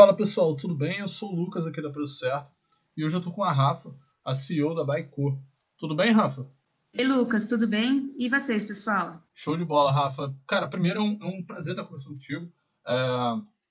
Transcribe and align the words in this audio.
Fala 0.00 0.16
pessoal, 0.16 0.56
tudo 0.56 0.74
bem? 0.74 1.00
Eu 1.00 1.08
sou 1.08 1.30
o 1.30 1.36
Lucas 1.36 1.66
aqui 1.66 1.82
da 1.82 1.90
Preço 1.90 2.14
Certo 2.14 2.50
e 2.96 3.04
hoje 3.04 3.18
eu 3.18 3.20
tô 3.20 3.30
com 3.30 3.44
a 3.44 3.52
Rafa, 3.52 3.94
a 4.24 4.32
CEO 4.32 4.74
da 4.74 4.82
Baico. 4.82 5.38
Tudo 5.76 5.94
bem, 5.94 6.10
Rafa? 6.10 6.50
Ei, 6.94 7.06
Lucas, 7.06 7.46
tudo 7.46 7.68
bem? 7.68 8.10
E 8.18 8.26
vocês, 8.26 8.64
pessoal? 8.64 9.22
Show 9.34 9.58
de 9.58 9.64
bola, 9.66 9.92
Rafa. 9.92 10.34
Cara, 10.48 10.66
primeiro 10.68 11.00
é 11.00 11.02
um, 11.02 11.18
é 11.20 11.26
um 11.26 11.44
prazer 11.44 11.72
estar 11.72 11.84
conversando 11.84 12.14
contigo. 12.14 12.50
É, 12.86 12.94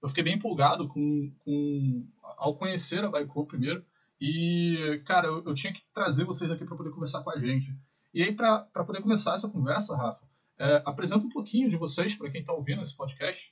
eu 0.04 0.08
fiquei 0.10 0.24
bem 0.24 0.36
empolgado 0.36 0.88
com, 0.88 1.34
com 1.40 2.08
ao 2.38 2.56
conhecer 2.56 3.04
a 3.04 3.10
Baico 3.10 3.48
primeiro 3.48 3.84
e, 4.22 5.02
cara, 5.08 5.26
eu, 5.26 5.44
eu 5.44 5.56
tinha 5.56 5.74
que 5.74 5.82
trazer 5.92 6.26
vocês 6.26 6.52
aqui 6.52 6.64
para 6.64 6.78
poder 6.78 6.92
conversar 6.92 7.24
com 7.24 7.32
a 7.32 7.40
gente. 7.40 7.76
E 8.14 8.22
aí, 8.22 8.32
para 8.32 8.86
poder 8.86 9.02
começar 9.02 9.34
essa 9.34 9.50
conversa, 9.50 9.98
Rafa, 9.98 10.24
é, 10.60 10.84
apresenta 10.86 11.26
um 11.26 11.30
pouquinho 11.30 11.68
de 11.72 11.76
vocês 11.76 12.14
para 12.14 12.30
quem 12.30 12.42
está 12.42 12.54
ouvindo 12.54 12.84
esse 12.84 12.96
podcast. 12.96 13.52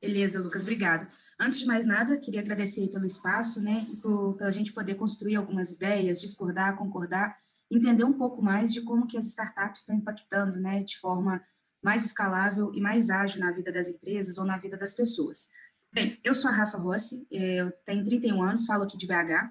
Beleza, 0.00 0.40
Lucas, 0.40 0.62
obrigada. 0.62 1.08
Antes 1.40 1.58
de 1.58 1.66
mais 1.66 1.86
nada, 1.86 2.18
queria 2.18 2.40
agradecer 2.40 2.88
pelo 2.88 3.06
espaço, 3.06 3.60
né, 3.60 3.86
e 3.90 3.96
por, 3.96 4.34
pela 4.34 4.52
gente 4.52 4.72
poder 4.72 4.94
construir 4.94 5.36
algumas 5.36 5.70
ideias, 5.70 6.20
discordar, 6.20 6.76
concordar, 6.76 7.36
entender 7.70 8.04
um 8.04 8.12
pouco 8.12 8.42
mais 8.42 8.72
de 8.72 8.82
como 8.82 9.06
que 9.06 9.16
as 9.16 9.26
startups 9.26 9.80
estão 9.80 9.96
impactando, 9.96 10.60
né, 10.60 10.82
de 10.82 10.98
forma 10.98 11.42
mais 11.82 12.04
escalável 12.04 12.72
e 12.74 12.80
mais 12.80 13.10
ágil 13.10 13.40
na 13.40 13.52
vida 13.52 13.72
das 13.72 13.88
empresas 13.88 14.38
ou 14.38 14.44
na 14.44 14.58
vida 14.58 14.76
das 14.76 14.92
pessoas. 14.92 15.48
Bem, 15.92 16.20
eu 16.22 16.34
sou 16.34 16.50
a 16.50 16.54
Rafa 16.54 16.76
Rossi, 16.76 17.26
eh, 17.30 17.60
eu 17.60 17.72
tenho 17.84 18.04
31 18.04 18.42
anos, 18.42 18.66
falo 18.66 18.84
aqui 18.84 18.98
de 18.98 19.06
BH. 19.06 19.50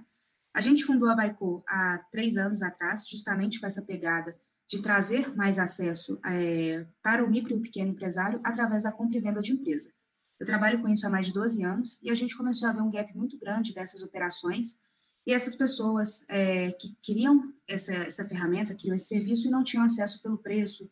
A 0.53 0.61
gente 0.61 0.85
fundou 0.85 1.09
a 1.09 1.15
Baico 1.15 1.63
há 1.67 1.97
três 2.11 2.37
anos 2.37 2.61
atrás, 2.61 3.07
justamente 3.07 3.59
com 3.59 3.65
essa 3.65 3.81
pegada 3.81 4.37
de 4.67 4.81
trazer 4.81 5.35
mais 5.35 5.59
acesso 5.59 6.19
é, 6.25 6.85
para 7.01 7.23
o 7.23 7.29
micro 7.29 7.55
e 7.55 7.61
pequeno 7.61 7.91
empresário 7.91 8.39
através 8.43 8.83
da 8.83 8.91
compra 8.91 9.17
e 9.17 9.21
venda 9.21 9.41
de 9.41 9.53
empresa. 9.53 9.91
Eu 10.39 10.45
trabalho 10.45 10.81
com 10.81 10.87
isso 10.87 11.07
há 11.07 11.09
mais 11.09 11.27
de 11.27 11.33
12 11.33 11.63
anos 11.63 12.01
e 12.03 12.09
a 12.09 12.15
gente 12.15 12.35
começou 12.35 12.67
a 12.67 12.73
ver 12.73 12.81
um 12.81 12.89
gap 12.89 13.15
muito 13.15 13.37
grande 13.39 13.73
dessas 13.73 14.01
operações 14.03 14.79
e 15.25 15.33
essas 15.33 15.55
pessoas 15.55 16.25
é, 16.29 16.71
que 16.73 16.95
queriam 17.01 17.53
essa, 17.67 17.93
essa 17.93 18.25
ferramenta, 18.25 18.75
queriam 18.75 18.95
esse 18.95 19.07
serviço 19.07 19.47
e 19.47 19.51
não 19.51 19.63
tinham 19.63 19.83
acesso 19.83 20.21
pelo 20.21 20.37
preço, 20.37 20.89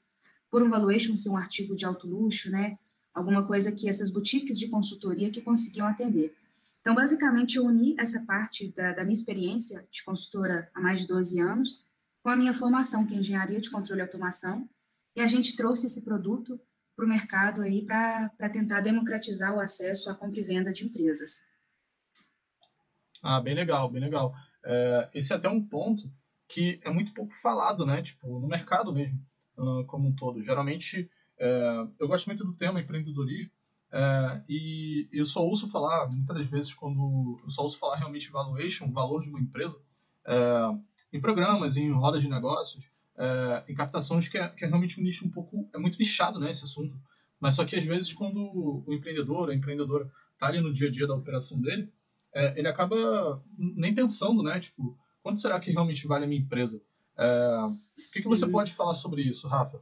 por 0.49 0.63
um 0.63 0.69
valuation 0.69 1.15
ser 1.15 1.29
um 1.29 1.37
artigo 1.37 1.75
de 1.75 1.85
alto 1.85 2.07
luxo, 2.07 2.49
né? 2.49 2.77
Alguma 3.13 3.45
coisa 3.45 3.71
que 3.71 3.87
essas 3.87 4.09
boutiques 4.09 4.57
de 4.57 4.69
consultoria 4.69 5.29
que 5.29 5.41
conseguiam 5.41 5.85
atender. 5.85 6.35
Então, 6.81 6.95
basicamente, 6.95 7.57
eu 7.57 7.65
uni 7.65 7.95
essa 7.97 8.21
parte 8.25 8.73
da, 8.75 8.93
da 8.93 9.03
minha 9.03 9.13
experiência 9.13 9.87
de 9.91 10.03
consultora 10.03 10.69
há 10.73 10.81
mais 10.81 11.01
de 11.01 11.07
12 11.07 11.39
anos 11.39 11.87
com 12.23 12.29
a 12.29 12.35
minha 12.35 12.53
formação, 12.53 13.05
que 13.05 13.13
é 13.13 13.17
engenharia 13.17 13.61
de 13.61 13.69
controle 13.69 14.01
e 14.01 14.03
automação, 14.03 14.67
e 15.15 15.21
a 15.21 15.27
gente 15.27 15.55
trouxe 15.55 15.85
esse 15.85 16.03
produto 16.03 16.59
para 16.95 17.05
o 17.05 17.09
mercado 17.09 17.61
aí 17.61 17.85
para 17.85 18.49
tentar 18.51 18.81
democratizar 18.81 19.55
o 19.55 19.59
acesso 19.59 20.09
à 20.09 20.15
compra 20.15 20.39
e 20.39 20.43
venda 20.43 20.71
de 20.71 20.85
empresas. 20.85 21.41
Ah, 23.21 23.41
bem 23.41 23.55
legal, 23.55 23.89
bem 23.89 24.01
legal. 24.01 24.33
É, 24.65 25.09
esse 25.13 25.33
é 25.33 25.35
até 25.35 25.49
um 25.49 25.63
ponto 25.63 26.11
que 26.47 26.79
é 26.83 26.89
muito 26.91 27.13
pouco 27.13 27.33
falado, 27.41 27.85
né? 27.85 28.01
Tipo, 28.01 28.39
no 28.39 28.47
mercado 28.47 28.93
mesmo, 28.93 29.19
como 29.87 30.07
um 30.07 30.15
todo. 30.15 30.41
Geralmente, 30.41 31.09
é, 31.39 31.87
eu 31.99 32.07
gosto 32.07 32.27
muito 32.27 32.43
do 32.43 32.53
tema 32.53 32.79
empreendedorismo 32.79 33.51
é, 33.91 34.43
e 34.49 35.07
eu 35.11 35.25
só 35.25 35.41
ouço 35.41 35.69
falar, 35.69 36.09
muitas 36.09 36.47
vezes, 36.47 36.73
quando 36.73 37.37
eu 37.43 37.49
só 37.49 37.61
ouço 37.61 37.77
falar 37.77 37.97
realmente 37.97 38.31
valuation, 38.31 38.91
valor 38.91 39.21
de 39.21 39.29
uma 39.29 39.39
empresa, 39.39 39.79
é, 40.25 40.35
em 41.11 41.21
programas, 41.21 41.77
em 41.77 41.91
rodas 41.91 42.23
de 42.23 42.29
negócios, 42.29 42.89
é, 43.17 43.63
em 43.67 43.75
captações 43.75 44.27
que 44.27 44.37
é, 44.37 44.47
que 44.49 44.65
é, 44.65 44.67
realmente 44.67 44.99
um 44.99 45.03
nicho 45.03 45.25
um 45.25 45.29
pouco 45.29 45.69
é 45.73 45.77
muito 45.77 45.97
nichado 45.99 46.39
né 46.39 46.49
esse 46.49 46.63
assunto. 46.63 46.95
Mas 47.39 47.55
só 47.55 47.65
que 47.65 47.75
às 47.75 47.85
vezes 47.85 48.13
quando 48.13 48.39
o 48.85 48.93
empreendedor 48.93 49.49
a 49.49 49.55
empreendedora 49.55 50.09
está 50.33 50.47
ali 50.47 50.61
no 50.61 50.73
dia 50.73 50.87
a 50.87 50.91
dia 50.91 51.07
da 51.07 51.15
operação 51.15 51.61
dele 51.61 51.91
é, 52.33 52.57
ele 52.57 52.67
acaba 52.67 53.41
nem 53.57 53.93
pensando 53.93 54.41
né 54.41 54.59
tipo 54.59 54.97
quanto 55.21 55.41
será 55.41 55.59
que 55.59 55.71
realmente 55.71 56.05
vale 56.07 56.25
a 56.25 56.27
minha 56.27 56.41
empresa? 56.41 56.81
É, 57.17 57.57
o 57.65 57.77
que, 58.11 58.21
que, 58.21 58.27
você 58.27 58.47
pode 58.47 58.73
falar 58.73 58.95
sobre 58.95 59.21
isso 59.21 59.47
Rafa? 59.47 59.79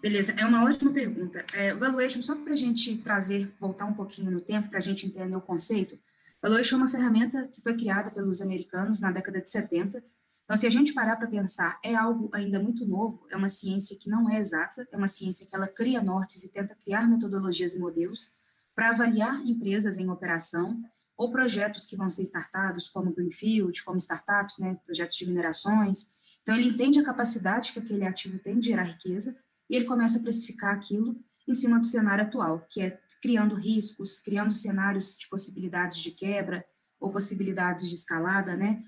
Beleza, 0.00 0.32
é 0.32 0.44
uma 0.44 0.64
ótima 0.64 0.92
pergunta. 0.92 1.44
É, 1.52 1.74
valuation, 1.74 2.22
só 2.22 2.36
para 2.36 2.52
a 2.52 2.56
gente 2.56 2.96
trazer, 2.98 3.52
voltar 3.58 3.84
um 3.86 3.92
pouquinho 3.92 4.30
no 4.30 4.40
tempo, 4.40 4.68
para 4.68 4.78
a 4.78 4.82
gente 4.82 5.06
entender 5.06 5.36
o 5.36 5.40
conceito, 5.40 5.98
valuation 6.40 6.76
é 6.76 6.78
uma 6.78 6.88
ferramenta 6.88 7.48
que 7.48 7.60
foi 7.60 7.76
criada 7.76 8.10
pelos 8.10 8.40
americanos 8.40 9.00
na 9.00 9.10
década 9.10 9.40
de 9.40 9.50
70 9.50 10.02
então, 10.50 10.56
se 10.58 10.66
a 10.66 10.70
gente 10.70 10.92
parar 10.92 11.14
para 11.14 11.28
pensar, 11.28 11.78
é 11.80 11.94
algo 11.94 12.28
ainda 12.32 12.58
muito 12.58 12.84
novo, 12.84 13.24
é 13.30 13.36
uma 13.36 13.48
ciência 13.48 13.96
que 13.96 14.10
não 14.10 14.28
é 14.28 14.40
exata, 14.40 14.84
é 14.90 14.96
uma 14.96 15.06
ciência 15.06 15.46
que 15.46 15.54
ela 15.54 15.68
cria 15.68 16.02
nortes 16.02 16.42
e 16.42 16.52
tenta 16.52 16.74
criar 16.74 17.08
metodologias 17.08 17.72
e 17.76 17.78
modelos 17.78 18.32
para 18.74 18.90
avaliar 18.90 19.46
empresas 19.46 19.96
em 19.96 20.10
operação 20.10 20.82
ou 21.16 21.30
projetos 21.30 21.86
que 21.86 21.94
vão 21.94 22.10
ser 22.10 22.24
startados, 22.24 22.88
como 22.88 23.14
Greenfield, 23.14 23.84
como 23.84 23.98
startups, 23.98 24.58
né, 24.58 24.76
projetos 24.84 25.16
de 25.16 25.24
minerações. 25.24 26.08
Então, 26.42 26.56
ele 26.56 26.70
entende 26.70 26.98
a 26.98 27.04
capacidade 27.04 27.72
que 27.72 27.78
aquele 27.78 28.04
ativo 28.04 28.36
tem 28.40 28.58
de 28.58 28.70
gerar 28.70 28.82
riqueza 28.82 29.38
e 29.68 29.76
ele 29.76 29.84
começa 29.84 30.18
a 30.18 30.22
precificar 30.22 30.74
aquilo 30.74 31.16
em 31.46 31.54
cima 31.54 31.78
do 31.78 31.86
cenário 31.86 32.24
atual, 32.24 32.66
que 32.68 32.82
é 32.82 32.98
criando 33.22 33.54
riscos, 33.54 34.18
criando 34.18 34.52
cenários 34.52 35.16
de 35.16 35.28
possibilidades 35.28 35.98
de 35.98 36.10
quebra 36.10 36.66
ou 36.98 37.12
possibilidades 37.12 37.88
de 37.88 37.94
escalada, 37.94 38.56
né? 38.56 38.82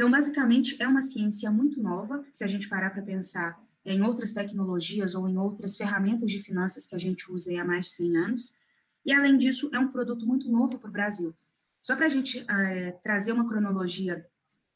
Então, 0.00 0.10
basicamente, 0.10 0.78
é 0.80 0.88
uma 0.88 1.02
ciência 1.02 1.50
muito 1.50 1.78
nova, 1.78 2.24
se 2.32 2.42
a 2.42 2.46
gente 2.46 2.70
parar 2.70 2.88
para 2.88 3.02
pensar 3.02 3.62
em 3.84 4.00
outras 4.00 4.32
tecnologias 4.32 5.14
ou 5.14 5.28
em 5.28 5.36
outras 5.36 5.76
ferramentas 5.76 6.30
de 6.30 6.40
finanças 6.40 6.86
que 6.86 6.94
a 6.94 6.98
gente 6.98 7.30
usa 7.30 7.60
há 7.60 7.62
mais 7.66 7.84
de 7.84 7.92
100 7.92 8.16
anos. 8.16 8.54
E, 9.04 9.12
além 9.12 9.36
disso, 9.36 9.68
é 9.74 9.78
um 9.78 9.88
produto 9.88 10.26
muito 10.26 10.50
novo 10.50 10.78
para 10.78 10.88
o 10.88 10.90
Brasil. 10.90 11.34
Só 11.82 11.94
para 11.94 12.06
a 12.06 12.08
gente 12.08 12.42
é, 12.48 12.92
trazer 13.02 13.32
uma 13.32 13.46
cronologia 13.46 14.26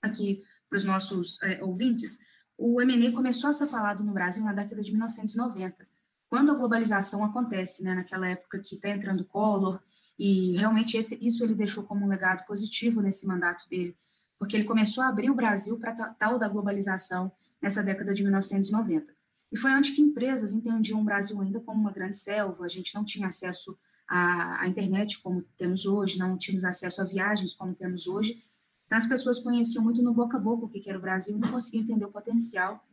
aqui 0.02 0.42
para 0.68 0.76
os 0.76 0.84
nossos 0.84 1.42
é, 1.42 1.64
ouvintes, 1.64 2.18
o 2.58 2.78
M&A 2.82 3.10
começou 3.10 3.48
a 3.48 3.54
ser 3.54 3.66
falado 3.66 4.04
no 4.04 4.12
Brasil 4.12 4.44
na 4.44 4.52
década 4.52 4.82
de 4.82 4.92
1990, 4.92 5.88
quando 6.28 6.52
a 6.52 6.54
globalização 6.54 7.24
acontece, 7.24 7.82
né, 7.82 7.94
naquela 7.94 8.28
época 8.28 8.58
que 8.58 8.74
está 8.74 8.90
entrando 8.90 9.24
Collor, 9.24 9.80
e 10.18 10.54
realmente 10.58 10.98
esse, 10.98 11.18
isso 11.26 11.42
ele 11.42 11.54
deixou 11.54 11.82
como 11.82 12.04
um 12.04 12.08
legado 12.08 12.44
positivo 12.44 13.00
nesse 13.00 13.26
mandato 13.26 13.66
dele, 13.70 13.96
porque 14.38 14.56
ele 14.56 14.64
começou 14.64 15.02
a 15.02 15.08
abrir 15.08 15.30
o 15.30 15.34
Brasil 15.34 15.78
para 15.78 15.92
tal 16.14 16.38
da 16.38 16.48
globalização 16.48 17.32
nessa 17.60 17.82
década 17.82 18.14
de 18.14 18.22
1990. 18.22 19.14
E 19.50 19.56
foi 19.56 19.70
onde 19.72 19.92
que 19.92 20.02
empresas 20.02 20.52
entendiam 20.52 21.00
o 21.00 21.04
Brasil 21.04 21.40
ainda 21.40 21.60
como 21.60 21.80
uma 21.80 21.92
grande 21.92 22.16
selva, 22.16 22.64
a 22.64 22.68
gente 22.68 22.94
não 22.94 23.04
tinha 23.04 23.28
acesso 23.28 23.78
à, 24.08 24.62
à 24.62 24.68
internet 24.68 25.20
como 25.20 25.42
temos 25.56 25.86
hoje, 25.86 26.18
não 26.18 26.36
tínhamos 26.36 26.64
acesso 26.64 27.00
a 27.00 27.04
viagens 27.04 27.52
como 27.52 27.74
temos 27.74 28.06
hoje. 28.06 28.42
Então, 28.86 28.98
as 28.98 29.06
pessoas 29.06 29.38
conheciam 29.38 29.82
muito 29.82 30.02
no 30.02 30.12
boca 30.12 30.36
a 30.36 30.40
boca 30.40 30.66
o 30.66 30.68
que 30.68 30.88
era 30.88 30.98
o 30.98 31.00
Brasil 31.00 31.36
e 31.36 31.38
não 31.38 31.50
conseguiam 31.50 31.84
entender 31.84 32.04
o 32.04 32.10
potencial 32.10 32.84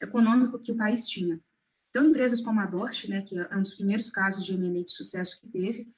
econômico 0.00 0.58
que 0.58 0.72
o 0.72 0.76
país 0.76 1.08
tinha. 1.08 1.40
Então, 1.90 2.04
empresas 2.04 2.40
como 2.40 2.60
a 2.60 2.66
Bosch, 2.66 3.08
né, 3.08 3.22
que 3.22 3.36
é 3.36 3.56
um 3.56 3.62
dos 3.62 3.74
primeiros 3.74 4.10
casos 4.10 4.44
de 4.44 4.54
M&A 4.54 4.84
de 4.84 4.92
sucesso 4.92 5.40
que 5.40 5.48
teve, 5.48 5.88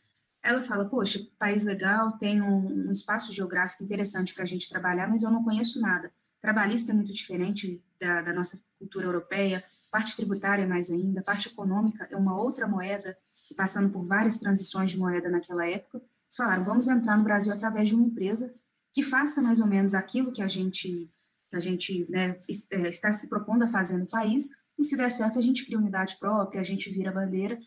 ela 0.43 0.63
fala, 0.63 0.85
poxa, 0.87 1.21
país 1.39 1.63
legal, 1.63 2.19
tem 2.19 2.43
um, 2.43 2.89
um 2.89 2.91
espaço 2.91 3.33
geográfico 3.33 3.85
interessante 3.85 4.35
para 4.35 4.43
a 4.43 4.47
gente 4.47 4.69
trabalhar, 4.69 5.09
mas 5.09 5.23
eu 5.23 5.31
não 5.31 5.45
conheço 5.45 5.81
nada. 5.81 6.13
Trabalhista 6.41 6.91
é 6.91 6.95
muito 6.95 7.13
diferente 7.13 7.81
da, 8.01 8.23
da 8.23 8.33
nossa 8.33 8.61
cultura 8.79 9.07
europeia, 9.07 9.65
parte 9.91 10.17
tributária 10.17 10.67
mais 10.67 10.91
ainda, 10.91 11.23
parte 11.23 11.49
econômica 11.49 12.09
é 12.11 12.17
uma 12.17 12.37
outra 12.37 12.67
moeda, 12.67 13.17
e 13.51 13.55
passando 13.55 13.91
por 13.91 14.05
várias 14.05 14.39
transições 14.39 14.91
de 14.91 14.99
moeda 14.99 15.29
naquela 15.29 15.69
época, 15.69 15.99
eles 15.99 16.37
falaram, 16.37 16.65
vamos 16.65 16.89
entrar 16.89 17.17
no 17.17 17.25
Brasil 17.25 17.53
através 17.53 17.89
de 17.89 17.95
uma 17.95 18.07
empresa 18.07 18.53
que 18.93 19.03
faça 19.03 19.41
mais 19.41 19.61
ou 19.61 19.67
menos 19.67 19.95
aquilo 19.95 20.33
que 20.33 20.43
a 20.43 20.49
gente, 20.49 21.09
que 21.51 21.57
a 21.57 21.61
gente 21.61 22.07
né, 22.11 22.41
é, 22.71 22.89
está 22.89 23.13
se 23.13 23.29
propondo 23.29 23.65
a 23.65 23.69
fazer 23.69 23.99
no 23.99 24.07
país, 24.07 24.51
e 24.79 24.85
se 24.85 24.97
der 24.97 25.13
certo, 25.13 25.39
a 25.39 25.43
gente 25.43 25.65
cria 25.65 25.79
unidade 25.79 26.17
própria, 26.19 26.61
a 26.61 26.65
gente 26.65 26.91
vira 26.91 27.13
bandeira 27.13 27.59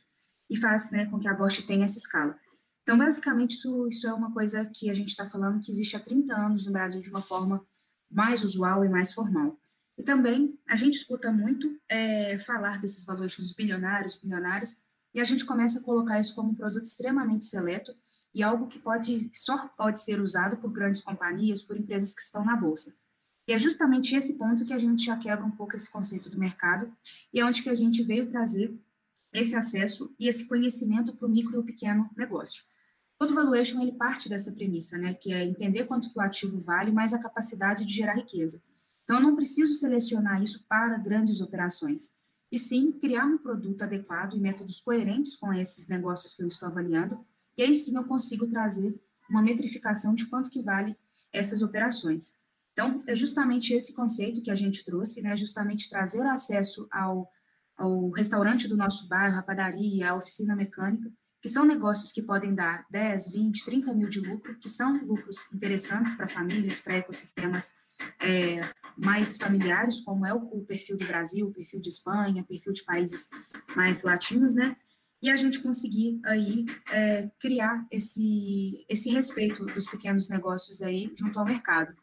e 0.49 0.57
faz 0.57 0.91
né, 0.91 1.05
com 1.05 1.19
que 1.19 1.27
a 1.27 1.33
Bosch 1.33 1.65
tenha 1.65 1.85
essa 1.85 1.97
escala. 1.97 2.37
Então, 2.85 2.99
basicamente, 2.99 3.55
isso, 3.55 3.87
isso 3.87 4.07
é 4.07 4.13
uma 4.13 4.31
coisa 4.31 4.63
que 4.63 4.91
a 4.91 4.93
gente 4.93 5.09
está 5.09 5.27
falando 5.27 5.59
que 5.59 5.71
existe 5.71 5.95
há 5.95 5.99
30 5.99 6.35
anos 6.35 6.67
no 6.67 6.71
Brasil 6.71 7.01
de 7.01 7.09
uma 7.09 7.19
forma 7.19 7.65
mais 8.11 8.43
usual 8.43 8.85
e 8.85 8.89
mais 8.89 9.11
formal. 9.11 9.59
E 9.97 10.03
também 10.03 10.55
a 10.67 10.75
gente 10.75 10.93
escuta 10.93 11.31
muito 11.31 11.79
é, 11.89 12.37
falar 12.37 12.79
desses 12.79 13.03
valores 13.03 13.51
bilionários, 13.53 14.15
bilionários, 14.21 14.77
e 15.15 15.19
a 15.19 15.23
gente 15.23 15.45
começa 15.45 15.79
a 15.79 15.81
colocar 15.81 16.19
isso 16.19 16.35
como 16.35 16.51
um 16.51 16.53
produto 16.53 16.83
extremamente 16.83 17.45
seleto 17.45 17.91
e 18.31 18.43
algo 18.43 18.67
que 18.67 18.77
pode 18.77 19.31
só 19.33 19.67
pode 19.69 19.99
ser 19.99 20.19
usado 20.19 20.57
por 20.57 20.71
grandes 20.71 21.01
companhias, 21.01 21.63
por 21.63 21.75
empresas 21.75 22.13
que 22.13 22.21
estão 22.21 22.45
na 22.45 22.55
bolsa. 22.55 22.95
E 23.47 23.53
é 23.53 23.57
justamente 23.57 24.15
esse 24.15 24.37
ponto 24.37 24.63
que 24.63 24.73
a 24.73 24.79
gente 24.79 25.05
já 25.05 25.17
quebra 25.17 25.43
um 25.43 25.51
pouco 25.51 25.75
esse 25.75 25.89
conceito 25.89 26.29
do 26.29 26.37
mercado 26.37 26.95
e 27.33 27.39
é 27.39 27.45
onde 27.45 27.63
que 27.63 27.69
a 27.69 27.75
gente 27.75 28.03
veio 28.03 28.29
trazer 28.29 28.77
esse 29.33 29.55
acesso 29.55 30.13
e 30.19 30.27
esse 30.27 30.45
conhecimento 30.45 31.15
para 31.15 31.27
o 31.27 31.31
micro 31.31 31.55
e 31.55 31.59
o 31.59 31.63
pequeno 31.63 32.07
negócio. 32.15 32.63
Todo 33.17 33.33
valuation 33.33 33.81
ele 33.81 33.93
parte 33.93 34.27
dessa 34.27 34.51
premissa, 34.51 34.97
né, 34.97 35.13
que 35.13 35.31
é 35.31 35.45
entender 35.45 35.85
quanto 35.85 36.11
que 36.11 36.19
o 36.19 36.21
ativo 36.21 36.59
vale, 36.59 36.91
mais 36.91 37.13
a 37.13 37.19
capacidade 37.19 37.85
de 37.85 37.93
gerar 37.93 38.15
riqueza. 38.15 38.61
Então, 39.03 39.17
eu 39.17 39.23
não 39.23 39.35
preciso 39.35 39.73
selecionar 39.75 40.43
isso 40.43 40.65
para 40.67 40.97
grandes 40.97 41.39
operações, 41.39 42.11
e 42.51 42.59
sim 42.59 42.91
criar 42.91 43.25
um 43.25 43.37
produto 43.37 43.83
adequado 43.83 44.33
e 44.35 44.39
métodos 44.39 44.81
coerentes 44.81 45.35
com 45.35 45.53
esses 45.53 45.87
negócios 45.87 46.33
que 46.33 46.43
eu 46.43 46.47
estou 46.47 46.67
avaliando, 46.67 47.25
e 47.57 47.63
aí 47.63 47.75
sim 47.75 47.95
eu 47.95 48.03
consigo 48.03 48.47
trazer 48.47 48.99
uma 49.29 49.41
metrificação 49.41 50.13
de 50.13 50.25
quanto 50.25 50.49
que 50.49 50.61
vale 50.61 50.95
essas 51.31 51.61
operações. 51.61 52.35
Então, 52.73 53.03
é 53.07 53.15
justamente 53.15 53.73
esse 53.73 53.93
conceito 53.93 54.41
que 54.41 54.51
a 54.51 54.55
gente 54.55 54.83
trouxe, 54.83 55.21
né, 55.21 55.37
justamente 55.37 55.89
trazer 55.89 56.25
acesso 56.25 56.87
ao, 56.91 57.29
ao 57.77 58.09
restaurante 58.09 58.67
do 58.67 58.75
nosso 58.75 59.07
bairro, 59.07 59.37
a 59.37 59.43
padaria, 59.43 60.09
a 60.09 60.15
oficina 60.15 60.55
mecânica, 60.55 61.09
que 61.45 61.49
são 61.49 61.63
negócios 61.63 62.11
que 62.11 62.23
podem 62.23 62.55
dar 62.55 62.87
10, 62.89 63.29
20, 63.29 63.65
30 63.65 63.93
mil 63.93 64.09
de 64.09 64.19
lucro, 64.19 64.57
que 64.57 64.67
são 64.67 64.97
lucros 65.05 65.53
interessantes 65.53 66.15
para 66.15 66.27
famílias, 66.27 66.79
para 66.79 66.97
ecossistemas 66.97 67.71
é, 68.19 68.67
mais 68.97 69.37
familiares, 69.37 69.99
como 69.99 70.25
é 70.25 70.33
o, 70.33 70.37
o, 70.37 70.65
perfil 70.65 70.97
do 70.97 71.05
Brasil, 71.05 71.45
o 71.45 71.53
perfil 71.53 71.79
de 71.79 71.89
Espanha, 71.89 72.41
o 72.41 72.45
perfil 72.47 72.73
de 72.73 72.83
países 72.83 73.29
mais 73.75 74.01
latinos, 74.01 74.55
né? 74.55 74.75
E 75.21 75.29
a 75.29 75.35
gente 75.35 75.59
conseguir 75.59 76.19
aí 76.25 76.65
é, 76.91 77.29
criar 77.39 77.85
esse, 77.91 78.83
esse 78.89 79.11
respeito 79.11 79.67
dos 79.67 79.85
pequenos 79.85 80.27
negócios 80.31 80.81
aí 80.81 81.13
junto 81.15 81.37
ao 81.37 81.45
mercado. 81.45 81.95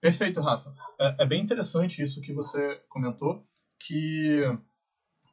Perfeito, 0.00 0.40
Rafa. 0.40 0.74
É, 0.98 1.24
é 1.24 1.26
bem 1.26 1.42
interessante 1.42 2.02
isso 2.02 2.22
que 2.22 2.32
você 2.32 2.80
comentou, 2.88 3.44
que, 3.78 4.40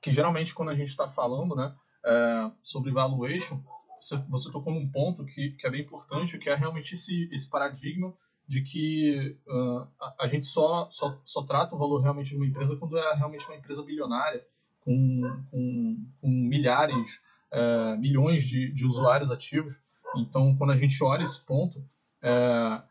que 0.01 0.11
geralmente 0.11 0.53
quando 0.53 0.71
a 0.71 0.75
gente 0.75 0.89
está 0.89 1.07
falando, 1.07 1.55
né, 1.55 1.73
é, 2.05 2.51
sobre 2.61 2.91
valuation, 2.91 3.61
você, 3.99 4.17
você 4.29 4.51
tocou 4.51 4.73
num 4.73 4.87
ponto 4.89 5.25
que, 5.25 5.51
que 5.51 5.65
é 5.65 5.71
bem 5.71 5.81
importante, 5.81 6.37
que 6.37 6.49
é 6.49 6.55
realmente 6.55 6.93
esse, 6.93 7.27
esse 7.31 7.49
paradigma 7.49 8.13
de 8.47 8.61
que 8.61 9.35
uh, 9.47 9.87
a, 9.99 10.15
a, 10.21 10.27
gente 10.27 10.45
só, 10.45 10.87
só, 10.91 11.19
só 11.23 11.43
trata 11.43 11.75
o 11.75 11.79
valor 11.79 12.01
realmente 12.01 12.29
de 12.29 12.35
uma 12.35 12.45
empresa 12.45 12.75
quando 12.75 12.97
é 12.97 13.15
realmente 13.15 13.45
uma 13.47 13.55
empresa 13.55 13.83
bilionária, 13.83 14.45
com, 14.81 15.21
com, 15.49 16.05
com 16.21 16.27
milhares, 16.27 17.19
uh, 17.51 17.97
milhões 17.97 18.45
de, 18.45 18.71
de 18.71 18.85
usuários 18.85 19.31
ativos. 19.31 19.81
Então, 20.15 20.55
quando 20.55 20.71
a 20.71 20.75
gente 20.75 21.03
olha 21.03 21.23
esse 21.23 21.43
ponto, 21.43 21.79
uh, 21.79 22.83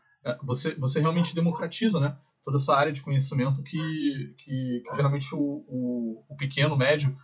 você, 0.43 0.75
você 0.75 0.99
realmente 0.99 1.33
democratiza 1.33 1.99
né, 1.99 2.17
toda 2.43 2.57
essa 2.57 2.75
área 2.75 2.91
de 2.91 3.01
conhecimento 3.01 3.63
que, 3.63 4.35
que, 4.37 4.83
que 4.85 4.95
geralmente 4.95 5.33
o, 5.33 5.39
o, 5.39 6.25
o, 6.27 6.35
pequeno, 6.35 6.75
médio, 6.75 7.17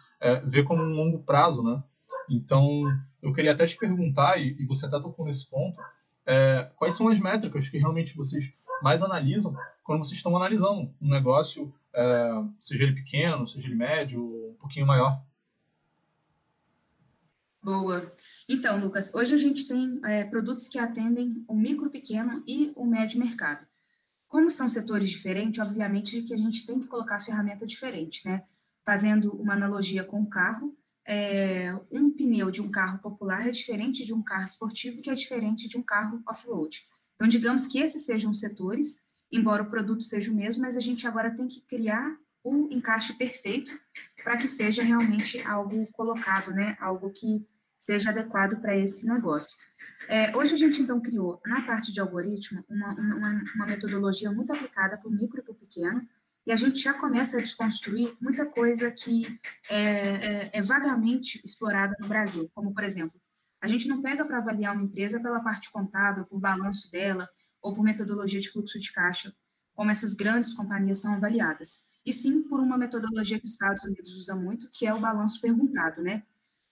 vê 0.45 0.63
como 0.63 0.81
um 0.81 0.94
longo 0.94 1.19
prazo. 1.23 1.63
Né? 1.63 1.81
Então, 2.29 2.83
eu 3.21 3.33
queria 3.33 3.51
até 3.51 3.65
te 3.65 3.77
perguntar, 3.77 4.38
e, 4.39 4.56
e 4.59 4.65
você 4.65 4.85
até 4.85 5.00
tocou 5.00 5.25
nesse 5.25 5.50
ponto, 5.50 5.79
é, 6.25 6.71
quais 6.75 6.95
são 6.95 7.07
as 7.09 7.19
métricas 7.19 7.68
que 7.68 7.77
realmente 7.77 8.15
vocês 8.15 8.53
mais 8.81 9.03
analisam 9.03 9.56
quando 9.83 10.03
vocês 10.03 10.18
estão 10.18 10.35
analisando 10.35 10.94
um 11.01 11.09
negócio, 11.09 11.73
é, 11.94 12.31
seja 12.59 12.83
ele 12.83 12.95
pequeno, 12.95 13.47
seja 13.47 13.68
ele 13.68 13.75
médio, 13.75 14.23
um 14.51 14.56
pouquinho 14.59 14.88
maior? 14.88 15.21
Boa. 17.63 18.12
Então, 18.50 18.79
Lucas, 18.79 19.13
hoje 19.13 19.35
a 19.35 19.38
gente 19.38 19.68
tem 19.68 20.00
é, 20.03 20.23
produtos 20.23 20.68
que 20.68 20.79
atendem 20.79 21.45
o 21.47 21.53
micro, 21.53 21.91
pequeno 21.91 22.44
e 22.47 22.71
o 22.75 22.85
médio 22.85 23.19
mercado. 23.19 23.65
Como 24.27 24.50
são 24.50 24.68
setores 24.68 25.09
diferentes, 25.09 25.62
obviamente 25.62 26.23
que 26.23 26.33
a 26.33 26.38
gente 26.38 26.65
tem 26.65 26.79
que 26.79 26.88
colocar 26.88 27.19
ferramenta 27.19 27.68
diferente, 27.68 28.25
né? 28.25 28.44
Fazendo 28.86 29.31
uma 29.33 29.54
analogia 29.54 30.04
com 30.04 30.22
o 30.22 30.30
carro, 30.30 30.75
é, 31.07 31.74
um 31.92 32.12
pneu 32.12 32.51
de 32.51 32.62
um 32.62 32.69
carro 32.69 33.00
popular 33.00 33.48
é 33.48 33.51
diferente 33.51 34.06
de 34.06 34.13
um 34.13 34.22
carro 34.22 34.45
esportivo, 34.45 35.01
que 35.01 35.10
é 35.10 35.13
diferente 35.13 35.68
de 35.68 35.78
um 35.78 35.83
carro 35.83 36.22
off-road. 36.28 36.81
Então, 37.16 37.28
digamos 37.28 37.68
que 37.68 37.80
esses 37.80 38.06
sejam 38.06 38.33
setores, 38.33 39.01
embora 39.31 39.63
o 39.63 39.69
produto 39.69 40.04
seja 40.04 40.31
o 40.31 40.36
mesmo, 40.36 40.62
mas 40.62 40.78
a 40.78 40.81
gente 40.81 41.06
agora 41.06 41.36
tem 41.36 41.48
que 41.48 41.62
criar 41.62 42.18
o 42.44 42.68
encaixe 42.72 43.13
perfeito 43.13 43.72
para 44.24 44.38
que 44.38 44.48
seja 44.48 44.83
realmente 44.83 45.39
algo 45.42 45.88
colocado, 45.92 46.51
né? 46.51 46.75
Algo 46.80 47.12
que 47.12 47.45
seja 47.80 48.10
adequado 48.10 48.60
para 48.62 48.75
esse 48.75 49.07
negócio. 49.07 49.57
É, 50.07 50.36
hoje 50.36 50.54
a 50.54 50.57
gente 50.57 50.81
então 50.81 51.00
criou 51.00 51.42
na 51.45 51.62
parte 51.62 51.92
de 51.92 52.00
algoritmo 52.00 52.63
uma, 52.69 52.94
uma, 52.94 53.44
uma 53.56 53.66
metodologia 53.66 54.31
muito 54.31 54.51
aplicada 54.51 54.98
para 54.98 55.07
o 55.07 55.12
micro 55.12 55.39
e 55.39 55.44
para 55.44 55.51
o 55.51 55.56
pequeno, 55.56 56.07
e 56.45 56.51
a 56.51 56.55
gente 56.55 56.79
já 56.79 56.93
começa 56.93 57.38
a 57.38 57.41
desconstruir 57.41 58.15
muita 58.19 58.45
coisa 58.45 58.91
que 58.91 59.39
é, 59.69 59.79
é, 59.79 60.49
é 60.53 60.61
vagamente 60.61 61.41
explorada 61.45 61.95
no 61.99 62.07
Brasil, 62.07 62.49
como, 62.53 62.73
por 62.73 62.83
exemplo, 62.83 63.19
a 63.61 63.67
gente 63.67 63.88
não 63.88 64.01
pega 64.01 64.25
para 64.25 64.39
avaliar 64.39 64.75
uma 64.75 64.83
empresa 64.83 65.19
pela 65.19 65.39
parte 65.39 65.71
contábil, 65.71 66.25
por 66.25 66.39
balanço 66.39 66.91
dela, 66.91 67.29
ou 67.61 67.75
por 67.75 67.83
metodologia 67.83 68.39
de 68.39 68.49
fluxo 68.49 68.79
de 68.79 68.91
caixa, 68.91 69.33
como 69.75 69.91
essas 69.91 70.15
grandes 70.15 70.51
companhias 70.51 70.99
são 70.99 71.13
avaliadas, 71.13 71.83
e 72.03 72.11
sim 72.11 72.41
por 72.41 72.59
uma 72.59 72.77
metodologia 72.77 73.39
que 73.39 73.45
os 73.45 73.51
Estados 73.51 73.83
Unidos 73.83 74.15
usa 74.15 74.35
muito, 74.35 74.69
que 74.71 74.87
é 74.87 74.94
o 74.94 74.99
balanço 74.99 75.39
perguntado, 75.39 76.01
né? 76.01 76.23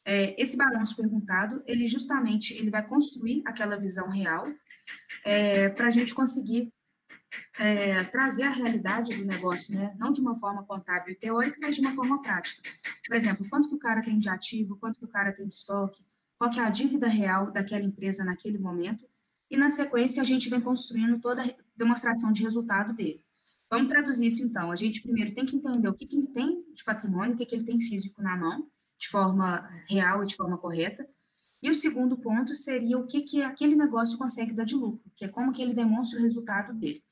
É, 0.03 0.41
esse 0.41 0.57
balanço 0.57 0.95
perguntado, 0.95 1.61
ele 1.67 1.87
justamente 1.87 2.55
ele 2.55 2.71
vai 2.71 2.85
construir 2.85 3.43
aquela 3.45 3.77
visão 3.77 4.09
real 4.09 4.47
é, 5.23 5.69
para 5.69 5.87
a 5.87 5.91
gente 5.91 6.15
conseguir 6.15 6.73
é, 7.57 8.03
trazer 8.05 8.43
a 8.43 8.49
realidade 8.49 9.15
do 9.15 9.25
negócio, 9.25 9.73
né? 9.73 9.95
não 9.99 10.11
de 10.11 10.21
uma 10.21 10.35
forma 10.35 10.63
contábil 10.63 11.13
e 11.13 11.15
teórica, 11.15 11.57
mas 11.61 11.75
de 11.75 11.81
uma 11.81 11.93
forma 11.93 12.21
prática. 12.21 12.61
Por 13.05 13.15
exemplo, 13.15 13.47
quanto 13.49 13.69
que 13.69 13.75
o 13.75 13.79
cara 13.79 14.01
tem 14.01 14.19
de 14.19 14.29
ativo, 14.29 14.77
quanto 14.77 14.99
que 14.99 15.05
o 15.05 15.09
cara 15.09 15.31
tem 15.33 15.47
de 15.47 15.55
estoque, 15.55 16.03
qual 16.37 16.49
que 16.49 16.59
é 16.59 16.63
a 16.63 16.69
dívida 16.69 17.07
real 17.07 17.51
daquela 17.51 17.83
empresa 17.83 18.23
naquele 18.23 18.57
momento, 18.57 19.05
e 19.51 19.57
na 19.57 19.69
sequência 19.69 20.21
a 20.21 20.25
gente 20.25 20.49
vem 20.49 20.61
construindo 20.61 21.19
toda 21.19 21.43
a 21.43 21.53
demonstração 21.75 22.31
de 22.31 22.43
resultado 22.43 22.93
dele. 22.93 23.23
Vamos 23.69 23.89
traduzir 23.89 24.27
isso 24.27 24.43
então. 24.43 24.71
A 24.71 24.75
gente 24.75 25.01
primeiro 25.01 25.33
tem 25.33 25.45
que 25.45 25.55
entender 25.55 25.87
o 25.87 25.93
que, 25.93 26.05
que 26.05 26.15
ele 26.15 26.27
tem 26.27 26.63
de 26.73 26.83
patrimônio, 26.83 27.33
o 27.33 27.37
que, 27.37 27.45
que 27.45 27.55
ele 27.55 27.65
tem 27.65 27.79
físico 27.81 28.21
na 28.21 28.35
mão, 28.35 28.67
de 28.97 29.07
forma 29.07 29.69
real 29.87 30.23
e 30.23 30.25
de 30.25 30.35
forma 30.35 30.57
correta. 30.57 31.07
E 31.61 31.69
o 31.69 31.75
segundo 31.75 32.17
ponto 32.17 32.55
seria 32.55 32.97
o 32.97 33.05
que, 33.05 33.21
que 33.21 33.41
aquele 33.41 33.75
negócio 33.75 34.17
consegue 34.17 34.53
dar 34.53 34.63
de 34.63 34.75
lucro, 34.75 35.11
que 35.15 35.25
é 35.25 35.27
como 35.27 35.51
que 35.51 35.61
ele 35.61 35.73
demonstra 35.73 36.19
o 36.19 36.21
resultado 36.21 36.73
dele. 36.73 37.03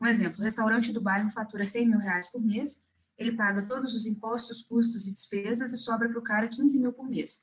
Um 0.00 0.06
exemplo, 0.06 0.40
o 0.40 0.44
restaurante 0.44 0.92
do 0.92 1.00
bairro 1.00 1.30
fatura 1.30 1.64
100 1.64 1.88
mil 1.88 1.98
reais 1.98 2.30
por 2.30 2.40
mês, 2.40 2.84
ele 3.16 3.32
paga 3.32 3.62
todos 3.62 3.94
os 3.94 4.06
impostos, 4.06 4.62
custos 4.62 5.06
e 5.06 5.14
despesas 5.14 5.72
e 5.72 5.76
sobra 5.78 6.08
para 6.08 6.18
o 6.18 6.22
cara 6.22 6.48
15 6.48 6.78
mil 6.78 6.92
por 6.92 7.08
mês. 7.08 7.40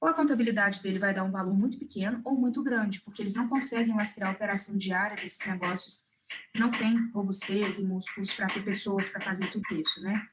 Ou 0.00 0.08
a 0.08 0.14
contabilidade 0.14 0.82
dele 0.82 0.98
vai 0.98 1.14
dar 1.14 1.24
um 1.24 1.30
valor 1.30 1.54
muito 1.54 1.78
pequeno 1.78 2.20
ou 2.24 2.36
muito 2.36 2.62
grande, 2.62 3.00
porque 3.00 3.22
eles 3.22 3.34
não 3.34 3.48
conseguem 3.48 3.96
lastrear 3.96 4.30
a 4.30 4.34
operação 4.34 4.76
diária 4.76 5.16
desses 5.16 5.46
negócios, 5.46 6.02
não 6.54 6.70
tem 6.70 7.10
robustez 7.10 7.78
e 7.78 7.84
músculos 7.84 8.34
para 8.34 8.52
ter 8.52 8.62
pessoas 8.64 9.08
para 9.08 9.24
fazer 9.24 9.50
tudo 9.50 9.64
isso, 9.72 10.02
né? 10.02 10.28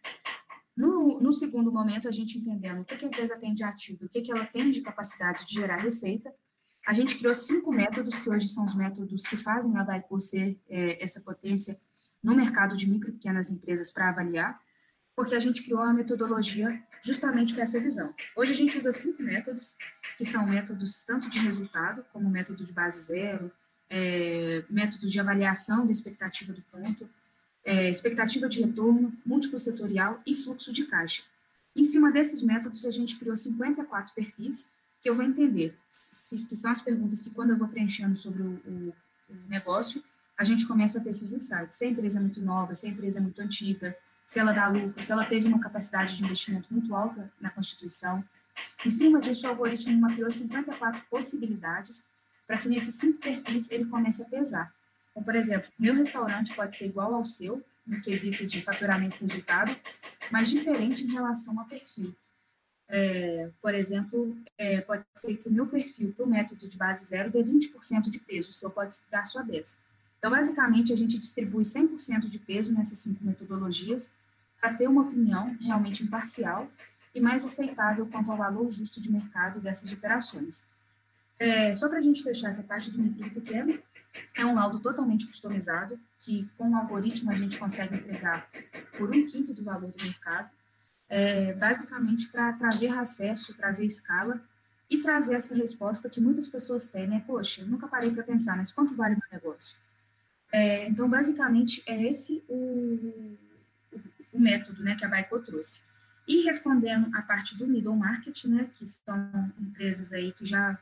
No, 0.75 1.19
no, 1.21 1.33
segundo 1.33 1.71
momento, 1.71 2.07
a 2.07 2.11
gente 2.11 2.37
entendendo 2.37 2.81
o 2.81 2.85
que, 2.85 2.97
que 2.97 3.05
a 3.05 3.07
empresa 3.07 3.37
tem 3.37 3.53
de 3.53 3.63
ativo, 3.63 4.05
o 4.05 4.09
que, 4.09 4.21
que 4.21 4.31
ela 4.31 4.45
tem 4.45 4.71
de 4.71 4.81
capacidade 4.81 5.45
de 5.45 5.53
gerar 5.53 5.77
receita, 5.77 6.33
a 6.85 6.93
gente 6.93 7.15
criou 7.17 7.35
cinco 7.35 7.71
métodos, 7.71 8.19
que 8.19 8.29
hoje 8.29 8.49
são 8.49 8.65
os 8.65 8.73
métodos 8.73 9.23
que 9.23 9.37
fazem 9.37 9.77
a 9.77 9.83
Baicor 9.83 10.21
ser 10.21 10.59
é, 10.69 11.03
essa 11.03 11.21
potência 11.21 11.79
no 12.23 12.35
mercado 12.35 12.75
de 12.75 12.89
micro 12.89 13.09
e 13.09 13.13
pequenas 13.13 13.49
empresas 13.49 13.91
para 13.91 14.09
avaliar, 14.09 14.59
porque 15.15 15.35
a 15.35 15.39
gente 15.39 15.63
criou 15.63 15.81
uma 15.81 15.93
metodologia 15.93 16.81
justamente 17.03 17.53
com 17.53 17.61
essa 17.61 17.79
visão. 17.79 18.13
Hoje 18.35 18.51
a 18.51 18.55
gente 18.55 18.77
usa 18.77 18.91
cinco 18.91 19.21
métodos, 19.21 19.75
que 20.17 20.25
são 20.25 20.45
métodos 20.45 21.03
tanto 21.03 21.29
de 21.29 21.39
resultado, 21.39 22.05
como 22.11 22.29
método 22.29 22.63
de 22.63 22.71
base 22.71 23.01
zero, 23.03 23.51
é, 23.89 24.63
métodos 24.69 25.11
de 25.11 25.19
avaliação 25.19 25.85
da 25.85 25.91
expectativa 25.91 26.53
do 26.53 26.61
ponto, 26.63 27.09
é, 27.63 27.89
expectativa 27.89 28.47
de 28.47 28.61
retorno, 28.61 29.13
múltiplo 29.25 29.59
setorial 29.59 30.21
e 30.25 30.35
fluxo 30.35 30.71
de 30.71 30.85
caixa. 30.85 31.23
Em 31.75 31.83
cima 31.83 32.11
desses 32.11 32.41
métodos, 32.41 32.85
a 32.85 32.91
gente 32.91 33.17
criou 33.17 33.35
54 33.35 34.13
perfis, 34.13 34.73
que 35.01 35.09
eu 35.09 35.15
vou 35.15 35.25
entender, 35.25 35.75
se, 35.89 36.37
que 36.45 36.55
são 36.55 36.71
as 36.71 36.81
perguntas 36.81 37.21
que 37.21 37.31
quando 37.31 37.51
eu 37.51 37.57
vou 37.57 37.67
preenchendo 37.67 38.15
sobre 38.15 38.43
o, 38.43 38.61
o, 38.65 38.93
o, 39.29 39.35
negócio, 39.47 40.03
a 40.37 40.43
gente 40.43 40.67
começa 40.67 40.99
a 40.99 41.03
ter 41.03 41.09
esses 41.09 41.33
insights. 41.33 41.77
Se 41.77 41.85
a 41.85 41.89
empresa 41.89 42.19
é 42.19 42.21
muito 42.21 42.41
nova, 42.41 42.73
se 42.75 42.85
a 42.85 42.89
empresa 42.89 43.19
é 43.19 43.21
muito 43.21 43.41
antiga, 43.41 43.97
se 44.25 44.39
ela 44.39 44.53
dá 44.53 44.67
lucro, 44.67 45.01
se 45.03 45.11
ela 45.11 45.25
teve 45.25 45.47
uma 45.47 45.59
capacidade 45.59 46.15
de 46.15 46.23
investimento 46.23 46.67
muito 46.71 46.95
alta 46.95 47.31
na 47.39 47.49
Constituição. 47.49 48.23
Em 48.85 48.91
cima 48.91 49.19
disso, 49.19 49.45
o 49.45 49.49
algoritmo 49.49 49.99
mapeou 49.99 50.29
54 50.29 51.03
possibilidades 51.09 52.05
para 52.45 52.57
que 52.57 52.69
nesses 52.69 52.95
cinco 52.95 53.19
perfis 53.19 53.71
ele 53.71 53.85
comece 53.85 54.21
a 54.21 54.25
pesar. 54.25 54.73
Então, 55.11 55.23
por 55.23 55.35
exemplo, 55.35 55.69
meu 55.77 55.95
restaurante 55.95 56.53
pode 56.53 56.77
ser 56.77 56.85
igual 56.85 57.13
ao 57.13 57.25
seu, 57.25 57.63
no 57.85 57.99
quesito 58.01 58.45
de 58.45 58.61
faturamento 58.61 59.17
e 59.17 59.27
resultado, 59.27 59.75
mas 60.31 60.49
diferente 60.49 61.03
em 61.03 61.11
relação 61.11 61.59
a 61.59 61.65
perfil. 61.65 62.15
É, 62.93 63.49
por 63.61 63.73
exemplo, 63.73 64.35
é, 64.57 64.81
pode 64.81 65.05
ser 65.15 65.37
que 65.37 65.47
o 65.47 65.51
meu 65.51 65.65
perfil 65.65 66.13
para 66.13 66.25
o 66.25 66.29
método 66.29 66.67
de 66.67 66.77
base 66.77 67.05
zero 67.05 67.31
dê 67.31 67.41
20% 67.41 68.09
de 68.09 68.19
peso, 68.19 68.49
o 68.49 68.53
seu 68.53 68.69
pode 68.69 68.97
dar 69.09 69.25
sua 69.25 69.45
10%. 69.45 69.77
Então, 70.19 70.29
basicamente, 70.29 70.91
a 70.91 70.95
gente 70.95 71.17
distribui 71.17 71.63
100% 71.63 72.29
de 72.29 72.37
peso 72.37 72.75
nessas 72.75 72.99
cinco 72.99 73.23
metodologias 73.23 74.11
para 74.59 74.73
ter 74.73 74.87
uma 74.87 75.03
opinião 75.03 75.57
realmente 75.61 76.03
imparcial 76.03 76.69
e 77.15 77.21
mais 77.21 77.45
aceitável 77.45 78.05
quanto 78.05 78.29
ao 78.29 78.37
valor 78.37 78.69
justo 78.69 78.99
de 78.99 79.09
mercado 79.09 79.61
dessas 79.61 79.91
operações. 79.91 80.65
É, 81.39 81.73
só 81.73 81.87
para 81.87 81.97
a 81.97 82.01
gente 82.01 82.21
fechar 82.21 82.49
essa 82.49 82.61
parte 82.61 82.91
do 82.91 82.99
micro 82.99 83.31
pequeno, 83.31 83.79
é 84.35 84.45
um 84.45 84.53
laudo 84.53 84.79
totalmente 84.79 85.25
customizado, 85.25 85.97
que 86.19 86.47
com 86.57 86.69
o 86.69 86.75
algoritmo 86.75 87.31
a 87.31 87.35
gente 87.35 87.57
consegue 87.57 87.95
entregar 87.95 88.47
por 88.97 89.09
um 89.09 89.25
quinto 89.25 89.53
do 89.53 89.63
valor 89.63 89.89
do 89.89 90.03
mercado, 90.03 90.51
é, 91.11 91.51
basicamente 91.51 92.29
para 92.29 92.53
trazer 92.53 92.87
acesso, 92.97 93.55
trazer 93.57 93.85
escala 93.85 94.41
e 94.89 94.99
trazer 94.99 95.35
essa 95.35 95.53
resposta 95.53 96.09
que 96.09 96.21
muitas 96.21 96.47
pessoas 96.47 96.87
têm, 96.87 97.05
né? 97.05 97.21
Poxa, 97.27 97.61
eu 97.61 97.67
nunca 97.67 97.85
parei 97.85 98.11
para 98.11 98.23
pensar, 98.23 98.55
mas 98.55 98.71
quanto 98.71 98.95
vale 98.95 99.15
o 99.15 99.19
meu 99.19 99.27
negócio? 99.29 99.77
É, 100.53 100.87
então, 100.87 101.09
basicamente, 101.09 101.83
é 101.85 102.01
esse 102.01 102.41
o, 102.47 103.37
o, 104.31 104.39
método 104.39 104.81
né, 104.83 104.95
que 104.95 105.03
a 105.03 105.09
Baico 105.09 105.37
trouxe. 105.39 105.81
E 106.25 106.43
respondendo 106.43 107.13
a 107.13 107.21
parte 107.21 107.57
do 107.57 107.67
middle 107.67 107.95
market, 107.95 108.45
né, 108.45 108.69
que 108.73 108.87
são 108.87 109.51
empresas 109.59 110.13
aí 110.13 110.31
que 110.31 110.45
já 110.45 110.79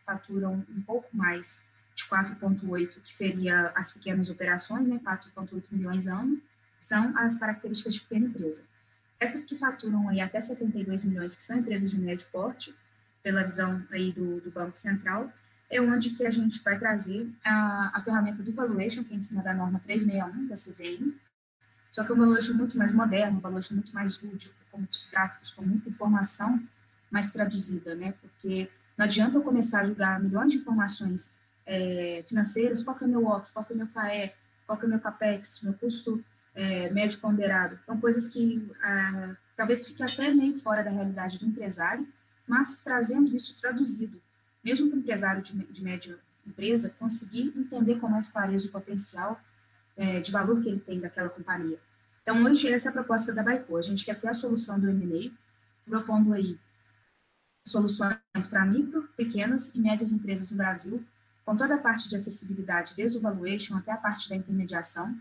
faturam 0.00 0.64
um 0.68 0.82
pouco 0.82 1.08
mais 1.16 1.62
de 1.94 2.04
4,8, 2.04 3.00
que 3.00 3.14
seria 3.14 3.72
as 3.76 3.92
pequenas 3.92 4.28
operações, 4.28 4.88
né, 4.88 5.00
4,8 5.04 5.66
milhões 5.70 6.08
ano, 6.08 6.40
são 6.80 7.16
as 7.16 7.38
características 7.38 7.94
de 7.94 8.00
pequena 8.00 8.26
empresa. 8.26 8.64
Essas 9.20 9.44
que 9.44 9.56
faturam 9.56 10.08
aí 10.08 10.20
até 10.20 10.40
72 10.40 11.02
milhões, 11.04 11.34
que 11.34 11.42
são 11.42 11.58
empresas 11.58 11.90
de 11.90 11.98
médio 11.98 12.26
porte, 12.30 12.74
pela 13.22 13.42
visão 13.42 13.84
aí 13.90 14.12
do, 14.12 14.40
do 14.40 14.50
Banco 14.50 14.78
Central, 14.78 15.32
é 15.70 15.80
onde 15.80 16.10
que 16.10 16.24
a 16.24 16.30
gente 16.30 16.62
vai 16.62 16.78
trazer 16.78 17.28
a, 17.44 17.98
a 17.98 18.00
ferramenta 18.00 18.42
do 18.42 18.52
valuation, 18.52 19.04
que 19.04 19.12
é 19.12 19.16
em 19.16 19.20
cima 19.20 19.42
da 19.42 19.52
norma 19.52 19.80
361 19.80 20.46
da 20.46 20.54
CVM, 20.54 21.14
só 21.90 22.04
que 22.04 22.12
é 22.12 22.14
um 22.14 22.18
valuation 22.18 22.54
muito 22.54 22.76
mais 22.76 22.92
moderno, 22.92 23.38
um 23.38 23.40
valuation 23.40 23.74
muito 23.74 23.92
mais 23.92 24.22
lúdico, 24.22 24.54
com 24.70 24.78
muitos 24.78 25.04
gráficos, 25.10 25.50
com 25.50 25.62
muita 25.62 25.88
informação 25.88 26.62
mais 27.10 27.30
traduzida, 27.30 27.94
né? 27.94 28.14
Porque 28.20 28.70
não 28.96 29.04
adianta 29.04 29.36
eu 29.36 29.42
começar 29.42 29.80
a 29.80 29.84
julgar 29.84 30.20
milhões 30.20 30.52
de 30.52 30.58
informações 30.58 31.36
é, 31.66 32.22
financeiras, 32.26 32.82
qual 32.82 32.96
que 32.96 33.04
é 33.04 33.06
meu 33.06 33.22
WOC, 33.22 33.52
qual 33.52 33.64
que 33.64 33.72
é 33.72 33.76
meu 33.76 33.86
KE, 33.86 34.32
qual 34.66 34.78
que 34.78 34.84
é 34.84 34.88
meu 34.88 35.00
CAPEX, 35.00 35.62
meu 35.62 35.74
custo 35.74 36.22
é, 36.58 36.90
médio 36.90 37.20
ponderado. 37.20 37.78
São 37.86 38.00
coisas 38.00 38.26
que 38.26 38.68
ah, 38.82 39.36
talvez 39.56 39.86
fique 39.86 40.02
até 40.02 40.34
meio 40.34 40.58
fora 40.58 40.82
da 40.82 40.90
realidade 40.90 41.38
do 41.38 41.46
empresário, 41.46 42.06
mas 42.46 42.80
trazendo 42.80 43.34
isso 43.34 43.56
traduzido, 43.60 44.20
mesmo 44.64 44.88
para 44.88 44.96
o 44.96 44.98
empresário 44.98 45.40
de, 45.40 45.52
de 45.52 45.84
média 45.84 46.18
empresa 46.44 46.90
conseguir 46.98 47.52
entender 47.56 48.00
com 48.00 48.08
mais 48.08 48.26
clareza 48.28 48.66
o 48.66 48.72
potencial 48.72 49.40
é, 49.96 50.20
de 50.20 50.32
valor 50.32 50.60
que 50.60 50.68
ele 50.68 50.80
tem 50.80 50.98
daquela 50.98 51.28
companhia. 51.28 51.78
Então, 52.22 52.42
hoje, 52.42 52.72
essa 52.72 52.88
é 52.88 52.90
a 52.90 52.92
proposta 52.92 53.32
da 53.32 53.42
Baico. 53.42 53.76
A 53.76 53.82
gente 53.82 54.04
quer 54.04 54.14
ser 54.14 54.28
a 54.28 54.34
solução 54.34 54.80
do 54.80 54.88
M&A, 54.88 55.30
propondo 55.88 56.32
aí 56.32 56.58
soluções 57.66 58.18
para 58.48 58.64
micro, 58.64 59.08
pequenas 59.16 59.74
e 59.74 59.80
médias 59.80 60.10
empresas 60.10 60.50
no 60.50 60.56
Brasil, 60.56 61.04
com 61.44 61.56
toda 61.56 61.74
a 61.76 61.78
parte 61.78 62.08
de 62.08 62.16
acessibilidade, 62.16 62.94
desde 62.96 63.18
o 63.18 63.20
valuation 63.20 63.76
até 63.76 63.92
a 63.92 63.96
parte 63.96 64.28
da 64.28 64.36
intermediação, 64.36 65.16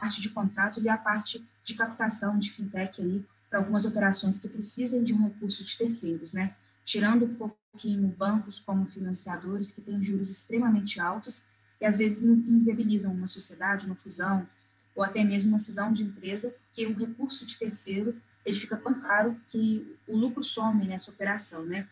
parte 0.00 0.20
de 0.20 0.30
contratos 0.30 0.84
e 0.84 0.88
a 0.88 0.96
parte 0.96 1.44
de 1.64 1.74
captação 1.74 2.38
de 2.38 2.50
fintech 2.50 3.02
aí 3.02 3.24
para 3.48 3.58
algumas 3.58 3.84
operações 3.84 4.38
que 4.38 4.48
precisem 4.48 5.02
de 5.04 5.14
um 5.14 5.24
recurso 5.24 5.64
de 5.64 5.76
terceiros, 5.76 6.32
né? 6.32 6.54
Tirando 6.84 7.24
um 7.24 7.34
pouquinho 7.34 8.08
bancos 8.08 8.58
como 8.58 8.86
financiadores 8.86 9.70
que 9.70 9.80
têm 9.80 10.02
juros 10.02 10.30
extremamente 10.30 11.00
altos 11.00 11.44
e 11.80 11.84
às 11.84 11.96
vezes 11.96 12.24
inviabilizam 12.24 13.12
uma 13.12 13.26
sociedade, 13.26 13.86
uma 13.86 13.96
fusão 13.96 14.46
ou 14.94 15.02
até 15.02 15.22
mesmo 15.22 15.50
uma 15.50 15.58
cisão 15.58 15.92
de 15.92 16.02
empresa, 16.02 16.54
porque 16.68 16.86
o 16.86 16.96
recurso 16.96 17.44
de 17.44 17.58
terceiro 17.58 18.20
ele 18.44 18.56
fica 18.56 18.76
tão 18.76 18.94
caro 18.94 19.38
que 19.48 19.96
o 20.06 20.16
lucro 20.16 20.42
some 20.42 20.86
nessa 20.86 21.10
operação, 21.10 21.64
né? 21.64 21.88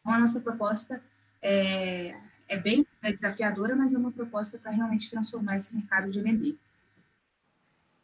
Então 0.00 0.12
a 0.12 0.20
nossa 0.20 0.40
proposta 0.40 1.02
é, 1.42 2.16
é 2.48 2.56
bem 2.58 2.86
desafiadora, 3.02 3.74
mas 3.74 3.94
é 3.94 3.98
uma 3.98 4.12
proposta 4.12 4.58
para 4.58 4.70
realmente 4.70 5.10
transformar 5.10 5.56
esse 5.56 5.74
mercado 5.74 6.10
de 6.10 6.18
M&A. 6.18 6.65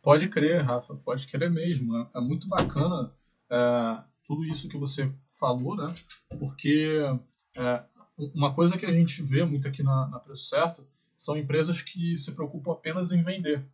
Pode 0.02 0.28
crer, 0.28 0.62
Rafa, 0.62 0.96
pode 0.96 1.26
crer 1.28 1.50
mesmo. 1.50 1.96
É, 1.96 2.18
é 2.18 2.20
muito 2.20 2.48
bacana 2.48 3.12
é, 3.48 4.02
tudo 4.26 4.44
isso 4.44 4.68
que 4.68 4.76
você 4.76 5.10
falou, 5.38 5.76
né? 5.76 5.94
Porque 6.38 7.00
é, 7.56 7.82
uma 8.34 8.52
coisa 8.52 8.76
que 8.76 8.84
a 8.84 8.92
gente 8.92 9.22
vê 9.22 9.44
muito 9.44 9.68
aqui 9.68 9.82
na, 9.82 10.08
na 10.08 10.18
Preço 10.18 10.44
Certo 10.44 10.84
são 11.16 11.36
empresas 11.36 11.80
que 11.80 12.16
se 12.16 12.32
preocupam 12.32 12.72
apenas 12.72 13.12
em 13.12 13.22
vender. 13.22 13.64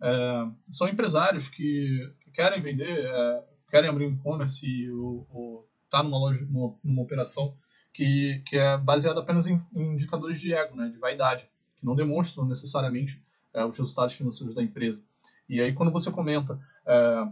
É, 0.00 0.46
são 0.70 0.88
empresários 0.88 1.48
que, 1.48 2.10
que 2.20 2.30
querem 2.30 2.62
vender, 2.62 3.04
é, 3.04 3.44
querem 3.70 3.90
abrir 3.90 4.06
um 4.06 4.12
e-commerce 4.14 4.90
ou 4.90 5.68
estar 5.84 5.98
tá 5.98 6.02
numa 6.02 6.18
loja, 6.18 6.46
numa, 6.46 6.74
numa, 6.82 7.02
operação 7.02 7.54
que, 7.92 8.42
que 8.46 8.56
é 8.56 8.78
baseada 8.78 9.20
apenas 9.20 9.46
em, 9.46 9.62
em, 9.74 9.92
indicadores 9.92 10.40
de 10.40 10.54
ego, 10.54 10.74
né, 10.74 10.88
de 10.88 10.98
vaidade, 10.98 11.46
que 11.76 11.84
não 11.84 11.94
demonstram 11.94 12.46
necessariamente 12.46 13.22
é, 13.52 13.62
os 13.64 13.76
resultados 13.76 14.14
financeiros 14.14 14.54
da 14.54 14.62
empresa. 14.62 15.04
E 15.48 15.60
aí, 15.60 15.72
quando 15.72 15.92
você 15.92 16.10
comenta 16.10 16.58
é, 16.86 17.28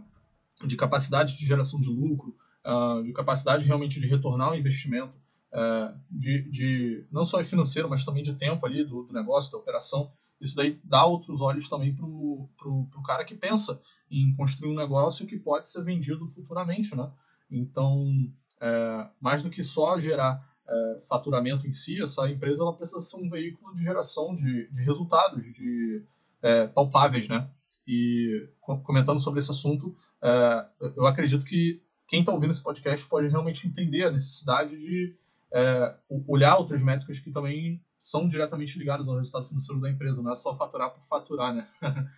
de 0.65 0.75
capacidade 0.75 1.37
de 1.37 1.45
geração 1.45 1.79
de 1.79 1.89
lucro, 1.89 2.35
uh, 2.65 3.03
de 3.03 3.11
capacidade 3.13 3.65
realmente 3.65 3.99
de 3.99 4.07
retornar 4.07 4.51
o 4.51 4.55
investimento, 4.55 5.13
uh, 5.53 5.97
de, 6.09 6.49
de, 6.49 7.05
não 7.11 7.25
só 7.25 7.43
financeiro, 7.43 7.89
mas 7.89 8.05
também 8.05 8.23
de 8.23 8.33
tempo 8.33 8.65
ali 8.65 8.83
do, 8.83 9.03
do 9.03 9.13
negócio, 9.13 9.51
da 9.51 9.57
operação, 9.57 10.11
isso 10.39 10.55
daí 10.55 10.79
dá 10.83 11.05
outros 11.05 11.41
olhos 11.41 11.69
também 11.69 11.95
para 11.95 12.05
o 12.05 13.03
cara 13.05 13.23
que 13.23 13.35
pensa 13.35 13.79
em 14.11 14.35
construir 14.35 14.71
um 14.71 14.75
negócio 14.75 15.25
que 15.25 15.37
pode 15.37 15.69
ser 15.69 15.83
vendido 15.83 16.27
futuramente, 16.27 16.95
né? 16.95 17.09
Então, 17.49 18.29
é, 18.59 19.07
mais 19.21 19.41
do 19.41 19.49
que 19.49 19.63
só 19.63 19.99
gerar 19.99 20.45
é, 20.67 20.99
faturamento 21.07 21.65
em 21.65 21.71
si, 21.71 22.01
essa 22.01 22.29
empresa 22.29 22.61
ela 22.61 22.75
precisa 22.75 22.99
ser 22.99 23.17
um 23.17 23.29
veículo 23.29 23.73
de 23.73 23.83
geração 23.83 24.35
de, 24.35 24.69
de 24.69 24.83
resultados, 24.83 25.41
de 25.53 26.03
é, 26.41 26.67
palpáveis, 26.67 27.27
né? 27.29 27.49
E 27.87 28.49
comentando 28.61 29.19
sobre 29.19 29.39
esse 29.39 29.51
assunto, 29.51 29.95
é, 30.21 30.65
eu 30.95 31.05
acredito 31.05 31.43
que 31.43 31.81
quem 32.07 32.21
está 32.21 32.31
ouvindo 32.31 32.51
esse 32.51 32.61
podcast 32.61 33.07
pode 33.07 33.27
realmente 33.27 33.67
entender 33.67 34.03
a 34.03 34.11
necessidade 34.11 34.77
de 34.77 35.15
é, 35.51 35.95
olhar 36.27 36.57
outras 36.57 36.81
métricas 36.81 37.19
que 37.19 37.31
também 37.31 37.81
são 37.99 38.27
diretamente 38.27 38.77
ligadas 38.77 39.07
ao 39.07 39.15
resultado 39.15 39.47
financeiro 39.47 39.79
da 39.79 39.89
empresa, 39.89 40.21
não 40.21 40.31
é 40.31 40.35
só 40.35 40.55
faturar 40.57 40.91
por 40.91 41.05
faturar, 41.07 41.53
né? 41.53 41.67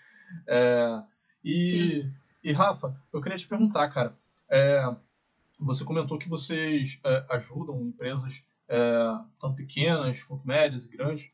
é, 0.48 1.04
e, 1.44 2.10
e, 2.44 2.52
Rafa, 2.52 2.96
eu 3.14 3.22
queria 3.22 3.38
te 3.38 3.48
perguntar, 3.48 3.90
cara, 3.90 4.16
é, 4.50 4.96
você 5.60 5.84
comentou 5.84 6.18
que 6.18 6.30
vocês 6.30 7.00
é, 7.04 7.26
ajudam 7.30 7.82
empresas 7.82 8.44
é, 8.68 8.80
tanto 9.40 9.56
pequenas 9.56 10.24
quanto 10.24 10.48
médias 10.48 10.86
e 10.86 10.90
grandes. 10.90 11.32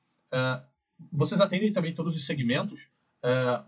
vocês 1.12 1.40
atendem 1.40 1.72
também 1.72 1.94
todos 1.94 2.16
os 2.16 2.26
segmentos? 2.26 2.90
É, 3.24 3.64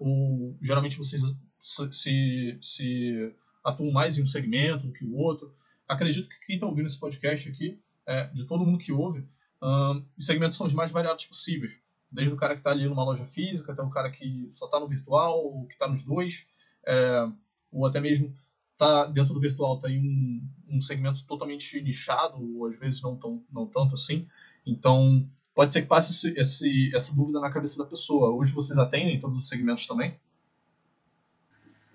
geralmente 0.62 0.98
vocês 0.98 1.22
se, 1.60 2.58
se 2.62 3.36
atuam 3.64 3.92
mais 3.92 4.18
em 4.18 4.24
um 4.24 4.28
segmento 4.28 4.88
do 4.88 4.94
que 4.94 5.06
o 5.06 5.16
outro. 5.16 5.56
Acredito 5.88 6.30
que 6.30 6.40
quem 6.46 6.56
está 6.56 6.68
ouvindo 6.68 6.88
esse 6.88 7.00
podcast 7.00 7.50
aqui, 7.50 7.80
é, 8.06 8.28
de 8.28 8.46
todo 8.46 8.66
mundo 8.66 8.78
que 8.78 8.92
ouve, 8.92 9.26
um, 9.62 10.04
os 10.18 10.26
segmentos 10.26 10.58
são 10.58 10.68
os 10.68 10.74
mais 10.74 10.92
variados 10.92 11.26
possíveis. 11.26 11.80
Desde 12.12 12.34
o 12.34 12.38
cara 12.38 12.54
que 12.54 12.60
está 12.60 12.72
ali 12.72 12.86
numa 12.88 13.04
loja 13.04 13.26
física, 13.26 13.72
até 13.72 13.82
o 13.82 13.90
cara 13.90 14.12
que 14.12 14.50
só 14.54 14.66
está 14.66 14.80
no 14.80 14.88
virtual, 14.88 15.46
ou 15.46 15.66
que 15.66 15.74
está 15.74 15.88
nos 15.88 16.04
dois, 16.04 16.46
é, 16.86 17.28
ou 17.72 17.86
até 17.86 18.00
mesmo 18.00 18.36
está 18.74 19.06
dentro 19.06 19.34
do 19.34 19.40
virtual, 19.40 19.80
tem 19.80 20.00
um, 20.00 20.48
um 20.68 20.82
segmento 20.82 21.26
totalmente 21.26 21.82
nichado, 21.82 22.38
ou 22.58 22.68
às 22.68 22.78
vezes 22.78 23.02
não, 23.02 23.16
tão, 23.16 23.44
não 23.52 23.66
tanto 23.66 23.96
assim. 23.96 24.28
Então, 24.66 25.28
pode 25.54 25.72
ser 25.72 25.84
que 25.84 25.88
passe 25.88 26.12
esse, 26.12 26.40
esse, 26.40 26.96
essa 26.96 27.14
dúvida 27.14 27.40
na 27.40 27.52
cabeça 27.52 27.78
da 27.78 27.86
pessoa. 27.86 28.32
Hoje 28.32 28.54
vocês 28.54 28.78
atendem 28.78 29.20
todos 29.20 29.40
os 29.40 29.48
segmentos 29.48 29.86
também? 29.88 30.20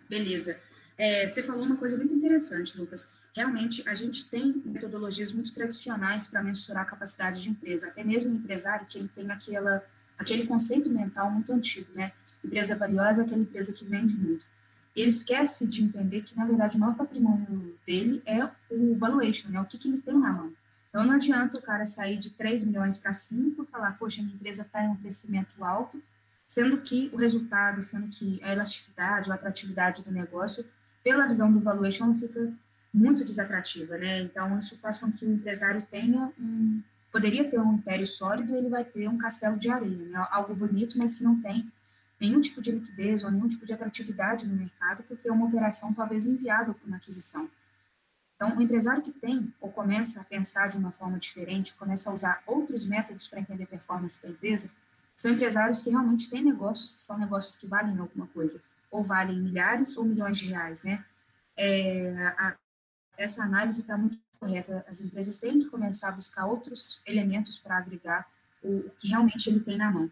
Beleza. 0.08 0.58
É, 0.96 1.28
você 1.28 1.42
falou 1.42 1.64
uma 1.64 1.76
coisa 1.76 1.96
muito 1.96 2.14
interessante, 2.14 2.76
Lucas. 2.76 3.06
Realmente, 3.34 3.88
a 3.88 3.94
gente 3.94 4.28
tem 4.28 4.60
metodologias 4.64 5.32
muito 5.32 5.54
tradicionais 5.54 6.26
para 6.26 6.42
mensurar 6.42 6.82
a 6.82 6.86
capacidade 6.86 7.42
de 7.42 7.50
empresa. 7.50 7.88
Até 7.88 8.02
mesmo 8.02 8.32
o 8.32 8.36
empresário 8.36 8.86
que 8.86 8.98
ele 8.98 9.08
tem 9.08 9.30
aquela, 9.30 9.84
aquele 10.18 10.46
conceito 10.46 10.90
mental 10.90 11.30
muito 11.30 11.52
antigo, 11.52 11.88
né? 11.94 12.12
Empresa 12.44 12.74
valiosa 12.74 13.22
é 13.22 13.24
aquela 13.24 13.42
empresa 13.42 13.72
que 13.72 13.84
vende 13.84 14.16
muito. 14.16 14.44
Ele 14.96 15.10
esquece 15.10 15.68
de 15.68 15.84
entender 15.84 16.22
que, 16.22 16.36
na 16.36 16.44
verdade, 16.44 16.76
o 16.76 16.80
maior 16.80 16.96
patrimônio 16.96 17.78
dele 17.86 18.20
é 18.26 18.44
o 18.68 18.96
valuation, 18.96 19.50
né? 19.50 19.60
O 19.60 19.66
que, 19.66 19.78
que 19.78 19.86
ele 19.86 20.00
tem 20.00 20.18
na 20.18 20.32
mão. 20.32 20.52
Então, 20.88 21.04
não 21.04 21.14
adianta 21.14 21.58
o 21.58 21.62
cara 21.62 21.84
sair 21.84 22.16
de 22.16 22.30
3 22.30 22.64
milhões 22.64 22.96
para 22.96 23.12
5 23.12 23.62
e 23.62 23.66
falar, 23.66 23.92
poxa, 23.98 24.22
minha 24.22 24.34
empresa 24.34 24.62
está 24.62 24.82
em 24.82 24.88
um 24.88 24.96
crescimento 24.96 25.62
alto, 25.62 26.02
sendo 26.46 26.78
que 26.78 27.10
o 27.12 27.16
resultado, 27.16 27.82
sendo 27.82 28.08
que 28.08 28.40
a 28.42 28.52
elasticidade, 28.52 29.30
a 29.30 29.34
atratividade 29.34 30.02
do 30.02 30.10
negócio, 30.10 30.64
pela 31.04 31.26
visão 31.26 31.52
do 31.52 31.60
valuation, 31.60 32.14
fica 32.18 32.52
muito 32.92 33.24
desatrativa, 33.24 33.98
né? 33.98 34.20
Então, 34.20 34.58
isso 34.58 34.76
faz 34.76 34.98
com 34.98 35.12
que 35.12 35.24
o 35.24 35.32
empresário 35.32 35.86
tenha 35.90 36.32
um... 36.38 36.82
Poderia 37.12 37.48
ter 37.48 37.58
um 37.58 37.74
império 37.74 38.06
sólido, 38.06 38.54
ele 38.54 38.68
vai 38.68 38.84
ter 38.84 39.08
um 39.08 39.18
castelo 39.18 39.58
de 39.58 39.68
areia, 39.68 40.06
né? 40.06 40.26
Algo 40.30 40.54
bonito, 40.54 40.98
mas 40.98 41.14
que 41.14 41.22
não 41.22 41.40
tem 41.40 41.70
nenhum 42.20 42.40
tipo 42.40 42.60
de 42.60 42.72
liquidez 42.72 43.22
ou 43.22 43.30
nenhum 43.30 43.48
tipo 43.48 43.64
de 43.64 43.72
atratividade 43.72 44.46
no 44.46 44.56
mercado, 44.56 45.02
porque 45.04 45.28
é 45.28 45.32
uma 45.32 45.46
operação 45.46 45.92
talvez 45.92 46.26
inviável 46.26 46.74
para 46.74 46.86
uma 46.86 46.96
aquisição. 46.96 47.48
Então, 48.38 48.56
o 48.56 48.62
empresário 48.62 49.02
que 49.02 49.10
tem 49.10 49.52
ou 49.60 49.68
começa 49.68 50.20
a 50.20 50.24
pensar 50.24 50.68
de 50.68 50.78
uma 50.78 50.92
forma 50.92 51.18
diferente, 51.18 51.74
começa 51.74 52.08
a 52.08 52.12
usar 52.12 52.40
outros 52.46 52.86
métodos 52.86 53.26
para 53.26 53.40
entender 53.40 53.66
performance 53.66 54.22
da 54.22 54.28
empresa, 54.28 54.70
são 55.16 55.32
empresários 55.32 55.80
que 55.80 55.90
realmente 55.90 56.30
têm 56.30 56.44
negócios 56.44 56.92
que 56.92 57.00
são 57.00 57.18
negócios 57.18 57.56
que 57.56 57.66
valem 57.66 57.98
alguma 57.98 58.28
coisa, 58.28 58.62
ou 58.92 59.02
valem 59.02 59.40
milhares 59.40 59.96
ou 59.96 60.04
milhões 60.04 60.38
de 60.38 60.46
reais, 60.46 60.84
né? 60.84 61.04
É, 61.56 62.14
a, 62.38 62.56
essa 63.16 63.42
análise 63.42 63.80
está 63.80 63.98
muito 63.98 64.16
correta. 64.38 64.84
As 64.88 65.00
empresas 65.00 65.40
têm 65.40 65.58
que 65.58 65.66
começar 65.66 66.10
a 66.10 66.12
buscar 66.12 66.46
outros 66.46 67.02
elementos 67.04 67.58
para 67.58 67.76
agregar 67.76 68.24
o, 68.62 68.76
o, 68.76 68.90
que 68.90 69.08
realmente 69.08 69.50
ele 69.50 69.58
tem 69.58 69.76
na 69.76 69.90
mão. 69.90 70.08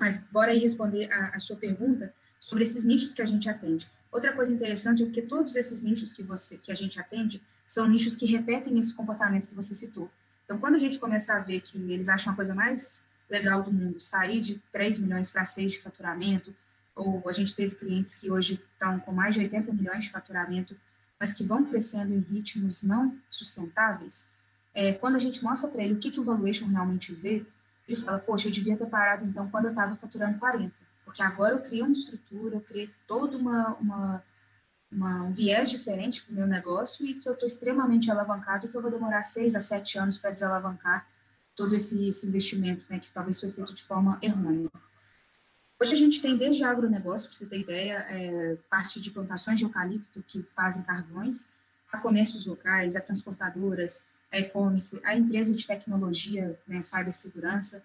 Mas 0.00 0.18
bora 0.18 0.50
aí 0.50 0.58
responder 0.58 1.12
a, 1.12 1.36
a, 1.36 1.38
sua 1.38 1.56
pergunta 1.56 2.12
sobre 2.40 2.64
esses 2.64 2.82
nichos 2.82 3.14
que 3.14 3.22
a 3.22 3.26
gente 3.26 3.48
atende. 3.48 3.88
Outra 4.10 4.32
coisa 4.32 4.52
interessante 4.52 5.04
é 5.04 5.06
que 5.08 5.22
todos 5.22 5.54
esses 5.54 5.80
nichos 5.80 6.12
que 6.12 6.24
você 6.24 6.58
que 6.58 6.72
a 6.72 6.74
gente 6.74 6.98
atende 6.98 7.40
são 7.72 7.88
nichos 7.88 8.14
que 8.14 8.26
repetem 8.26 8.78
esse 8.78 8.92
comportamento 8.92 9.48
que 9.48 9.54
você 9.54 9.74
citou. 9.74 10.10
Então, 10.44 10.58
quando 10.58 10.74
a 10.74 10.78
gente 10.78 10.98
começar 10.98 11.38
a 11.38 11.40
ver 11.40 11.62
que 11.62 11.78
eles 11.90 12.06
acham 12.06 12.30
a 12.30 12.36
coisa 12.36 12.54
mais 12.54 13.02
legal 13.30 13.62
do 13.62 13.72
mundo, 13.72 13.98
sair 13.98 14.42
de 14.42 14.60
3 14.70 14.98
milhões 14.98 15.30
para 15.30 15.42
6 15.46 15.72
de 15.72 15.78
faturamento, 15.78 16.54
ou 16.94 17.26
a 17.26 17.32
gente 17.32 17.54
teve 17.54 17.74
clientes 17.74 18.12
que 18.12 18.30
hoje 18.30 18.62
estão 18.74 19.00
com 19.00 19.10
mais 19.10 19.34
de 19.34 19.40
80 19.40 19.72
milhões 19.72 20.04
de 20.04 20.10
faturamento, 20.10 20.76
mas 21.18 21.32
que 21.32 21.42
vão 21.42 21.64
crescendo 21.64 22.12
em 22.12 22.18
ritmos 22.18 22.82
não 22.82 23.16
sustentáveis, 23.30 24.26
é, 24.74 24.92
quando 24.92 25.16
a 25.16 25.18
gente 25.18 25.42
mostra 25.42 25.70
para 25.70 25.82
ele 25.82 25.94
o 25.94 25.98
que, 25.98 26.10
que 26.10 26.20
o 26.20 26.24
valuation 26.24 26.66
realmente 26.66 27.14
vê, 27.14 27.42
ele 27.88 27.98
fala, 27.98 28.18
poxa, 28.18 28.48
eu 28.48 28.52
devia 28.52 28.76
ter 28.76 28.86
parado 28.86 29.24
então 29.24 29.48
quando 29.48 29.64
eu 29.64 29.70
estava 29.70 29.96
faturando 29.96 30.38
40, 30.38 30.74
porque 31.06 31.22
agora 31.22 31.54
eu 31.54 31.60
criei 31.60 31.80
uma 31.80 31.92
estrutura, 31.92 32.56
eu 32.56 32.60
criei 32.60 32.90
todo 33.06 33.38
uma, 33.38 33.74
uma, 33.76 34.24
uma, 34.92 35.22
um 35.22 35.32
viés 35.32 35.70
diferente 35.70 36.22
para 36.22 36.32
o 36.32 36.36
meu 36.36 36.46
negócio 36.46 37.06
e 37.06 37.14
que 37.14 37.28
eu 37.28 37.32
estou 37.32 37.46
extremamente 37.46 38.10
alavancado 38.10 38.66
e 38.66 38.68
que 38.68 38.76
eu 38.76 38.82
vou 38.82 38.90
demorar 38.90 39.24
seis 39.24 39.54
a 39.54 39.60
sete 39.60 39.98
anos 39.98 40.18
para 40.18 40.30
desalavancar 40.30 41.08
todo 41.56 41.74
esse, 41.74 42.08
esse 42.08 42.26
investimento, 42.26 42.84
né, 42.88 42.98
que 42.98 43.12
talvez 43.12 43.40
foi 43.40 43.50
feito 43.50 43.74
de 43.74 43.82
forma 43.82 44.18
errônea. 44.22 44.70
Hoje 45.80 45.94
a 45.94 45.96
gente 45.96 46.22
tem 46.22 46.36
desde 46.36 46.62
agronegócio, 46.62 47.28
para 47.28 47.36
você 47.36 47.46
ter 47.46 47.58
ideia, 47.58 48.06
é, 48.08 48.56
parte 48.70 49.00
de 49.00 49.10
plantações 49.10 49.58
de 49.58 49.64
eucalipto 49.64 50.22
que 50.22 50.42
fazem 50.54 50.82
carvões, 50.82 51.48
a 51.90 51.98
comércios 51.98 52.46
locais, 52.46 52.94
a 52.94 53.00
transportadoras, 53.00 54.06
a 54.30 54.38
e-commerce, 54.38 55.00
a 55.04 55.16
empresa 55.16 55.52
de 55.52 55.66
tecnologia, 55.66 56.58
né, 56.66 56.82
cibersegurança. 56.82 57.82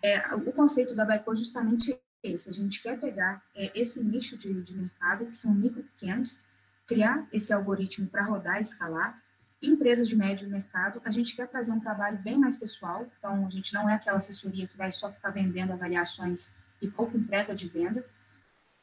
É, 0.00 0.34
o 0.34 0.52
conceito 0.52 0.94
da 0.94 1.04
Baico 1.04 1.34
justamente 1.34 1.98
esse, 2.22 2.48
a 2.48 2.52
gente 2.52 2.82
quer 2.82 2.98
pegar 3.00 3.42
é, 3.54 3.72
esse 3.78 4.02
nicho 4.02 4.36
de, 4.36 4.62
de 4.62 4.74
mercado, 4.74 5.26
que 5.26 5.36
são 5.36 5.54
micro 5.54 5.82
pequenos, 5.82 6.42
criar 6.86 7.26
esse 7.32 7.52
algoritmo 7.52 8.06
para 8.06 8.24
rodar 8.24 8.58
e 8.58 8.62
escalar, 8.62 9.20
empresas 9.62 10.08
de 10.08 10.16
médio 10.16 10.48
mercado, 10.48 11.00
a 11.04 11.10
gente 11.10 11.36
quer 11.36 11.46
trazer 11.46 11.70
um 11.70 11.80
trabalho 11.80 12.18
bem 12.18 12.36
mais 12.38 12.56
pessoal, 12.56 13.06
então 13.18 13.46
a 13.46 13.50
gente 13.50 13.72
não 13.72 13.88
é 13.88 13.94
aquela 13.94 14.18
assessoria 14.18 14.66
que 14.66 14.76
vai 14.76 14.90
só 14.90 15.10
ficar 15.10 15.30
vendendo 15.30 15.72
avaliações 15.72 16.56
e 16.80 16.88
pouca 16.88 17.16
entrega 17.16 17.54
de 17.54 17.68
venda, 17.68 18.04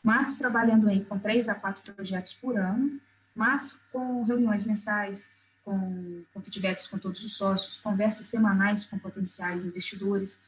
mas 0.02 0.38
trabalhando 0.38 0.88
aí 0.88 1.04
com 1.04 1.20
três 1.20 1.50
a 1.50 1.56
quatro 1.56 1.94
projetos 1.94 2.34
por 2.34 2.58
ano, 2.58 3.00
mas 3.36 3.74
com 3.92 4.24
reuniões 4.24 4.64
mensais, 4.64 5.34
com, 5.64 6.24
com 6.34 6.42
feedbacks 6.42 6.88
com 6.88 6.98
todos 6.98 7.24
os 7.24 7.36
sócios, 7.36 7.78
conversas 7.78 8.26
semanais 8.26 8.86
com 8.86 8.98
potenciais 8.98 9.64
investidores. 9.64 10.42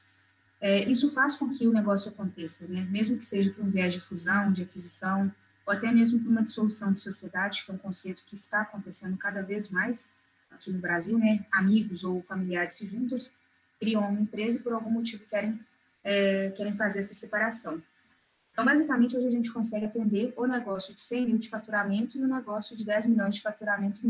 É, 0.61 0.83
isso 0.87 1.09
faz 1.09 1.35
com 1.35 1.49
que 1.49 1.65
o 1.65 1.73
negócio 1.73 2.11
aconteça, 2.11 2.67
né? 2.67 2.87
mesmo 2.89 3.17
que 3.17 3.25
seja 3.25 3.51
para 3.51 3.63
um 3.63 3.71
viés 3.71 3.91
de 3.91 3.99
fusão, 3.99 4.53
de 4.53 4.61
aquisição, 4.61 5.33
ou 5.65 5.73
até 5.73 5.91
mesmo 5.91 6.19
para 6.19 6.29
uma 6.29 6.43
dissolução 6.43 6.93
de 6.93 6.99
sociedade, 6.99 7.63
que 7.65 7.71
é 7.71 7.73
um 7.73 7.79
conceito 7.79 8.23
que 8.27 8.35
está 8.35 8.61
acontecendo 8.61 9.17
cada 9.17 9.41
vez 9.41 9.69
mais, 9.69 10.13
aqui 10.51 10.71
no 10.71 10.77
Brasil, 10.77 11.17
né, 11.17 11.43
amigos 11.51 12.03
ou 12.03 12.21
familiares 12.21 12.75
se 12.75 12.85
juntam, 12.85 13.17
criam 13.79 14.07
uma 14.07 14.21
empresa 14.21 14.59
e 14.59 14.61
por 14.61 14.73
algum 14.73 14.91
motivo 14.91 15.25
querem, 15.25 15.59
é, 16.03 16.51
querem 16.51 16.75
fazer 16.75 16.99
essa 16.99 17.15
separação. 17.15 17.81
Então, 18.53 18.63
basicamente, 18.63 19.17
hoje 19.17 19.27
a 19.27 19.31
gente 19.31 19.51
consegue 19.51 19.87
atender 19.87 20.31
o 20.37 20.45
negócio 20.45 20.93
de 20.93 21.01
100 21.01 21.25
mil 21.25 21.37
de 21.39 21.49
faturamento 21.49 22.19
e 22.19 22.23
o 22.23 22.27
negócio 22.27 22.77
de 22.77 22.85
10 22.85 23.07
milhões 23.07 23.35
de 23.35 23.41
faturamento 23.41 24.01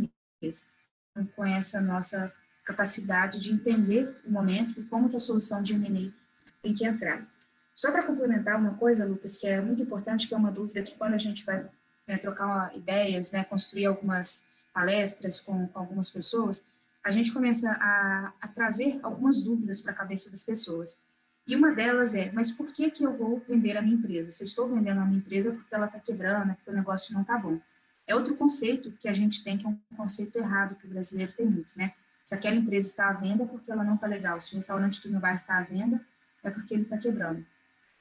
mês, 0.42 0.70
então, 1.12 1.26
com 1.34 1.46
essa 1.46 1.80
nossa 1.80 2.34
capacidade 2.66 3.40
de 3.40 3.54
entender 3.54 4.14
o 4.26 4.32
momento 4.32 4.82
e 4.82 4.84
como 4.84 5.08
que 5.08 5.16
a 5.16 5.20
solução 5.20 5.64
de 5.64 5.74
M&A 5.74 6.21
tem 6.62 6.74
que 6.74 6.86
entrar. 6.86 7.28
Só 7.76 7.92
para 7.92 8.04
complementar 8.04 8.60
uma 8.60 8.76
coisa, 8.76 9.06
Lucas, 9.06 9.38
que 9.38 9.48
é 9.48 9.60
muito 9.60 9.82
importante, 9.82 10.28
que 10.28 10.34
é 10.34 10.38
uma 10.38 10.52
dúvida 10.52 10.84
que 10.84 10.96
quando 10.96 11.14
a 11.14 11.18
gente 11.18 11.44
vai 11.44 11.68
né, 12.08 12.18
trocar 12.18 12.76
ideias, 12.76 13.32
né, 13.32 13.44
construir 13.44 13.86
algumas 13.86 14.46
palestras 14.74 15.40
com, 15.40 15.68
com 15.68 15.80
algumas 15.80 16.10
pessoas, 16.10 16.66
a 17.04 17.12
gente 17.12 17.32
começa 17.32 17.72
a, 17.72 18.34
a 18.40 18.48
trazer 18.48 19.00
algumas 19.02 19.42
dúvidas 19.42 19.82
para 19.82 19.92
a 19.92 19.96
cabeça 19.96 20.30
das 20.30 20.44
pessoas. 20.44 21.02
E 21.48 21.56
uma 21.56 21.72
delas 21.72 22.14
é, 22.14 22.32
mas 22.32 22.52
por 22.52 22.72
que, 22.72 22.92
que 22.92 23.04
eu 23.04 23.18
vou 23.18 23.44
vender 23.48 23.76
a 23.76 23.82
minha 23.82 23.96
empresa? 23.96 24.32
Se 24.32 24.44
eu 24.44 24.46
estou 24.46 24.70
vendendo 24.70 25.00
a 25.00 25.06
minha 25.06 25.18
empresa 25.18 25.50
é 25.50 25.54
porque 25.54 25.74
ela 25.74 25.88
está 25.88 26.00
quebrando, 26.00 26.52
é 26.52 26.54
porque 26.54 26.70
o 26.70 26.74
negócio 26.74 27.14
não 27.14 27.22
está 27.22 27.38
bom. 27.38 27.60
É 28.06 28.16
outro 28.16 28.36
conceito 28.36 28.92
que 28.92 29.08
a 29.08 29.14
gente 29.14 29.44
tem, 29.44 29.58
que 29.58 29.66
é 29.66 29.70
um 29.70 29.78
conceito 29.96 30.38
errado, 30.38 30.76
que 30.76 30.86
o 30.86 30.90
brasileiro 30.90 31.34
tem 31.34 31.48
muito, 31.48 31.74
né? 31.76 31.94
Se 32.24 32.36
aquela 32.36 32.56
empresa 32.56 32.88
está 32.88 33.10
à 33.10 33.14
venda 33.14 33.44
é 33.44 33.48
porque 33.48 33.72
ela 33.72 33.84
não 33.84 33.96
está 33.96 34.06
legal. 34.06 34.40
Se 34.40 34.54
o 34.54 34.56
restaurante 34.56 35.02
do 35.02 35.10
meu 35.10 35.20
bairro 35.20 35.40
está 35.40 35.58
à 35.58 35.64
venda, 35.64 36.00
é 36.44 36.50
porque 36.50 36.74
ele 36.74 36.84
está 36.84 36.98
quebrando. 36.98 37.46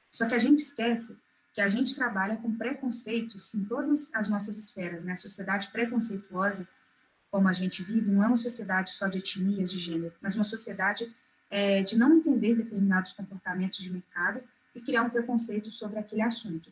Só 0.09 0.27
que 0.27 0.35
a 0.35 0.39
gente 0.39 0.59
esquece 0.59 1.19
que 1.53 1.61
a 1.61 1.69
gente 1.69 1.95
trabalha 1.95 2.37
com 2.37 2.55
preconceitos 2.55 3.53
em 3.53 3.65
todas 3.65 4.13
as 4.13 4.29
nossas 4.29 4.57
esferas, 4.57 5.03
né? 5.03 5.13
A 5.13 5.17
sociedade 5.17 5.69
preconceituosa, 5.69 6.67
como 7.29 7.47
a 7.47 7.53
gente 7.53 7.83
vive, 7.83 8.09
não 8.09 8.23
é 8.23 8.27
uma 8.27 8.37
sociedade 8.37 8.91
só 8.91 9.07
de 9.07 9.19
etnias, 9.19 9.71
de 9.71 9.77
gênero, 9.77 10.13
mas 10.21 10.35
uma 10.35 10.43
sociedade 10.43 11.13
é, 11.49 11.81
de 11.81 11.97
não 11.97 12.17
entender 12.17 12.55
determinados 12.55 13.11
comportamentos 13.11 13.79
de 13.79 13.91
mercado 13.91 14.41
e 14.73 14.81
criar 14.81 15.03
um 15.03 15.09
preconceito 15.09 15.71
sobre 15.71 15.99
aquele 15.99 16.21
assunto. 16.21 16.71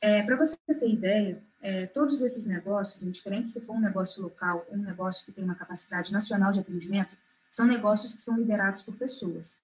É, 0.00 0.22
Para 0.22 0.36
você 0.36 0.56
ter 0.66 0.88
ideia, 0.88 1.42
é, 1.60 1.86
todos 1.86 2.22
esses 2.22 2.46
negócios, 2.46 3.02
indiferente 3.02 3.48
se 3.48 3.60
for 3.60 3.74
um 3.74 3.80
negócio 3.80 4.22
local 4.22 4.66
ou 4.68 4.76
um 4.76 4.82
negócio 4.82 5.24
que 5.24 5.32
tem 5.32 5.44
uma 5.44 5.54
capacidade 5.54 6.12
nacional 6.12 6.52
de 6.52 6.60
atendimento, 6.60 7.16
são 7.50 7.66
negócios 7.66 8.12
que 8.12 8.20
são 8.20 8.36
liderados 8.36 8.82
por 8.82 8.96
pessoas. 8.96 9.60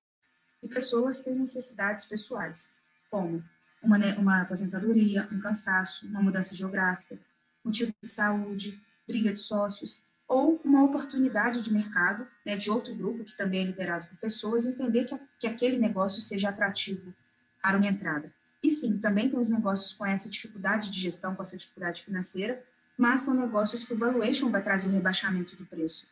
E 0.67 0.69
pessoas 0.69 1.21
têm 1.21 1.37
necessidades 1.37 2.05
pessoais, 2.05 2.73
como 3.09 3.41
uma, 3.81 3.99
uma 4.19 4.41
aposentadoria, 4.43 5.29
um 5.31 5.39
cansaço, 5.39 6.05
uma 6.09 6.21
mudança 6.21 6.57
geográfica, 6.57 7.17
motivo 7.65 7.95
de 8.03 8.11
saúde, 8.11 8.83
briga 9.07 9.33
de 9.33 9.39
sócios, 9.39 10.05
ou 10.27 10.61
uma 10.65 10.83
oportunidade 10.83 11.63
de 11.63 11.73
mercado 11.73 12.27
né, 12.45 12.57
de 12.57 12.69
outro 12.69 12.93
grupo, 12.97 13.23
que 13.23 13.37
também 13.37 13.63
é 13.63 13.67
liderado 13.67 14.09
por 14.09 14.19
pessoas, 14.19 14.67
entender 14.67 15.05
que, 15.05 15.17
que 15.39 15.47
aquele 15.47 15.79
negócio 15.79 16.21
seja 16.21 16.49
atrativo 16.49 17.15
para 17.63 17.77
uma 17.77 17.87
entrada. 17.87 18.33
E 18.61 18.69
sim, 18.69 18.99
também 18.99 19.31
tem 19.31 19.39
os 19.39 19.49
negócios 19.49 19.93
com 19.93 20.05
essa 20.05 20.29
dificuldade 20.29 20.91
de 20.91 21.01
gestão, 21.01 21.37
com 21.37 21.43
essa 21.43 21.57
dificuldade 21.57 22.03
financeira, 22.03 22.61
mas 22.99 23.21
são 23.21 23.35
negócios 23.35 23.85
que 23.85 23.95
o 23.95 23.97
valuation 23.97 24.51
vai 24.51 24.65
trazer 24.65 24.89
o 24.89 24.91
rebaixamento 24.91 25.55
do 25.55 25.65
preço. 25.65 26.09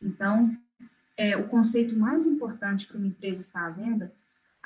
Então, 0.00 0.56
é, 1.16 1.36
o 1.36 1.48
conceito 1.48 1.98
mais 1.98 2.26
importante 2.26 2.86
para 2.86 2.98
uma 2.98 3.06
empresa 3.06 3.40
estar 3.40 3.66
à 3.66 3.70
venda 3.70 4.12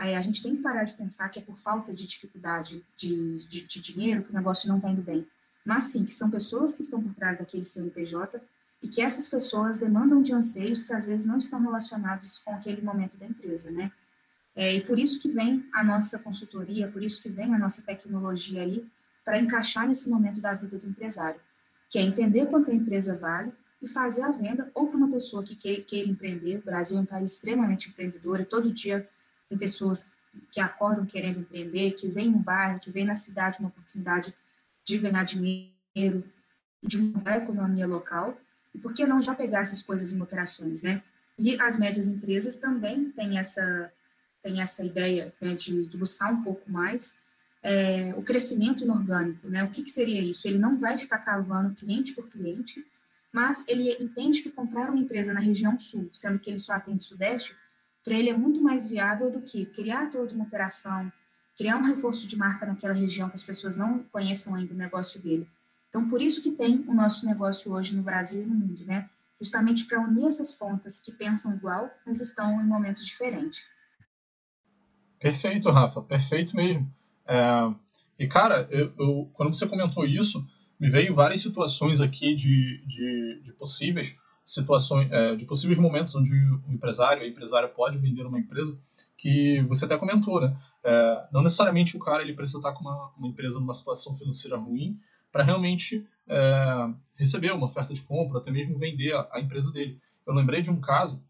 Aí 0.01 0.15
a 0.15 0.23
gente 0.23 0.43
tem 0.43 0.57
que 0.57 0.63
parar 0.63 0.85
de 0.85 0.95
pensar 0.95 1.29
que 1.29 1.39
é 1.39 1.43
por 1.43 1.59
falta 1.59 1.93
de 1.93 2.07
dificuldade 2.07 2.83
de, 2.97 3.47
de, 3.47 3.61
de 3.67 3.83
dinheiro 3.83 4.23
que 4.23 4.31
o 4.31 4.35
negócio 4.35 4.67
não 4.67 4.77
está 4.77 4.89
indo 4.89 5.03
bem. 5.03 5.27
Mas 5.63 5.85
sim, 5.85 6.07
que 6.07 6.15
são 6.15 6.31
pessoas 6.31 6.75
que 6.75 6.81
estão 6.81 7.03
por 7.03 7.13
trás 7.13 7.39
daquele 7.39 7.67
CNPJ 7.67 8.41
e 8.83 8.89
que 8.89 9.03
essas 9.03 9.29
pessoas 9.29 9.77
demandam 9.77 10.23
de 10.23 10.33
anseios 10.33 10.85
que 10.85 10.95
às 10.95 11.05
vezes 11.05 11.27
não 11.27 11.37
estão 11.37 11.61
relacionados 11.61 12.39
com 12.39 12.55
aquele 12.55 12.81
momento 12.81 13.19
da 13.19 13.27
empresa, 13.27 13.71
né? 13.71 13.93
É, 14.57 14.75
e 14.75 14.81
por 14.81 14.99
isso 14.99 15.21
que 15.21 15.29
vem 15.29 15.69
a 15.71 15.85
nossa 15.85 16.19
consultoria, 16.19 16.89
por 16.89 17.03
isso 17.03 17.21
que 17.21 17.29
vem 17.29 17.55
a 17.55 17.59
nossa 17.59 17.83
tecnologia 17.83 18.63
aí, 18.63 18.91
para 19.23 19.39
encaixar 19.39 19.87
nesse 19.87 20.09
momento 20.09 20.41
da 20.41 20.55
vida 20.55 20.79
do 20.79 20.89
empresário, 20.89 21.39
que 21.91 21.99
é 21.99 22.03
entender 22.03 22.47
quanto 22.47 22.71
a 22.71 22.75
empresa 22.75 23.19
vale 23.19 23.53
e 23.83 23.89
fazer 23.89 24.23
a 24.23 24.31
venda 24.31 24.71
ou 24.75 24.89
para 24.89 24.97
uma 24.97 25.11
pessoa 25.11 25.43
que 25.43 25.55
queira 25.57 26.09
empreender. 26.09 26.59
O 26.59 26.65
Brasil 26.65 26.99
é 26.99 27.01
um 27.01 27.07
país 27.07 27.33
extremamente 27.33 27.89
empreendedor 27.89 28.41
e 28.41 28.45
todo 28.45 28.73
dia 28.73 29.09
tem 29.49 29.59
pessoas 29.59 30.11
que 30.51 30.61
acordam 30.61 31.07
querendo 31.07 31.41
empreender, 31.41 31.93
que 31.93 32.09
vêm 32.09 32.31
no 32.31 32.39
bairro, 32.39 32.79
que 32.79 32.91
vêm 32.91 33.05
na 33.05 33.15
cidade 33.15 33.59
uma 33.59 33.69
oportunidade 33.69 34.35
de 34.85 34.99
ganhar 34.99 35.25
dinheiro 35.25 36.25
e 36.83 36.89
de 36.89 36.99
mudar 36.99 37.33
a 37.33 37.39
economia 37.39 37.87
local. 37.87 38.39
E 38.75 38.79
por 38.79 38.95
que 38.95 39.07
não 39.07 39.21
já 39.21 39.35
pegar 39.35 39.61
essas 39.61 39.83
coisas 39.83 40.13
em 40.13 40.21
operações, 40.21 40.83
né? 40.83 41.03
E 41.39 41.61
as 41.61 41.77
médias 41.79 42.07
empresas 42.07 42.57
também 42.57 43.11
têm 43.11 43.39
essa, 43.39 43.93
têm 44.43 44.61
essa 44.61 44.85
ideia 44.85 45.35
né, 45.41 45.55
de, 45.55 45.87
de 45.87 45.97
buscar 45.97 46.33
um 46.33 46.43
pouco 46.43 46.71
mais 46.71 47.17
é, 47.63 48.15
o 48.17 48.23
crescimento 48.23 48.85
inorgânico, 48.85 49.49
né? 49.49 49.65
O 49.65 49.71
que, 49.71 49.83
que 49.83 49.91
seria 49.91 50.21
isso? 50.21 50.47
Ele 50.47 50.59
não 50.59 50.79
vai 50.79 50.97
ficar 50.99 51.19
cavando 51.19 51.75
cliente 51.75 52.15
por 52.15 52.29
cliente, 52.29 52.85
mas 53.33 53.67
ele 53.69 53.97
entende 54.01 54.43
que 54.43 54.51
comprar 54.51 54.91
uma 54.91 54.99
empresa 54.99 55.33
na 55.33 55.41
região 55.41 55.79
sul, 55.79 56.11
sendo 56.13 56.39
que 56.39 56.51
ele 56.51 56.59
só 56.59 56.73
atende 56.73 57.05
sudeste, 57.05 57.55
para 58.05 58.15
ele 58.15 58.31
é 58.31 58.37
muito 58.37 58.63
mais 58.63 58.87
viável 58.87 59.31
do 59.31 59.43
que 59.43 59.67
criar 59.67 60.11
toda 60.11 60.35
uma 60.35 60.45
operação, 60.45 61.13
criar 61.57 61.77
um 61.77 61.85
reforço 61.85 62.27
de 62.27 62.37
marca 62.37 62.67
naquela 62.67 62.95
região 62.95 63.29
que 63.29 63.37
as 63.37 63.43
pessoas 63.43 63.77
não 63.77 64.03
conheçam 64.05 64.55
ainda 64.55 64.73
o 64.73 64.77
negócio 64.77 65.21
dele. 65.23 65.47
Então, 65.89 66.09
por 66.09 66.23
isso 66.23 66.41
que 66.41 66.53
tem 66.53 66.85
o 66.89 66.95
nosso 66.95 67.27
negócio 67.27 67.73
hoje 67.73 67.95
no 67.95 68.03
Brasil 68.03 68.43
e 68.43 68.47
no 68.47 68.55
mundo, 68.55 68.85
né? 68.85 69.11
Justamente 69.41 69.85
para 69.85 70.01
unir 70.01 70.27
essas 70.27 70.53
pontas 70.53 71.01
que 71.01 71.13
pensam 71.13 71.55
igual, 71.55 71.91
mas 72.07 72.21
estão 72.21 72.61
em 72.61 72.67
momentos 72.67 73.05
diferentes. 73.05 73.63
Perfeito, 75.19 75.71
Rafa, 75.71 76.01
perfeito 76.01 76.57
mesmo. 76.57 76.91
É... 77.27 77.75
E, 78.19 78.27
cara, 78.27 78.69
eu, 78.71 78.93
eu, 78.99 79.31
quando 79.35 79.55
você 79.55 79.67
comentou 79.67 80.05
isso, 80.07 80.47
me 80.81 80.89
veio 80.89 81.15
várias 81.15 81.43
situações 81.43 82.01
aqui 82.01 82.35
de, 82.35 82.83
de, 82.87 83.41
de 83.45 83.53
possíveis 83.53 84.17
situações, 84.45 85.09
é, 85.13 85.37
de 85.37 85.45
possíveis 85.45 85.79
momentos 85.79 86.15
onde 86.17 86.33
o 86.33 86.73
empresário, 86.73 87.23
a 87.23 87.29
empresária 87.29 87.69
pode 87.69 87.99
vender 87.99 88.27
uma 88.27 88.39
empresa, 88.39 88.77
que 89.17 89.61
você 89.69 89.85
até 89.85 89.97
comentou, 89.97 90.41
né? 90.41 90.57
É, 90.83 91.27
não 91.31 91.43
necessariamente 91.43 91.97
o 91.97 92.01
cara 92.01 92.23
ele 92.23 92.33
precisa 92.33 92.59
estar 92.59 92.73
com 92.73 92.81
uma, 92.81 93.13
uma 93.17 93.29
empresa 93.29 93.61
numa 93.61 93.75
situação 93.75 94.17
financeira 94.17 94.57
ruim 94.57 94.99
para 95.31 95.45
realmente 95.45 96.05
é, 96.27 96.91
receber 97.17 97.53
uma 97.53 97.67
oferta 97.67 97.93
de 97.93 98.03
compra, 98.03 98.39
até 98.39 98.51
mesmo 98.51 98.79
vender 98.79 99.13
a, 99.15 99.29
a, 99.33 99.41
empresa 99.41 99.71
dele. 99.71 100.01
Eu 100.27 100.35
lembrei 100.35 100.63
de 100.63 100.71
um 100.71 100.81
caso, 100.81 101.23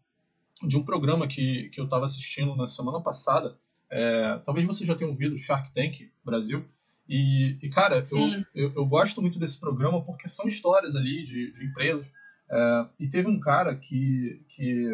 de 0.63 0.77
um 0.77 0.83
programa 0.83 1.27
que, 1.27 1.69
que 1.69 1.79
eu 1.79 1.85
estava 1.85 2.05
assistindo 2.05 2.55
na 2.55 2.65
semana 2.65 3.01
passada, 3.01 3.57
é, 3.89 4.39
talvez 4.45 4.65
você 4.65 4.85
já 4.85 4.95
tenha 4.95 5.09
ouvido 5.09 5.37
Shark 5.37 5.71
Tank 5.73 6.09
Brasil, 6.23 6.65
e, 7.13 7.57
e 7.61 7.69
cara, 7.69 8.01
eu, 8.09 8.45
eu, 8.55 8.73
eu, 8.73 8.85
gosto 8.85 9.21
muito 9.21 9.37
desse 9.37 9.59
programa 9.59 10.01
porque 10.01 10.29
são 10.29 10.47
histórias 10.47 10.95
ali 10.95 11.25
de, 11.25 11.51
de 11.51 11.65
empresas, 11.65 12.09
é, 12.49 12.85
e 12.97 13.09
teve 13.09 13.27
um 13.27 13.37
cara 13.37 13.75
que, 13.75 14.41
que, 14.47 14.85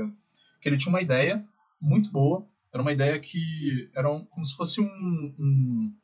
que 0.60 0.68
ele 0.68 0.78
tinha 0.78 0.90
uma 0.90 1.02
ideia 1.02 1.46
muito 1.80 2.10
boa, 2.12 2.44
era 2.74 2.82
uma 2.82 2.92
ideia 2.92 3.20
que 3.20 3.88
era 3.96 4.12
um, 4.12 4.26
como 4.26 4.44
se 4.44 4.56
fosse 4.56 4.82
um, 4.82 5.36
um, 5.38 5.96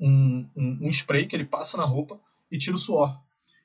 um, 0.00 0.48
um, 0.56 0.88
spray 0.88 1.28
que 1.28 1.36
ele 1.36 1.44
passa 1.44 1.76
na 1.76 1.84
roupa 1.84 2.18
e 2.50 2.58
tira 2.58 2.74
o 2.74 2.80
suor. 2.80 3.16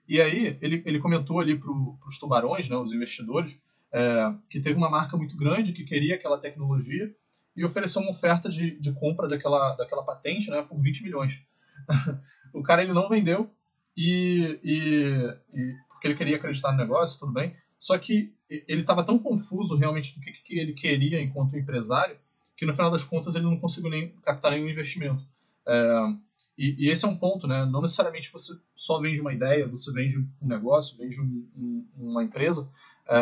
E 0.08 0.22
aí 0.22 0.60
ele, 0.62 0.84
ele 0.86 1.00
comentou 1.00 1.40
ali 1.40 1.58
para 1.58 1.72
os 1.72 2.20
tubarões, 2.20 2.70
né, 2.70 2.76
os 2.76 2.94
investidores, 2.94 3.60
é, 3.92 4.36
que 4.52 4.60
teve 4.60 4.78
uma 4.78 4.90
marca 4.90 5.18
muito 5.18 5.36
grande 5.36 5.74
que 5.74 5.84
queria 5.84 6.14
aquela 6.14 6.38
tecnologia 6.38 7.12
e 7.56 7.66
ofereceu 7.66 8.04
uma 8.04 8.12
oferta 8.12 8.50
de, 8.50 8.80
de 8.80 8.92
compra 8.94 9.28
daquela, 9.28 9.76
daquela 9.76 10.04
patente 10.04 10.52
né, 10.52 10.62
por 10.62 10.80
20 10.80 11.02
milhões. 11.02 11.44
o 12.54 12.62
cara 12.64 12.84
ele 12.84 12.94
não 12.94 13.10
vendeu 13.10 13.50
e, 13.96 14.60
e, 14.64 15.38
e, 15.54 15.76
porque 15.90 16.08
ele 16.08 16.16
queria 16.16 16.36
acreditar 16.38 16.72
no 16.72 16.78
negócio, 16.78 17.20
tudo 17.20 17.34
bem. 17.34 17.56
Só 17.80 17.98
que 17.98 18.34
ele 18.50 18.82
estava 18.82 19.04
tão 19.04 19.18
confuso 19.18 19.76
realmente 19.76 20.14
do 20.14 20.22
que, 20.22 20.32
que 20.32 20.60
ele 20.60 20.74
queria 20.74 21.22
enquanto 21.22 21.58
empresário 21.58 22.16
que 22.62 22.66
no 22.68 22.76
final 22.76 22.92
das 22.92 23.04
contas 23.04 23.34
ele 23.34 23.46
não 23.46 23.58
conseguiu 23.58 23.90
nem 23.90 24.10
captar 24.22 24.52
nenhum 24.52 24.70
investimento. 24.70 25.26
É, 25.68 26.14
e, 26.56 26.86
e, 26.86 26.90
esse 26.92 27.04
é 27.04 27.08
um 27.08 27.18
ponto, 27.18 27.48
né? 27.48 27.66
Não 27.66 27.82
necessariamente 27.82 28.32
você 28.32 28.54
só 28.76 29.00
vende 29.00 29.20
uma 29.20 29.34
ideia, 29.34 29.68
você 29.68 29.92
vende 29.92 30.20
um 30.20 30.48
negócio, 30.48 30.96
vende 30.96 31.20
um, 31.20 31.50
um, 31.58 31.88
uma 31.98 32.24
empresa, 32.24 32.70
é, 33.10 33.18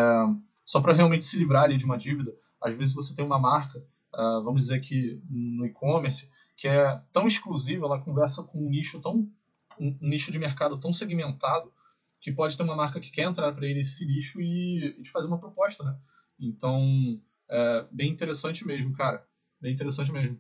só 0.66 0.82
para 0.82 0.92
realmente 0.92 1.24
se 1.24 1.38
livrar 1.38 1.64
ali 1.64 1.78
de 1.78 1.86
uma 1.86 1.98
dívida. 1.98 2.36
Às 2.62 2.76
vezes 2.76 2.94
você 2.94 3.16
tem 3.16 3.24
uma 3.24 3.40
marca, 3.40 3.80
é, 3.80 4.22
vamos 4.44 4.64
dizer 4.64 4.82
que 4.82 5.22
no 5.30 5.66
e-commerce, 5.66 6.30
que 6.60 6.68
é 6.68 7.02
tão 7.14 7.26
exclusiva, 7.26 7.86
ela 7.86 8.02
conversa 8.02 8.44
com 8.44 8.60
um 8.60 8.70
nicho 8.70 9.00
tão 9.00 9.32
um, 9.80 9.98
nicho 10.02 10.30
de 10.30 10.38
mercado 10.38 10.78
tão 10.78 10.92
segmentado 10.92 11.72
que 12.20 12.34
pode 12.34 12.58
ter 12.58 12.64
uma 12.64 12.76
marca 12.76 13.00
que 13.00 13.10
quer 13.10 13.24
entrar 13.24 13.54
para 13.54 13.66
ele 13.66 13.80
esse 13.80 14.06
nicho 14.06 14.42
e, 14.42 14.88
e 15.00 15.02
te 15.02 15.10
fazer 15.10 15.28
uma 15.28 15.40
proposta, 15.40 15.86
né? 15.86 15.96
Então, 16.38 17.18
é 17.48 17.86
bem 17.90 18.12
interessante 18.12 18.68
mesmo, 18.68 18.94
cara. 18.94 19.26
Bem 19.62 19.74
interessante 19.74 20.12
mesmo. 20.12 20.38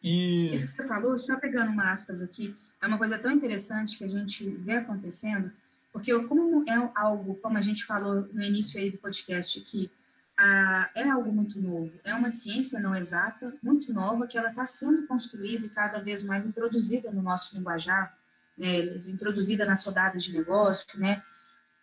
E... 0.00 0.48
Isso 0.52 0.66
que 0.66 0.70
você 0.70 0.86
falou, 0.86 1.18
só 1.18 1.36
pegando 1.40 1.72
uma 1.72 1.90
aspas 1.90 2.22
aqui, 2.22 2.54
é 2.80 2.86
uma 2.86 2.96
coisa 2.96 3.18
tão 3.18 3.32
interessante 3.32 3.98
que 3.98 4.04
a 4.04 4.08
gente 4.08 4.48
vê 4.48 4.74
acontecendo, 4.74 5.50
porque 5.92 6.16
como 6.26 6.64
é 6.70 6.92
algo, 6.94 7.34
como 7.42 7.58
a 7.58 7.60
gente 7.60 7.84
falou 7.84 8.28
no 8.32 8.44
início 8.44 8.78
aí 8.78 8.92
do 8.92 8.98
podcast 8.98 9.58
aqui, 9.58 9.90
ah, 10.38 10.90
é 10.94 11.08
algo 11.08 11.32
muito 11.32 11.60
novo, 11.60 11.98
é 12.04 12.14
uma 12.14 12.30
ciência 12.30 12.78
não 12.78 12.94
exata, 12.94 13.54
muito 13.62 13.92
nova, 13.92 14.26
que 14.26 14.36
ela 14.36 14.50
está 14.50 14.66
sendo 14.66 15.06
construída 15.06 15.66
e 15.66 15.70
cada 15.70 15.98
vez 16.00 16.22
mais 16.22 16.44
introduzida 16.44 17.10
no 17.10 17.22
nosso 17.22 17.56
linguajar, 17.56 18.16
né, 18.56 18.80
introduzida 19.08 19.64
nas 19.64 19.82
rodadas 19.84 20.24
de 20.24 20.32
negócio, 20.32 20.98
né, 20.98 21.22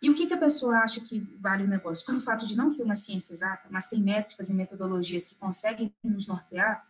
e 0.04 0.10
o 0.10 0.14
que, 0.14 0.26
que 0.26 0.34
a 0.34 0.38
pessoa 0.38 0.80
acha 0.80 1.00
que 1.00 1.18
vale 1.40 1.64
o 1.64 1.66
negócio? 1.66 2.04
Pelo 2.04 2.20
fato 2.20 2.46
de 2.46 2.54
não 2.54 2.68
ser 2.68 2.82
uma 2.82 2.94
ciência 2.94 3.32
exata, 3.32 3.66
mas 3.70 3.88
tem 3.88 4.02
métricas 4.02 4.50
e 4.50 4.54
metodologias 4.54 5.26
que 5.26 5.34
conseguem 5.34 5.94
nos 6.04 6.26
nortear, 6.26 6.86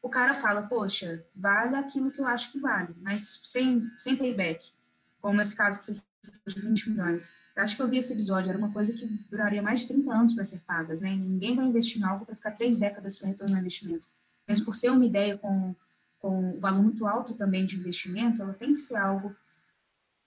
o 0.00 0.08
cara 0.08 0.34
fala, 0.34 0.62
poxa, 0.62 1.24
vale 1.36 1.76
aquilo 1.76 2.10
que 2.10 2.20
eu 2.20 2.26
acho 2.26 2.50
que 2.50 2.58
vale, 2.58 2.94
mas 3.02 3.40
sem, 3.44 3.90
sem 3.98 4.16
payback, 4.16 4.72
como 5.20 5.40
esse 5.40 5.54
caso 5.54 5.78
que 5.78 5.84
você 5.84 5.92
citou 5.92 6.54
de 6.54 6.60
20 6.60 6.90
milhões. 6.90 7.30
Eu 7.56 7.62
acho 7.62 7.76
que 7.76 7.82
eu 7.82 7.88
vi 7.88 7.98
esse 7.98 8.12
episódio, 8.12 8.48
era 8.48 8.58
uma 8.58 8.72
coisa 8.72 8.92
que 8.92 9.06
duraria 9.30 9.62
mais 9.62 9.80
de 9.80 9.88
30 9.88 10.12
anos 10.12 10.32
para 10.32 10.42
ser 10.42 10.60
pagas, 10.60 11.00
né? 11.00 11.10
Ninguém 11.14 11.54
vai 11.54 11.64
investir 11.66 12.02
em 12.02 12.04
algo 12.04 12.26
para 12.26 12.34
ficar 12.34 12.50
três 12.50 12.76
décadas 12.76 13.16
para 13.16 13.28
retornar 13.28 13.60
investimento. 13.60 14.08
Mesmo 14.48 14.64
por 14.64 14.74
ser 14.74 14.90
uma 14.90 15.04
ideia 15.04 15.38
com, 15.38 15.74
com 16.18 16.58
valor 16.58 16.82
muito 16.82 17.06
alto 17.06 17.34
também 17.34 17.64
de 17.64 17.76
investimento, 17.76 18.42
ela 18.42 18.54
tem 18.54 18.74
que 18.74 18.80
ser 18.80 18.96
algo 18.96 19.34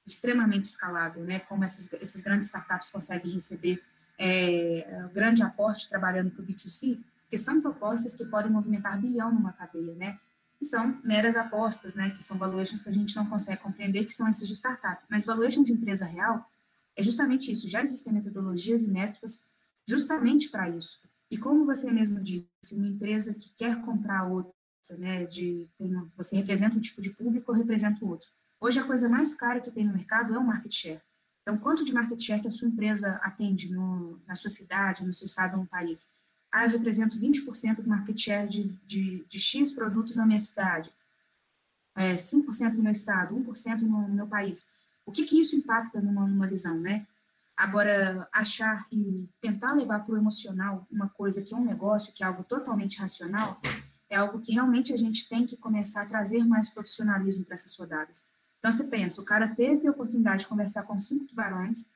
extremamente 0.06 0.66
escalável, 0.66 1.26
né? 1.26 1.40
Como 1.40 1.66
essas, 1.66 1.92
esses 2.02 2.22
grandes 2.22 2.48
startups 2.48 2.90
conseguem 2.90 3.34
receber 3.34 3.84
é, 4.18 5.06
grande 5.13 5.44
aporte 5.44 5.90
trabalhando 5.90 6.32
para 6.32 6.42
o 6.42 6.46
B2C, 6.46 6.98
que 7.30 7.38
são 7.38 7.62
propostas 7.62 8.16
que 8.16 8.26
podem 8.26 8.50
movimentar 8.50 9.00
bilhão 9.02 9.34
numa 9.34 9.52
cadeia, 9.52 9.94
né? 9.96 10.18
São 10.63 10.98
meras 11.04 11.36
apostas, 11.36 11.94
né? 11.94 12.10
Que 12.12 12.24
são 12.24 12.38
valuations 12.38 12.82
que 12.82 12.90
a 12.90 12.94
gente 12.94 13.16
não 13.18 13.26
consegue 13.26 13.62
compreender, 13.62 14.06
que 14.06 14.13
são 14.13 14.26
essas 14.28 14.48
de 14.48 14.56
startup. 14.56 15.04
Mas 15.10 15.26
valuation 15.26 15.62
de 15.62 15.74
empresa 15.74 16.06
real 16.06 16.50
é 16.97 17.03
justamente 17.03 17.51
isso. 17.51 17.67
Já 17.69 17.81
existem 17.81 18.12
metodologias 18.12 18.83
e 18.83 18.91
métricas 18.91 19.45
justamente 19.88 20.49
para 20.49 20.69
isso. 20.69 20.99
E 21.29 21.38
como 21.38 21.65
você 21.65 21.91
mesmo 21.91 22.21
disse, 22.21 22.47
uma 22.73 22.88
empresa 22.88 23.33
que 23.33 23.53
quer 23.55 23.81
comprar 23.81 24.25
outra, 24.25 24.53
né? 24.97 25.25
De, 25.25 25.69
você 26.15 26.36
representa 26.38 26.75
um 26.75 26.81
tipo 26.81 27.01
de 27.01 27.12
público 27.12 27.51
ou 27.51 27.57
representa 27.57 28.03
o 28.03 28.10
outro. 28.10 28.27
Hoje, 28.60 28.79
a 28.79 28.83
coisa 28.83 29.07
mais 29.07 29.36
cara 29.36 29.62
que 29.62 29.69
tem 29.69 29.86
no 29.86 29.93
mercado 29.93 30.33
é 30.33 30.38
o 30.38 30.45
market 30.45 30.73
share. 30.73 31.01
Então, 31.41 31.57
quanto 31.57 31.86
de 31.86 31.93
market 31.93 32.19
share 32.19 32.41
que 32.41 32.47
a 32.47 32.51
sua 32.51 32.67
empresa 32.67 33.19
atende 33.23 33.71
no, 33.71 34.19
na 34.25 34.36
sua 34.36 34.49
cidade, 34.49 35.05
no 35.05 35.13
seu 35.13 35.25
estado 35.25 35.53
ou 35.53 35.62
no 35.62 35.67
país? 35.67 36.12
Ah, 36.51 36.65
eu 36.65 36.71
represento 36.71 37.19
20% 37.19 37.81
do 37.81 37.89
market 37.89 38.17
share 38.17 38.49
de, 38.49 38.63
de, 38.86 39.25
de, 39.29 39.39
X 39.39 39.71
produto 39.71 40.15
na 40.15 40.25
minha 40.25 40.39
cidade, 40.39 40.91
é, 41.95 42.15
5% 42.15 42.73
no 42.73 42.83
meu 42.83 42.91
estado, 42.91 43.36
1% 43.36 43.81
no, 43.81 44.07
no 44.07 44.13
meu 44.13 44.27
país. 44.27 44.67
O 45.08 45.12
que, 45.12 45.24
que 45.24 45.39
isso 45.39 45.56
impacta 45.56 46.02
numa, 46.02 46.28
numa 46.28 46.46
visão, 46.46 46.78
né? 46.78 47.08
Agora, 47.56 48.28
achar 48.32 48.86
e 48.91 49.28
tentar 49.41 49.72
levar 49.72 50.02
para 50.02 50.13
o 50.13 50.17
emocional 50.17 50.86
uma 50.91 51.08
coisa 51.08 51.41
que 51.41 51.54
é 51.54 51.58
um 51.58 51.63
negócio, 51.63 52.13
que 52.13 52.24
é 52.24 52.28
algo 52.28 52.43
totalmente 52.43 53.00
racional, 53.00 53.60
é 54.10 54.17
algo 54.17 54.39
que 54.41 54.52
realmente 54.52 54.93
a 54.93 54.98
gente 54.98 55.28
tem 55.30 55.48
que 55.48 55.56
começar 55.56 56.04
a 56.04 56.06
trazer 56.06 56.43
mais 56.43 56.70
profissionalismo 56.70 57.46
para 57.46 57.54
essas 57.54 57.76
rodadas. 57.76 58.28
Então, 58.60 58.70
você 58.70 58.84
pensa, 58.84 59.22
o 59.22 59.26
cara 59.26 59.48
teve 59.48 59.88
a 59.88 59.91
oportunidade 59.91 60.41
de 60.41 60.48
conversar 60.48 60.84
com 60.84 61.00
cinco 61.00 61.26
tubarões, 61.26 61.88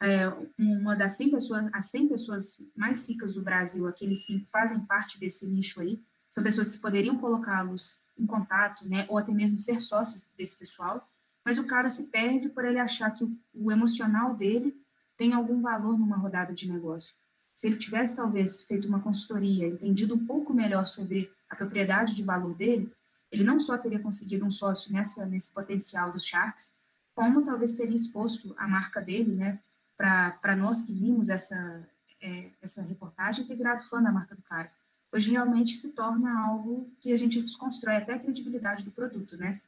é, 0.00 0.28
uma 0.56 0.94
das 0.94 1.12
100 1.16 1.30
pessoas, 1.30 1.68
as 1.72 1.86
100 1.86 2.08
pessoas 2.08 2.62
mais 2.76 3.08
ricas 3.08 3.34
do 3.34 3.42
Brasil, 3.42 3.88
aqueles 3.88 4.24
cinco 4.24 4.46
fazem 4.52 4.78
parte 4.80 5.18
desse 5.18 5.46
nicho 5.46 5.80
aí, 5.80 6.00
são 6.30 6.44
pessoas 6.44 6.70
que 6.70 6.78
poderiam 6.78 7.18
colocá-los 7.18 8.00
em 8.16 8.26
contato, 8.26 8.88
né, 8.88 9.04
ou 9.08 9.18
até 9.18 9.32
mesmo 9.32 9.58
ser 9.58 9.80
sócios 9.80 10.24
desse 10.38 10.56
pessoal, 10.56 11.06
mas 11.46 11.58
o 11.58 11.64
cara 11.64 11.88
se 11.88 12.08
perde 12.08 12.48
por 12.48 12.64
ele 12.64 12.80
achar 12.80 13.08
que 13.12 13.22
o, 13.54 13.70
emocional 13.70 14.34
dele 14.34 14.76
tem 15.16 15.32
algum 15.32 15.62
valor 15.62 15.96
numa 15.96 16.16
rodada 16.16 16.52
de 16.52 16.68
negócio. 16.68 17.14
Se 17.54 17.68
ele 17.68 17.76
tivesse, 17.76 18.16
talvez, 18.16 18.62
feito 18.62 18.88
uma 18.88 18.98
consultoria, 18.98 19.68
entendido 19.68 20.16
um 20.16 20.26
pouco 20.26 20.52
melhor 20.52 20.88
sobre 20.88 21.30
a 21.48 21.54
propriedade 21.54 22.16
de 22.16 22.24
valor 22.24 22.52
dele, 22.56 22.92
ele 23.30 23.44
não 23.44 23.60
só 23.60 23.78
teria 23.78 24.00
conseguido 24.00 24.44
um 24.44 24.50
sócio 24.50 24.92
nessa, 24.92 25.24
nesse 25.24 25.54
potencial 25.54 26.10
dos 26.10 26.24
Sharks, 26.24 26.74
como 27.14 27.44
talvez 27.44 27.74
teria 27.74 27.94
exposto 27.94 28.52
a 28.58 28.66
marca 28.66 29.00
dele, 29.00 29.32
né, 29.32 29.60
para 29.96 30.56
nós 30.56 30.82
que 30.82 30.92
vimos 30.92 31.28
essa, 31.28 31.88
é, 32.20 32.50
essa 32.60 32.82
reportagem 32.82 33.46
ter 33.46 33.54
virado 33.54 33.88
fã 33.88 34.02
da 34.02 34.10
marca 34.10 34.34
do 34.34 34.42
cara. 34.42 34.72
Hoje 35.12 35.30
realmente 35.30 35.76
se 35.76 35.92
torna 35.92 36.44
algo 36.44 36.90
que 37.00 37.12
a 37.12 37.16
gente 37.16 37.40
desconstrói 37.40 37.98
até 37.98 38.14
a 38.14 38.18
credibilidade 38.18 38.82
do 38.82 38.90
produto, 38.90 39.36
né? 39.36 39.60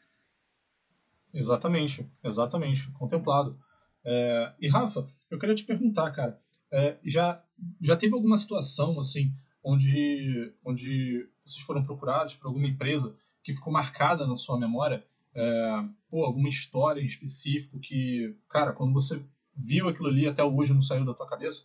Exatamente, 1.39 2.05
exatamente, 2.25 2.91
contemplado. 2.91 3.57
É, 4.05 4.53
e 4.61 4.67
Rafa, 4.67 5.07
eu 5.31 5.39
queria 5.39 5.55
te 5.55 5.63
perguntar, 5.65 6.11
cara, 6.11 6.37
é, 6.73 6.97
já 7.05 7.41
já 7.81 7.97
teve 7.97 8.15
alguma 8.15 8.37
situação 8.37 8.99
assim 8.99 9.33
onde 9.63 10.53
onde 10.65 11.29
vocês 11.45 11.65
foram 11.65 11.85
procurados 11.85 12.35
por 12.35 12.49
alguma 12.49 12.67
empresa 12.67 13.15
que 13.45 13.53
ficou 13.53 13.73
marcada 13.73 14.27
na 14.27 14.35
sua 14.35 14.59
memória? 14.59 15.05
É, 15.33 15.85
pô, 16.11 16.25
alguma 16.25 16.49
história 16.49 17.01
em 17.01 17.07
específico 17.07 17.79
que, 17.79 18.37
cara, 18.49 18.73
quando 18.73 18.93
você 18.93 19.23
viu 19.57 19.89
aquilo 19.89 20.09
ali 20.09 20.27
até 20.27 20.43
hoje 20.43 20.75
não 20.75 20.83
saiu 20.83 21.05
da 21.05 21.15
tua 21.15 21.29
cabeça? 21.29 21.63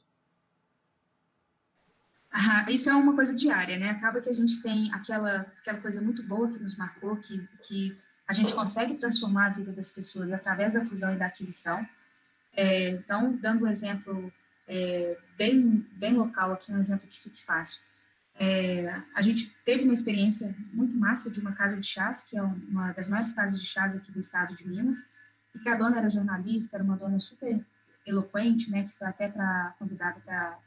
Ah, 2.31 2.65
isso 2.69 2.89
é 2.89 2.93
uma 2.93 3.15
coisa 3.15 3.35
diária, 3.35 3.77
né? 3.77 3.89
Acaba 3.89 4.21
que 4.21 4.29
a 4.29 4.33
gente 4.33 4.61
tem 4.61 4.91
aquela, 4.93 5.41
aquela 5.61 5.79
coisa 5.81 5.99
muito 5.99 6.21
boa 6.27 6.51
que 6.51 6.59
nos 6.59 6.77
marcou, 6.77 7.17
que, 7.17 7.47
que 7.63 7.97
a 8.27 8.33
gente 8.33 8.53
consegue 8.53 8.95
transformar 8.95 9.47
a 9.47 9.49
vida 9.49 9.71
das 9.73 9.91
pessoas 9.91 10.31
através 10.31 10.73
da 10.73 10.85
fusão 10.85 11.13
e 11.13 11.17
da 11.17 11.25
aquisição. 11.25 11.85
É, 12.53 12.89
então, 12.91 13.35
dando 13.37 13.65
um 13.65 13.67
exemplo 13.67 14.31
é, 14.67 15.17
bem, 15.37 15.85
bem 15.93 16.13
local 16.13 16.53
aqui, 16.53 16.71
um 16.71 16.79
exemplo 16.79 17.07
que 17.07 17.21
fique 17.21 17.43
fácil. 17.43 17.81
É, 18.35 19.01
a 19.13 19.21
gente 19.21 19.47
teve 19.63 19.83
uma 19.83 19.93
experiência 19.93 20.55
muito 20.71 20.95
massa 20.97 21.29
de 21.29 21.39
uma 21.39 21.51
casa 21.51 21.77
de 21.77 21.85
chás, 21.85 22.23
que 22.23 22.37
é 22.37 22.41
uma 22.41 22.91
das 22.93 23.07
maiores 23.07 23.31
casas 23.31 23.59
de 23.59 23.67
chás 23.67 23.95
aqui 23.95 24.11
do 24.11 24.19
estado 24.19 24.55
de 24.55 24.67
Minas, 24.67 25.05
e 25.53 25.59
que 25.59 25.69
a 25.69 25.75
dona 25.75 25.97
era 25.97 26.09
jornalista, 26.09 26.77
era 26.77 26.83
uma 26.83 26.97
dona 26.97 27.19
super 27.19 27.63
eloquente, 28.05 28.69
né, 28.71 28.83
que 28.83 28.97
foi 28.97 29.07
até 29.07 29.27
para 29.27 29.75
convidada 29.77 30.19
para 30.21 30.59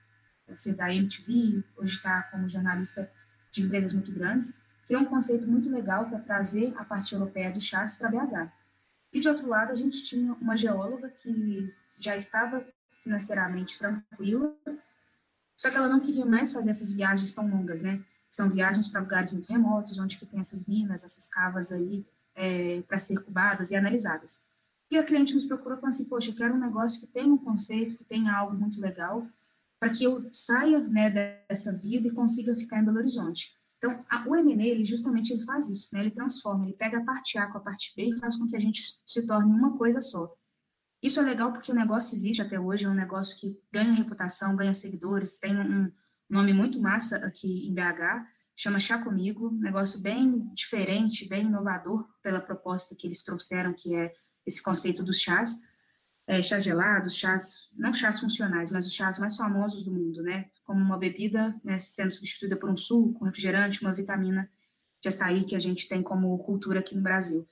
ser 0.54 0.74
da 0.74 0.92
MTV, 0.94 1.62
hoje 1.76 1.96
está 1.96 2.22
como 2.24 2.48
jornalista 2.48 3.10
de 3.50 3.62
empresas 3.62 3.92
muito 3.92 4.12
grandes, 4.12 4.54
criou 4.86 5.02
um 5.02 5.06
conceito 5.06 5.46
muito 5.46 5.68
legal 5.68 6.08
que 6.08 6.14
é 6.14 6.18
trazer 6.18 6.74
a 6.76 6.84
parte 6.84 7.12
europeia 7.12 7.52
do 7.52 7.60
chás 7.60 7.96
para 7.96 8.08
BH. 8.08 8.50
E 9.12 9.20
de 9.20 9.28
outro 9.28 9.48
lado, 9.48 9.72
a 9.72 9.76
gente 9.76 10.02
tinha 10.04 10.32
uma 10.34 10.56
geóloga 10.56 11.08
que 11.08 11.74
já 11.98 12.16
estava 12.16 12.64
financeiramente 13.02 13.78
tranquila, 13.78 14.54
só 15.56 15.70
que 15.70 15.76
ela 15.76 15.88
não 15.88 16.00
queria 16.00 16.26
mais 16.26 16.52
fazer 16.52 16.70
essas 16.70 16.92
viagens 16.92 17.32
tão 17.32 17.48
longas, 17.48 17.80
né? 17.80 18.02
São 18.30 18.50
viagens 18.50 18.88
para 18.88 19.00
lugares 19.00 19.32
muito 19.32 19.50
remotos, 19.50 19.98
onde 19.98 20.18
que 20.18 20.26
tem 20.26 20.40
essas 20.40 20.64
minas, 20.64 21.02
essas 21.02 21.28
cavas 21.28 21.72
aí 21.72 22.04
é, 22.34 22.82
para 22.82 22.98
ser 22.98 23.18
cubadas 23.20 23.70
e 23.70 23.76
analisadas. 23.76 24.38
E 24.90 24.98
a 24.98 25.02
cliente 25.02 25.34
nos 25.34 25.46
procurou 25.46 25.78
falando 25.78 25.94
assim, 25.94 26.04
poxa, 26.04 26.30
eu 26.30 26.34
quero 26.34 26.54
um 26.54 26.60
negócio 26.60 27.00
que 27.00 27.06
tenha 27.06 27.32
um 27.32 27.38
conceito, 27.38 27.96
que 27.96 28.04
tenha 28.04 28.32
algo 28.32 28.54
muito 28.54 28.80
legal, 28.80 29.26
para 29.80 29.90
que 29.90 30.04
eu 30.04 30.28
saia 30.32 30.78
né, 30.80 31.10
dessa 31.48 31.72
vida 31.72 32.08
e 32.08 32.10
consiga 32.10 32.54
ficar 32.54 32.78
em 32.78 32.84
Belo 32.84 32.98
Horizonte. 32.98 33.54
Então, 33.86 34.04
a, 34.10 34.28
o 34.28 34.34
M&A, 34.34 34.66
ele 34.66 34.84
justamente 34.84 35.32
ele 35.32 35.44
faz 35.44 35.68
isso, 35.68 35.90
né? 35.92 36.00
Ele 36.00 36.10
transforma, 36.10 36.64
ele 36.64 36.74
pega 36.74 36.98
a 36.98 37.04
parte 37.04 37.38
A 37.38 37.46
com 37.46 37.58
a 37.58 37.60
parte 37.60 37.92
B 37.96 38.08
e 38.08 38.18
faz 38.18 38.36
com 38.36 38.48
que 38.48 38.56
a 38.56 38.60
gente 38.60 38.82
se 39.06 39.26
torne 39.26 39.52
uma 39.52 39.78
coisa 39.78 40.00
só. 40.00 40.34
Isso 41.00 41.20
é 41.20 41.22
legal 41.22 41.52
porque 41.52 41.70
o 41.70 41.74
negócio 41.74 42.14
existe 42.14 42.42
até 42.42 42.58
hoje, 42.58 42.84
é 42.84 42.88
um 42.88 42.94
negócio 42.94 43.38
que 43.38 43.56
ganha 43.70 43.92
reputação, 43.92 44.56
ganha 44.56 44.74
seguidores, 44.74 45.38
tem 45.38 45.56
um 45.56 45.92
nome 46.28 46.52
muito 46.52 46.80
massa 46.80 47.16
aqui 47.18 47.68
em 47.68 47.72
BH, 47.72 48.26
chama 48.56 48.80
Chá 48.80 48.98
Comigo, 48.98 49.48
um 49.48 49.60
negócio 49.60 50.00
bem 50.00 50.50
diferente, 50.52 51.28
bem 51.28 51.44
inovador 51.44 52.08
pela 52.22 52.40
proposta 52.40 52.96
que 52.96 53.06
eles 53.06 53.22
trouxeram, 53.22 53.72
que 53.72 53.94
é 53.94 54.12
esse 54.44 54.60
conceito 54.60 55.04
dos 55.04 55.20
chás, 55.20 55.56
é, 56.26 56.42
chás 56.42 56.64
gelados, 56.64 57.14
chás, 57.14 57.68
não 57.76 57.94
chás 57.94 58.18
funcionais, 58.18 58.70
mas 58.70 58.86
os 58.86 58.92
chás 58.92 59.18
mais 59.18 59.36
famosos 59.36 59.84
do 59.84 59.92
mundo, 59.92 60.22
né? 60.22 60.50
Como 60.64 60.80
uma 60.80 60.98
bebida 60.98 61.54
né, 61.62 61.78
sendo 61.78 62.12
substituída 62.12 62.56
por 62.56 62.68
um 62.68 62.76
suco, 62.76 63.22
um 63.22 63.26
refrigerante, 63.26 63.80
uma 63.80 63.94
vitamina 63.94 64.50
de 65.00 65.08
açaí 65.08 65.44
que 65.44 65.54
a 65.54 65.60
gente 65.60 65.88
tem 65.88 66.02
como 66.02 66.36
cultura 66.38 66.80
aqui 66.80 66.96
no 66.96 67.02
Brasil. 67.02 67.46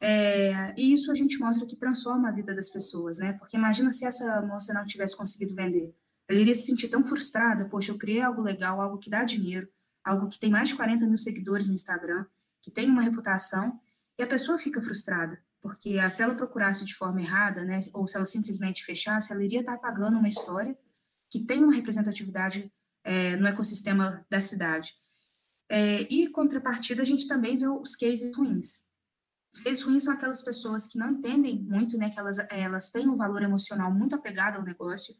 É, 0.00 0.72
e 0.76 0.92
isso 0.92 1.10
a 1.10 1.14
gente 1.14 1.38
mostra 1.38 1.66
que 1.66 1.76
transforma 1.76 2.28
a 2.28 2.32
vida 2.32 2.54
das 2.54 2.70
pessoas, 2.70 3.18
né? 3.18 3.32
Porque 3.32 3.56
imagina 3.56 3.90
se 3.90 4.04
essa 4.04 4.40
moça 4.42 4.72
não 4.72 4.84
tivesse 4.84 5.16
conseguido 5.16 5.54
vender. 5.54 5.92
Ela 6.28 6.38
iria 6.38 6.54
se 6.54 6.66
sentir 6.66 6.88
tão 6.88 7.04
frustrada, 7.04 7.68
poxa, 7.68 7.90
eu 7.90 7.98
criei 7.98 8.20
algo 8.20 8.42
legal, 8.42 8.80
algo 8.80 8.98
que 8.98 9.10
dá 9.10 9.24
dinheiro, 9.24 9.66
algo 10.04 10.28
que 10.28 10.38
tem 10.38 10.50
mais 10.50 10.68
de 10.68 10.76
40 10.76 11.06
mil 11.06 11.18
seguidores 11.18 11.68
no 11.68 11.74
Instagram, 11.74 12.24
que 12.62 12.70
tem 12.70 12.88
uma 12.88 13.02
reputação, 13.02 13.78
e 14.18 14.22
a 14.22 14.26
pessoa 14.26 14.58
fica 14.58 14.80
frustrada, 14.80 15.38
porque 15.64 15.96
se 16.10 16.22
ela 16.22 16.34
procurasse 16.34 16.84
de 16.84 16.94
forma 16.94 17.22
errada, 17.22 17.64
né, 17.64 17.80
ou 17.94 18.06
se 18.06 18.16
ela 18.16 18.26
simplesmente 18.26 18.84
fechasse, 18.84 19.32
ela 19.32 19.42
iria 19.42 19.60
estar 19.60 19.72
apagando 19.72 20.18
uma 20.18 20.28
história 20.28 20.76
que 21.30 21.40
tem 21.40 21.64
uma 21.64 21.72
representatividade 21.72 22.70
é, 23.02 23.34
no 23.36 23.46
ecossistema 23.46 24.26
da 24.28 24.40
cidade. 24.40 24.92
É, 25.70 26.02
e, 26.02 26.28
contrapartida, 26.28 27.00
a 27.00 27.04
gente 27.06 27.26
também 27.26 27.56
vê 27.56 27.66
os 27.66 27.96
cases 27.96 28.36
ruins. 28.36 28.84
Os 29.54 29.62
cases 29.62 29.82
ruins 29.82 30.04
são 30.04 30.12
aquelas 30.12 30.42
pessoas 30.42 30.86
que 30.86 30.98
não 30.98 31.12
entendem 31.12 31.62
muito, 31.62 31.96
né, 31.96 32.10
que 32.10 32.18
elas, 32.18 32.36
elas 32.50 32.90
têm 32.90 33.08
um 33.08 33.16
valor 33.16 33.40
emocional 33.40 33.90
muito 33.90 34.14
apegado 34.14 34.56
ao 34.56 34.62
negócio. 34.62 35.14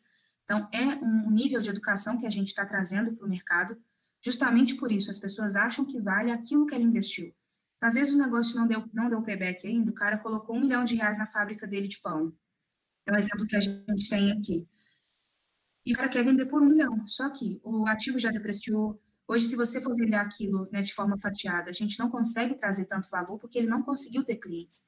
Então, 0.45 0.69
é 0.75 1.03
um 1.03 1.31
nível 1.31 1.63
de 1.63 1.71
educação 1.71 2.19
que 2.19 2.27
a 2.27 2.31
gente 2.31 2.49
está 2.49 2.67
trazendo 2.67 3.17
para 3.17 3.25
o 3.27 3.31
mercado, 3.31 3.83
justamente 4.23 4.75
por 4.75 4.93
isso. 4.93 5.11
As 5.11 5.19
pessoas 5.19 5.57
acham 5.57 5.87
que 5.87 5.99
vale 6.03 6.31
aquilo 6.31 6.67
que 6.67 6.75
ela 6.75 6.85
investiu. 6.85 7.35
Às 7.85 7.97
vezes 7.97 8.15
o 8.15 8.19
negócio 8.19 8.57
não 8.57 8.67
deu, 8.67 8.83
não 8.95 9.11
deu 9.11 9.21
payback 9.21 9.67
ainda, 9.67 9.91
o 9.91 9.95
cara 9.95 10.17
colocou 10.17 10.57
um 10.57 10.61
milhão 10.61 10.87
de 10.87 10.95
reais 10.95 11.19
na 11.19 11.27
fábrica 11.27 11.67
dele 11.67 11.87
de 11.87 12.01
pão. 12.01 12.35
É 13.05 13.13
um 13.13 13.17
exemplo 13.17 13.47
que 13.47 13.55
a 13.55 13.61
gente 13.61 14.09
tem 14.09 14.33
aqui. 14.33 14.67
E 15.85 15.93
o 15.93 15.95
cara 15.95 16.09
quer 16.09 16.25
vender 16.25 16.47
por 16.47 16.63
um 16.63 16.65
milhão. 16.65 17.07
Só 17.07 17.29
que 17.29 17.61
o 17.63 17.87
ativo 17.87 18.19
já 18.19 18.31
depreciou. 18.31 18.99
Hoje, 19.29 19.45
se 19.45 19.55
você 19.55 19.83
for 19.83 19.95
vender 19.95 20.17
aquilo 20.17 20.67
né, 20.73 20.81
de 20.81 20.95
forma 20.95 21.19
fatiada, 21.19 21.69
a 21.69 21.75
gente 21.75 21.99
não 21.99 22.09
consegue 22.09 22.55
trazer 22.55 22.87
tanto 22.87 23.11
valor 23.11 23.39
porque 23.39 23.59
ele 23.59 23.69
não 23.69 23.83
conseguiu 23.83 24.25
ter 24.25 24.37
clientes. 24.37 24.87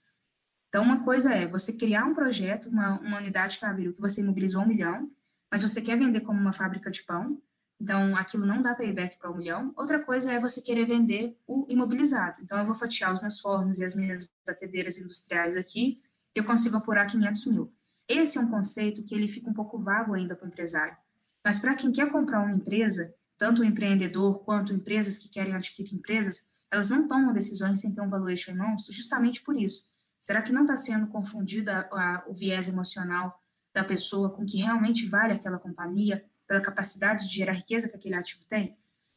Então, 0.70 0.82
uma 0.82 1.04
coisa 1.04 1.34
é 1.34 1.46
você 1.46 1.74
criar 1.74 2.06
um 2.06 2.14
projeto, 2.14 2.70
uma, 2.70 2.98
uma 3.00 3.18
unidade 3.18 3.58
fabril 3.58 3.92
que 3.92 4.00
você 4.00 4.22
imobilizou 4.22 4.62
um 4.62 4.66
milhão, 4.66 5.10
mas 5.52 5.60
você 5.60 5.82
quer 5.82 5.98
vender 5.98 6.22
como 6.22 6.40
uma 6.40 6.54
fábrica 6.54 6.90
de 6.90 7.04
pão, 7.04 7.42
então, 7.80 8.16
aquilo 8.16 8.46
não 8.46 8.62
dá 8.62 8.74
payback 8.74 9.18
para 9.18 9.30
um 9.30 9.36
milhão. 9.36 9.72
Outra 9.76 10.02
coisa 10.02 10.32
é 10.32 10.40
você 10.40 10.62
querer 10.62 10.86
vender 10.86 11.38
o 11.46 11.66
imobilizado. 11.68 12.40
Então, 12.42 12.58
eu 12.58 12.64
vou 12.64 12.74
fatiar 12.74 13.12
os 13.12 13.20
meus 13.20 13.38
fornos 13.38 13.78
e 13.78 13.84
as 13.84 13.94
minhas 13.94 14.30
batedeiras 14.46 14.98
industriais 14.98 15.56
aqui, 15.56 16.02
eu 16.34 16.44
consigo 16.44 16.76
apurar 16.76 17.06
500 17.06 17.46
mil. 17.46 17.72
Esse 18.08 18.38
é 18.38 18.40
um 18.40 18.50
conceito 18.50 19.02
que 19.02 19.14
ele 19.14 19.28
fica 19.28 19.50
um 19.50 19.54
pouco 19.54 19.78
vago 19.78 20.14
ainda 20.14 20.34
para 20.34 20.46
o 20.46 20.48
empresário. 20.48 20.96
Mas 21.44 21.58
para 21.58 21.74
quem 21.74 21.92
quer 21.92 22.10
comprar 22.10 22.40
uma 22.40 22.52
empresa, 22.52 23.14
tanto 23.38 23.62
o 23.62 23.64
empreendedor 23.64 24.42
quanto 24.44 24.72
empresas 24.72 25.18
que 25.18 25.28
querem 25.28 25.54
adquirir 25.54 25.94
empresas, 25.94 26.42
elas 26.70 26.90
não 26.90 27.06
tomam 27.06 27.32
decisões 27.32 27.80
sem 27.80 27.94
ter 27.94 28.00
um 28.00 28.08
valuation 28.08 28.52
em 28.52 28.56
mãos, 28.56 28.86
justamente 28.90 29.42
por 29.42 29.56
isso. 29.56 29.84
Será 30.20 30.42
que 30.42 30.52
não 30.52 30.62
está 30.62 30.76
sendo 30.76 31.06
confundida 31.08 31.88
o 32.26 32.34
viés 32.34 32.68
emocional 32.68 33.38
da 33.72 33.84
pessoa 33.84 34.30
com 34.30 34.44
que 34.44 34.58
realmente 34.58 35.06
vale 35.06 35.34
aquela 35.34 35.58
companhia? 35.58 36.24
Pela 36.46 36.60
capacidade 36.60 37.28
de 37.28 37.34
gerar 37.34 37.52
riqueza 37.52 37.88
que 37.88 37.96
aquele 37.96 38.14
ativo 38.14 38.44
tem. 38.46 38.76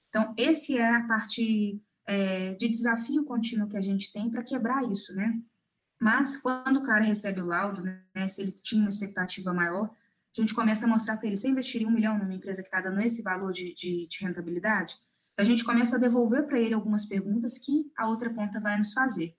Então, 0.09 0.33
esse 0.37 0.77
é 0.77 0.95
a 0.95 1.07
parte 1.07 1.81
é, 2.07 2.55
de 2.55 2.67
desafio 2.67 3.23
contínuo 3.23 3.69
que 3.69 3.77
a 3.77 3.81
gente 3.81 4.11
tem 4.11 4.29
para 4.29 4.43
quebrar 4.43 4.83
isso, 4.91 5.15
né? 5.15 5.39
Mas, 5.99 6.37
quando 6.37 6.77
o 6.77 6.83
cara 6.83 7.03
recebe 7.03 7.41
o 7.41 7.45
laudo, 7.45 7.83
né, 7.83 8.27
se 8.27 8.41
ele 8.41 8.51
tinha 8.63 8.81
uma 8.81 8.89
expectativa 8.89 9.53
maior, 9.53 9.93
a 10.35 10.41
gente 10.41 10.53
começa 10.53 10.85
a 10.85 10.89
mostrar 10.89 11.17
para 11.17 11.27
ele, 11.27 11.37
você 11.37 11.49
investiria 11.49 11.87
um 11.87 11.91
milhão 11.91 12.17
numa 12.17 12.33
empresa 12.33 12.61
que 12.61 12.67
está 12.67 12.81
dando 12.81 13.01
esse 13.01 13.21
valor 13.21 13.51
de, 13.51 13.73
de, 13.73 14.07
de 14.07 14.19
rentabilidade? 14.21 14.97
A 15.37 15.43
gente 15.43 15.63
começa 15.63 15.95
a 15.95 15.99
devolver 15.99 16.45
para 16.47 16.59
ele 16.59 16.73
algumas 16.73 17.05
perguntas 17.05 17.57
que 17.57 17.91
a 17.97 18.07
outra 18.07 18.29
ponta 18.29 18.59
vai 18.59 18.77
nos 18.77 18.93
fazer. 18.93 19.35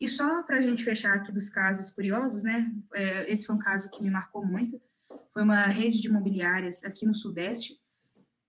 E 0.00 0.08
só 0.08 0.42
para 0.42 0.58
a 0.58 0.60
gente 0.60 0.84
fechar 0.84 1.14
aqui 1.14 1.32
dos 1.32 1.48
casos 1.48 1.90
curiosos, 1.90 2.44
né? 2.44 2.72
É, 2.94 3.30
esse 3.30 3.46
foi 3.46 3.56
um 3.56 3.58
caso 3.58 3.90
que 3.90 4.02
me 4.02 4.10
marcou 4.10 4.46
muito 4.46 4.80
foi 5.32 5.42
uma 5.42 5.66
rede 5.66 6.00
de 6.00 6.08
imobiliárias 6.08 6.84
aqui 6.84 7.06
no 7.06 7.14
Sudeste, 7.14 7.78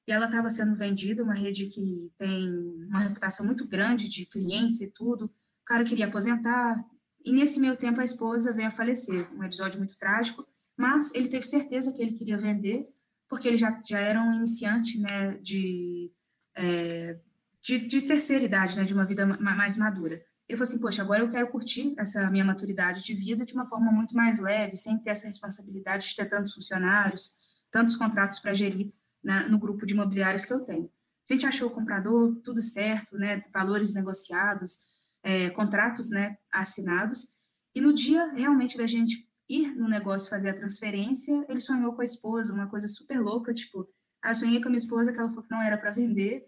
e 0.08 0.12
ela 0.12 0.26
estava 0.26 0.50
sendo 0.50 0.76
vendida, 0.76 1.24
uma 1.24 1.36
rede 1.36 1.68
que 1.68 2.12
tem 2.18 2.50
uma 2.88 3.00
reputação 3.00 3.46
muito 3.46 3.68
grande 3.68 4.10
de 4.10 4.26
clientes 4.26 4.82
e 4.82 4.92
tudo. 4.92 5.26
O 5.26 5.66
cara 5.66 5.84
queria 5.84 6.08
aposentar, 6.08 6.84
e 7.24 7.32
nesse 7.32 7.60
meio 7.60 7.78
tempo 7.78 8.02
a 8.02 8.04
esposa 8.04 8.52
veio 8.52 8.70
a 8.70 8.72
falecer, 8.72 9.32
um 9.36 9.44
episódio 9.44 9.78
muito 9.78 9.98
trágico, 10.00 10.48
mas 10.76 11.14
ele 11.14 11.28
teve 11.28 11.46
certeza 11.46 11.94
que 11.94 12.02
ele 12.02 12.14
queria 12.14 12.38
vender, 12.38 12.88
porque 13.28 13.48
ele 13.48 13.58
já, 13.58 13.80
já 13.88 14.00
era 14.00 14.20
um 14.20 14.34
iniciante 14.34 15.00
né, 15.00 15.38
de, 15.38 16.12
é, 16.56 17.20
de, 17.62 17.80
de 17.80 18.02
terceira 18.02 18.46
idade, 18.46 18.78
né, 18.78 18.86
de 18.86 18.94
uma 18.94 19.06
vida 19.06 19.26
mais 19.26 19.78
madura. 19.78 20.24
Ele 20.50 20.58
falou 20.58 20.68
assim, 20.68 20.80
poxa, 20.80 21.04
agora 21.04 21.22
eu 21.22 21.30
quero 21.30 21.48
curtir 21.52 21.94
essa 21.96 22.28
minha 22.32 22.44
maturidade 22.44 23.04
de 23.04 23.14
vida 23.14 23.46
de 23.46 23.54
uma 23.54 23.68
forma 23.68 23.92
muito 23.92 24.16
mais 24.16 24.40
leve, 24.40 24.76
sem 24.76 24.98
ter 24.98 25.12
essa 25.12 25.28
responsabilidade 25.28 26.10
de 26.10 26.16
ter 26.16 26.26
tantos 26.26 26.56
funcionários, 26.56 27.36
tantos 27.72 27.96
contratos 27.96 28.40
para 28.40 28.56
gerir 28.56 28.92
na, 29.24 29.48
no 29.48 29.60
grupo 29.60 29.86
de 29.86 29.94
imobiliários 29.94 30.46
que 30.46 30.52
eu 30.52 30.62
tenho. 30.62 30.92
A 31.30 31.34
gente 31.34 31.46
achou 31.46 31.68
o 31.68 31.72
comprador, 31.72 32.36
tudo 32.44 32.64
certo, 32.64 33.16
né, 33.16 33.44
valores 33.54 33.94
negociados, 33.94 34.80
é, 35.22 35.52
contratos 35.52 36.10
né, 36.10 36.36
assinados, 36.52 37.28
e 37.76 37.80
no 37.80 37.94
dia 37.94 38.34
realmente 38.34 38.76
da 38.76 38.88
gente 38.88 39.30
ir 39.48 39.76
no 39.76 39.88
negócio 39.88 40.32
fazer 40.32 40.50
a 40.50 40.56
transferência, 40.56 41.46
ele 41.48 41.60
sonhou 41.60 41.94
com 41.94 42.02
a 42.02 42.06
esposa, 42.06 42.52
uma 42.52 42.68
coisa 42.68 42.88
super 42.88 43.22
louca, 43.22 43.54
tipo, 43.54 43.88
ah, 44.24 44.32
eu 44.32 44.36
sonhei 44.36 44.60
com 44.60 44.68
a 44.68 44.72
minha 44.72 44.82
esposa 44.82 45.14
que 45.14 45.20
ela 45.20 45.30
falou 45.30 45.44
que 45.44 45.52
não 45.52 45.62
era 45.62 45.78
para 45.78 45.92
vender, 45.92 46.48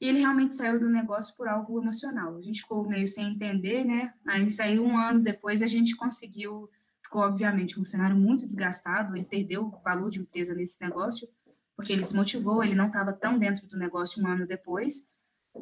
e 0.00 0.08
ele 0.08 0.20
realmente 0.20 0.54
saiu 0.54 0.80
do 0.80 0.88
negócio 0.88 1.36
por 1.36 1.46
algo 1.46 1.78
emocional. 1.78 2.36
A 2.36 2.40
gente 2.40 2.62
ficou 2.62 2.88
meio 2.88 3.06
sem 3.06 3.32
entender, 3.32 3.84
né? 3.84 4.14
Aí 4.26 4.50
saiu 4.50 4.82
um 4.82 4.96
ano 4.96 5.22
depois, 5.22 5.60
a 5.60 5.66
gente 5.66 5.94
conseguiu. 5.94 6.70
Ficou, 7.04 7.20
obviamente, 7.22 7.78
um 7.78 7.84
cenário 7.84 8.16
muito 8.16 8.46
desgastado. 8.46 9.14
Ele 9.14 9.26
perdeu 9.26 9.66
o 9.66 9.82
valor 9.82 10.10
de 10.10 10.20
empresa 10.20 10.54
nesse 10.54 10.80
negócio, 10.82 11.28
porque 11.76 11.92
ele 11.92 12.02
desmotivou, 12.02 12.64
ele 12.64 12.74
não 12.74 12.86
estava 12.86 13.12
tão 13.12 13.38
dentro 13.38 13.66
do 13.66 13.76
negócio 13.76 14.22
um 14.22 14.26
ano 14.26 14.46
depois. 14.46 15.06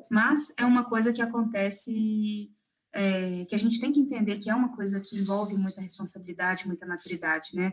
Mas 0.09 0.55
é 0.57 0.64
uma 0.64 0.85
coisa 0.85 1.12
que 1.12 1.22
acontece, 1.22 2.53
é, 2.92 3.44
que 3.46 3.55
a 3.55 3.59
gente 3.59 3.81
tem 3.81 3.90
que 3.90 3.98
entender 3.98 4.38
que 4.38 4.51
é 4.51 4.55
uma 4.55 4.77
coisa 4.77 5.01
que 5.01 5.18
envolve 5.18 5.57
muita 5.57 5.81
responsabilidade, 5.81 6.66
muita 6.66 6.87
maturidade, 6.87 7.57
né? 7.57 7.72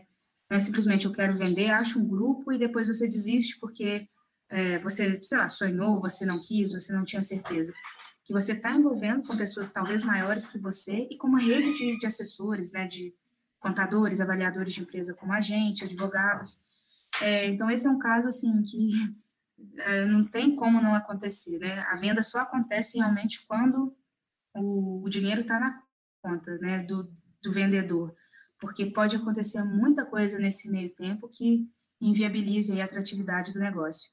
Não 0.50 0.56
é 0.56 0.60
simplesmente 0.60 1.06
eu 1.06 1.12
quero 1.12 1.36
vender, 1.38 1.70
acho 1.70 2.00
um 2.00 2.08
grupo 2.08 2.52
e 2.52 2.58
depois 2.58 2.88
você 2.88 3.06
desiste 3.06 3.58
porque 3.60 4.08
é, 4.48 4.78
você, 4.78 5.20
sei 5.22 5.38
lá, 5.38 5.48
sonhou, 5.48 6.00
você 6.00 6.24
não 6.24 6.40
quis, 6.40 6.72
você 6.72 6.92
não 6.92 7.04
tinha 7.04 7.22
certeza. 7.22 7.72
Que 8.24 8.32
você 8.32 8.52
está 8.52 8.72
envolvendo 8.72 9.26
com 9.26 9.36
pessoas 9.36 9.70
talvez 9.70 10.02
maiores 10.02 10.46
que 10.46 10.58
você 10.58 11.06
e 11.10 11.16
com 11.16 11.28
uma 11.28 11.40
rede 11.40 11.72
de, 11.74 11.98
de 11.98 12.06
assessores, 12.06 12.72
né, 12.72 12.86
de 12.86 13.14
contadores, 13.60 14.20
avaliadores 14.20 14.72
de 14.72 14.80
empresa 14.80 15.14
como 15.14 15.32
a 15.32 15.40
gente, 15.40 15.84
advogados. 15.84 16.58
É, 17.20 17.46
então, 17.46 17.70
esse 17.70 17.86
é 17.86 17.90
um 17.90 17.98
caso, 17.98 18.28
assim, 18.28 18.62
que 18.62 18.90
é, 19.78 20.04
não 20.04 20.24
tem 20.24 20.54
como 20.54 20.82
não 20.82 20.94
acontecer, 20.94 21.58
né? 21.58 21.80
A 21.88 21.96
venda 21.96 22.22
só 22.22 22.40
acontece 22.40 22.98
realmente 22.98 23.44
quando 23.46 23.96
o, 24.54 25.02
o 25.04 25.08
dinheiro 25.08 25.42
está 25.42 25.58
na 25.58 25.82
conta, 26.22 26.58
né, 26.58 26.80
do, 26.80 27.10
do 27.42 27.52
vendedor. 27.52 28.14
porque 28.58 28.86
pode 28.86 29.16
acontecer 29.16 29.62
muita 29.64 30.04
coisa 30.04 30.38
nesse 30.38 30.70
meio 30.70 30.90
tempo 30.90 31.28
que 31.28 31.68
inviabilize 32.00 32.78
a 32.80 32.84
atratividade 32.84 33.52
do 33.52 33.60
negócio. 33.60 34.10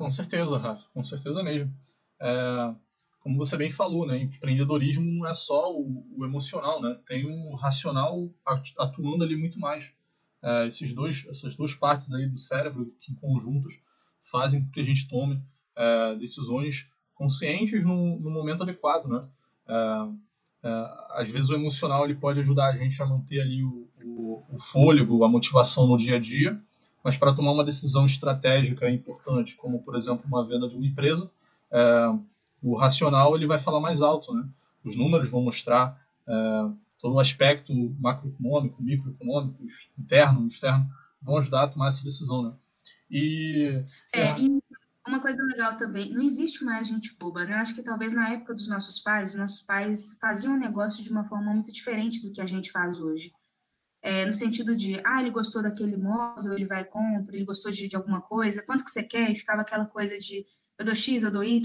Com 0.00 0.08
certeza, 0.08 0.56
Rafa, 0.56 0.82
com 0.94 1.04
certeza 1.04 1.42
mesmo. 1.42 1.70
É, 2.18 2.74
como 3.20 3.36
você 3.36 3.54
bem 3.54 3.70
falou, 3.70 4.06
né, 4.06 4.16
empreendedorismo 4.16 5.04
não 5.04 5.28
é 5.28 5.34
só 5.34 5.70
o, 5.70 6.06
o 6.16 6.24
emocional, 6.24 6.80
né, 6.80 6.98
tem 7.06 7.26
o 7.26 7.54
racional 7.54 8.32
atuando 8.78 9.24
ali 9.24 9.36
muito 9.36 9.60
mais. 9.60 9.94
É, 10.42 10.66
esses 10.66 10.94
dois, 10.94 11.26
essas 11.28 11.54
duas 11.54 11.74
partes 11.74 12.10
aí 12.14 12.26
do 12.26 12.38
cérebro 12.38 12.94
que 12.98 13.14
conjuntos 13.16 13.78
fazem 14.22 14.64
com 14.64 14.70
que 14.70 14.80
a 14.80 14.82
gente 14.82 15.06
tome 15.06 15.44
é, 15.76 16.14
decisões 16.14 16.88
conscientes 17.14 17.84
no, 17.84 18.18
no, 18.18 18.30
momento 18.30 18.62
adequado, 18.62 19.06
né? 19.06 19.20
É, 19.68 20.66
é, 20.66 20.70
às 21.10 21.28
vezes 21.28 21.50
o 21.50 21.54
emocional 21.54 22.06
ele 22.06 22.14
pode 22.14 22.40
ajudar 22.40 22.68
a 22.68 22.76
gente 22.78 23.02
a 23.02 23.04
manter 23.04 23.42
ali 23.42 23.62
o, 23.62 23.86
o, 24.02 24.46
o 24.48 24.58
fôlego, 24.58 25.24
a 25.24 25.28
motivação 25.28 25.86
no 25.86 25.98
dia 25.98 26.16
a 26.16 26.18
dia, 26.18 26.58
mas 27.02 27.16
para 27.16 27.34
tomar 27.34 27.52
uma 27.52 27.64
decisão 27.64 28.06
estratégica 28.06 28.90
importante, 28.90 29.56
como 29.56 29.82
por 29.82 29.96
exemplo 29.96 30.24
uma 30.26 30.46
venda 30.46 30.68
de 30.68 30.76
uma 30.76 30.86
empresa, 30.86 31.30
é, 31.70 32.14
o 32.62 32.76
racional 32.76 33.34
ele 33.34 33.46
vai 33.46 33.58
falar 33.58 33.80
mais 33.80 34.02
alto, 34.02 34.34
né? 34.34 34.46
Os 34.84 34.96
números 34.96 35.28
vão 35.28 35.42
mostrar 35.42 36.00
é, 36.26 36.32
todo 37.00 37.14
o 37.14 37.20
aspecto 37.20 37.72
macroeconômico, 37.98 38.82
microeconômico, 38.82 39.64
interno, 39.98 40.46
externo, 40.46 40.90
vão 41.22 41.38
ajudar 41.38 41.64
a 41.64 41.68
tomar 41.68 41.88
essa 41.88 42.04
decisão, 42.04 42.42
né? 42.42 42.52
E, 43.10 43.82
é, 44.12 44.20
é, 44.20 44.38
e 44.38 44.60
uma 45.06 45.20
coisa 45.20 45.42
legal 45.42 45.76
também, 45.76 46.12
não 46.12 46.22
existe 46.22 46.64
mais 46.64 46.86
gente 46.86 47.16
boba, 47.18 47.44
né? 47.44 47.54
Eu 47.54 47.58
acho 47.58 47.74
que 47.74 47.82
talvez 47.82 48.12
na 48.12 48.30
época 48.30 48.54
dos 48.54 48.68
nossos 48.68 49.00
pais, 49.00 49.30
os 49.30 49.36
nossos 49.36 49.62
pais 49.62 50.16
faziam 50.20 50.54
o 50.54 50.58
negócio 50.58 51.02
de 51.02 51.10
uma 51.10 51.24
forma 51.24 51.52
muito 51.52 51.72
diferente 51.72 52.22
do 52.22 52.30
que 52.30 52.40
a 52.40 52.46
gente 52.46 52.70
faz 52.70 53.00
hoje. 53.00 53.32
É, 54.02 54.24
no 54.24 54.32
sentido 54.32 54.74
de, 54.74 55.00
ah, 55.04 55.20
ele 55.20 55.30
gostou 55.30 55.62
daquele 55.62 55.96
móvel, 55.96 56.54
ele 56.54 56.64
vai 56.64 56.82
e 56.82 56.86
compra, 56.86 57.36
ele 57.36 57.44
gostou 57.44 57.70
de, 57.70 57.86
de 57.86 57.96
alguma 57.96 58.20
coisa, 58.20 58.62
quanto 58.62 58.84
que 58.84 58.90
você 58.90 59.02
quer? 59.02 59.30
E 59.30 59.34
ficava 59.34 59.60
aquela 59.60 59.84
coisa 59.84 60.18
de, 60.18 60.46
eu 60.78 60.84
dou 60.84 60.94
X, 60.94 61.22
eu 61.22 61.30
dou 61.30 61.44
Y, 61.44 61.60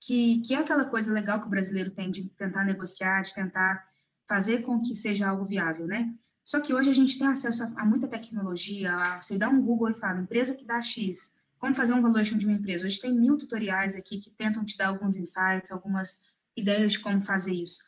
que, 0.00 0.40
que 0.40 0.54
é 0.54 0.58
aquela 0.58 0.84
coisa 0.84 1.12
legal 1.12 1.40
que 1.40 1.46
o 1.46 1.50
brasileiro 1.50 1.90
tem 1.90 2.10
de 2.10 2.28
tentar 2.30 2.64
negociar, 2.64 3.22
de 3.22 3.34
tentar 3.34 3.86
fazer 4.28 4.62
com 4.62 4.80
que 4.80 4.94
seja 4.94 5.28
algo 5.28 5.44
viável, 5.44 5.86
né? 5.86 6.12
Só 6.44 6.60
que 6.60 6.74
hoje 6.74 6.90
a 6.90 6.94
gente 6.94 7.18
tem 7.18 7.28
acesso 7.28 7.62
a, 7.62 7.82
a 7.82 7.84
muita 7.84 8.08
tecnologia, 8.08 8.94
a, 8.94 9.22
você 9.22 9.38
dá 9.38 9.48
um 9.48 9.62
Google 9.62 9.90
e 9.90 9.94
fala, 9.94 10.20
empresa 10.20 10.54
que 10.54 10.64
dá 10.64 10.80
X, 10.80 11.32
como 11.58 11.74
fazer 11.74 11.92
um 11.92 12.00
valuation 12.00 12.38
de 12.38 12.46
uma 12.46 12.54
empresa. 12.54 12.86
Hoje 12.86 13.00
tem 13.00 13.12
mil 13.14 13.36
tutoriais 13.36 13.94
aqui 13.94 14.18
que 14.18 14.30
tentam 14.30 14.64
te 14.64 14.76
dar 14.76 14.88
alguns 14.88 15.16
insights, 15.16 15.70
algumas 15.70 16.18
ideias 16.56 16.92
de 16.92 16.98
como 16.98 17.22
fazer 17.22 17.52
isso. 17.52 17.82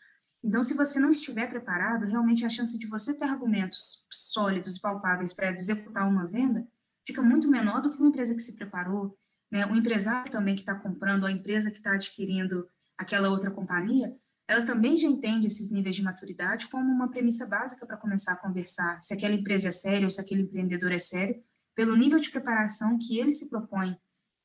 Então, 0.44 0.62
se 0.62 0.74
você 0.74 0.98
não 0.98 1.10
estiver 1.10 1.48
preparado, 1.48 2.06
realmente 2.06 2.44
a 2.44 2.48
chance 2.48 2.76
de 2.76 2.86
você 2.86 3.14
ter 3.14 3.24
argumentos 3.24 4.04
sólidos 4.10 4.76
e 4.76 4.80
palpáveis 4.80 5.32
para 5.32 5.52
executar 5.52 6.08
uma 6.08 6.26
venda 6.26 6.66
fica 7.06 7.22
muito 7.22 7.48
menor 7.48 7.80
do 7.80 7.90
que 7.90 7.98
uma 7.98 8.08
empresa 8.08 8.34
que 8.34 8.40
se 8.40 8.56
preparou, 8.56 9.16
né? 9.50 9.66
O 9.66 9.76
empresário 9.76 10.30
também 10.30 10.54
que 10.54 10.62
está 10.62 10.74
comprando, 10.74 11.26
a 11.26 11.32
empresa 11.32 11.70
que 11.70 11.78
está 11.78 11.92
adquirindo 11.92 12.66
aquela 12.98 13.28
outra 13.28 13.50
companhia, 13.50 14.16
ela 14.48 14.66
também 14.66 14.96
já 14.96 15.08
entende 15.08 15.46
esses 15.46 15.70
níveis 15.70 15.96
de 15.96 16.02
maturidade 16.02 16.68
como 16.68 16.90
uma 16.90 17.08
premissa 17.08 17.46
básica 17.46 17.86
para 17.86 17.96
começar 17.96 18.32
a 18.32 18.36
conversar 18.36 19.02
se 19.02 19.14
aquela 19.14 19.34
empresa 19.34 19.68
é 19.68 19.72
séria 19.72 20.06
ou 20.06 20.10
se 20.10 20.20
aquele 20.20 20.42
empreendedor 20.42 20.92
é 20.92 20.98
sério, 20.98 21.42
pelo 21.74 21.96
nível 21.96 22.18
de 22.18 22.30
preparação 22.30 22.98
que 22.98 23.18
ele 23.18 23.32
se 23.32 23.48
propõe 23.48 23.96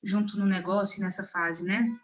junto 0.04 0.38
no 0.40 0.46
negócio 0.46 1.02
nessa 1.02 1.24
fase, 1.24 1.64
né? 1.64 1.98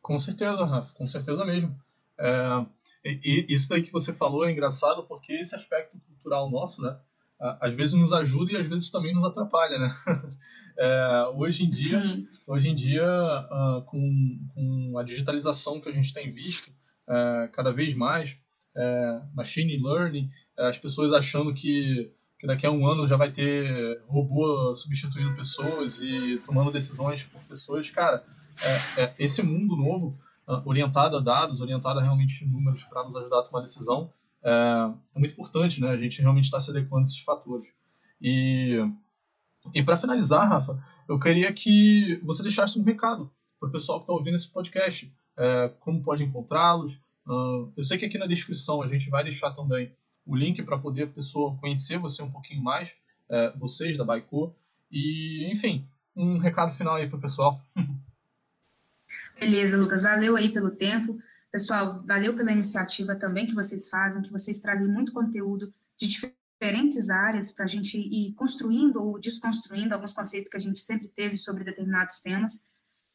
Com 0.00 0.18
certeza, 0.18 0.64
Rafa, 0.64 0.94
com 0.94 1.06
certeza 1.06 1.44
mesmo. 1.44 1.76
É, 2.18 2.66
e, 3.22 3.46
isso 3.48 3.68
daí 3.68 3.82
que 3.82 3.92
você 3.92 4.12
falou 4.12 4.44
é 4.44 4.52
engraçado 4.52 5.04
porque 5.04 5.32
esse 5.32 5.54
aspecto 5.54 5.98
cultural 6.08 6.50
nosso, 6.50 6.82
né, 6.82 6.96
às 7.60 7.74
vezes 7.74 7.94
nos 7.94 8.12
ajuda 8.12 8.52
e 8.52 8.56
às 8.56 8.66
vezes 8.66 8.90
também 8.90 9.14
nos 9.14 9.24
atrapalha, 9.24 9.78
né? 9.78 9.90
É, 10.78 11.32
hoje 11.34 11.64
em 11.64 11.70
dia, 11.70 12.02
Sim. 12.02 12.28
hoje 12.46 12.68
em 12.68 12.74
dia 12.74 13.02
uh, 13.02 13.80
com, 13.86 14.38
com, 14.54 14.98
a 14.98 15.02
digitalização 15.02 15.80
que 15.80 15.88
a 15.88 15.92
gente 15.92 16.12
tem 16.12 16.30
visto, 16.30 16.68
uh, 16.68 17.50
cada 17.52 17.72
vez 17.72 17.94
mais, 17.94 18.36
uh, 18.76 19.26
machine 19.34 19.82
learning, 19.82 20.30
as 20.54 20.76
pessoas 20.76 21.14
achando 21.14 21.54
que 21.54 22.12
que 22.38 22.46
daqui 22.46 22.66
a 22.66 22.70
um 22.70 22.86
ano 22.86 23.06
já 23.06 23.16
vai 23.16 23.30
ter 23.30 24.02
robô 24.06 24.74
substituindo 24.74 25.34
pessoas 25.34 26.00
e 26.00 26.40
tomando 26.44 26.70
decisões 26.70 27.22
por 27.22 27.42
pessoas. 27.44 27.90
Cara, 27.90 28.22
é, 28.62 29.02
é, 29.02 29.14
esse 29.18 29.42
mundo 29.42 29.76
novo, 29.76 30.18
uh, 30.48 30.62
orientado 30.64 31.16
a 31.16 31.20
dados, 31.20 31.60
orientado 31.60 31.98
a 31.98 32.02
realmente 32.02 32.44
números 32.46 32.84
para 32.84 33.04
nos 33.04 33.16
ajudar 33.16 33.40
a 33.40 33.42
tomar 33.42 33.60
decisão, 33.60 34.12
é, 34.42 34.90
é 35.14 35.18
muito 35.18 35.32
importante, 35.32 35.80
né? 35.80 35.90
A 35.90 35.96
gente 35.96 36.20
realmente 36.20 36.44
está 36.44 36.60
se 36.60 36.70
adequando 36.70 37.02
a 37.02 37.04
esses 37.04 37.20
fatores. 37.20 37.68
E, 38.20 38.78
e 39.74 39.82
para 39.82 39.96
finalizar, 39.96 40.48
Rafa, 40.48 40.82
eu 41.08 41.18
queria 41.18 41.52
que 41.52 42.20
você 42.24 42.42
deixasse 42.42 42.78
um 42.78 42.84
recado 42.84 43.30
para 43.58 43.68
o 43.68 43.72
pessoal 43.72 43.98
que 43.98 44.04
está 44.04 44.12
ouvindo 44.12 44.36
esse 44.36 44.48
podcast. 44.48 45.12
É, 45.36 45.68
como 45.80 46.02
pode 46.02 46.24
encontrá-los? 46.24 46.94
Uh, 47.26 47.72
eu 47.76 47.84
sei 47.84 47.98
que 47.98 48.06
aqui 48.06 48.18
na 48.18 48.26
descrição 48.26 48.80
a 48.82 48.86
gente 48.86 49.10
vai 49.10 49.24
deixar 49.24 49.50
também 49.50 49.92
o 50.24 50.36
link 50.36 50.62
para 50.62 50.78
poder 50.78 51.04
a 51.04 51.08
pessoa 51.08 51.56
conhecer 51.56 51.98
você 51.98 52.22
um 52.22 52.30
pouquinho 52.30 52.62
mais, 52.62 52.94
é, 53.28 53.56
vocês 53.56 53.96
da 53.96 54.04
Baico. 54.04 54.54
E, 54.90 55.50
enfim, 55.50 55.88
um 56.16 56.38
recado 56.38 56.72
final 56.72 56.94
aí 56.94 57.08
para 57.08 57.18
o 57.18 57.20
pessoal. 57.20 57.60
Beleza, 59.38 59.76
Lucas. 59.76 60.02
Valeu 60.02 60.34
aí 60.36 60.52
pelo 60.52 60.70
tempo. 60.70 61.18
Pessoal, 61.52 62.02
valeu 62.06 62.34
pela 62.34 62.52
iniciativa 62.52 63.14
também 63.14 63.46
que 63.46 63.54
vocês 63.54 63.88
fazem, 63.88 64.22
que 64.22 64.32
vocês 64.32 64.58
trazem 64.58 64.88
muito 64.88 65.12
conteúdo 65.12 65.72
de 65.96 66.08
diferentes 66.08 67.10
áreas 67.10 67.52
para 67.52 67.66
a 67.66 67.68
gente 67.68 67.98
ir 67.98 68.32
construindo 68.34 68.96
ou 68.96 69.20
desconstruindo 69.20 69.94
alguns 69.94 70.12
conceitos 70.12 70.50
que 70.50 70.56
a 70.56 70.60
gente 70.60 70.80
sempre 70.80 71.08
teve 71.08 71.36
sobre 71.36 71.64
determinados 71.64 72.20
temas. 72.20 72.66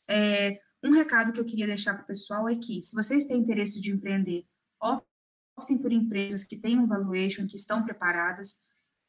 É, 0.08 0.60
um 0.84 0.92
recado 0.92 1.34
que 1.34 1.40
eu 1.40 1.46
queria 1.46 1.68
deixar 1.68 1.94
para 1.96 2.04
o 2.04 2.08
pessoal 2.08 2.48
é 2.48 2.56
que, 2.56 2.82
se 2.82 2.96
vocês 2.96 3.26
têm 3.26 3.40
interesse 3.40 3.82
de 3.82 3.92
empreender, 3.92 4.46
optem 4.80 5.78
por 5.78 5.92
empresas 5.92 6.44
que 6.44 6.56
tenham 6.56 6.88
valuation, 6.88 7.48
que 7.48 7.56
estão 7.56 7.84
preparadas. 7.84 8.58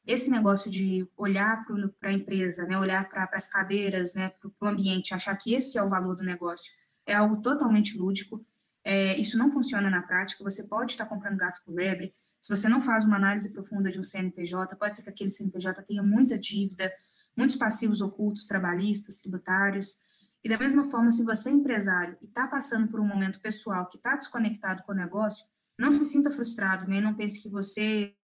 Esse 0.07 0.31
negócio 0.31 0.71
de 0.71 1.09
olhar 1.17 1.65
para 2.01 2.11
a 2.11 2.13
empresa, 2.13 2.67
né, 2.67 2.77
olhar 2.77 3.09
para 3.09 3.29
as 3.33 3.47
cadeiras, 3.47 4.15
né, 4.15 4.31
para 4.31 4.51
o 4.69 4.71
ambiente, 4.71 5.15
achar 5.15 5.37
que 5.37 5.55
esse 5.55 5.79
é 5.79 5.83
o 5.83 5.89
valor 5.89 6.17
do 6.17 6.25
negócio, 6.25 6.71
é 7.07 7.15
algo 7.15 7.43
totalmente 7.43 7.97
lúdico. 7.97 8.45
É, 8.85 9.17
isso 9.19 9.39
não 9.39 9.51
funciona 9.51 9.89
na 9.89 10.03
prática. 10.03 10.43
Você 10.45 10.65
pode 10.65 10.93
estar 10.93 11.07
comprando 11.07 11.37
gato 11.37 11.61
por 11.65 11.75
lebre. 11.75 12.13
Se 12.41 12.55
você 12.55 12.69
não 12.69 12.83
faz 12.83 13.05
uma 13.05 13.17
análise 13.17 13.53
profunda 13.53 13.91
de 13.91 13.99
um 13.99 14.03
CNPJ, 14.03 14.75
pode 14.77 14.97
ser 14.97 15.03
que 15.03 15.11
aquele 15.11 15.31
CNPJ 15.31 15.83
tenha 15.83 16.03
muita 16.03 16.39
dívida, 16.39 16.93
muitos 17.37 17.57
passivos 17.57 18.01
ocultos, 18.01 18.47
trabalhistas, 18.47 19.21
tributários. 19.21 19.97
E 20.43 20.49
da 20.49 20.59
mesma 20.59 20.91
forma, 20.91 21.11
se 21.11 21.23
você 21.23 21.51
é 21.51 21.53
empresário 21.53 22.17
e 22.21 22.27
está 22.27 22.49
passando 22.49 22.89
por 22.89 22.99
um 22.99 23.07
momento 23.07 23.41
pessoal 23.41 23.87
que 23.87 23.97
está 23.97 24.17
desconectado 24.17 24.83
com 24.83 24.93
o 24.93 24.97
negócio, 24.97 25.47
não 25.79 25.93
se 25.93 26.05
sinta 26.05 26.31
frustrado, 26.31 26.89
né? 26.89 27.01
Não 27.01 27.15
pense 27.15 27.41
que 27.41 27.49
você 27.49 28.15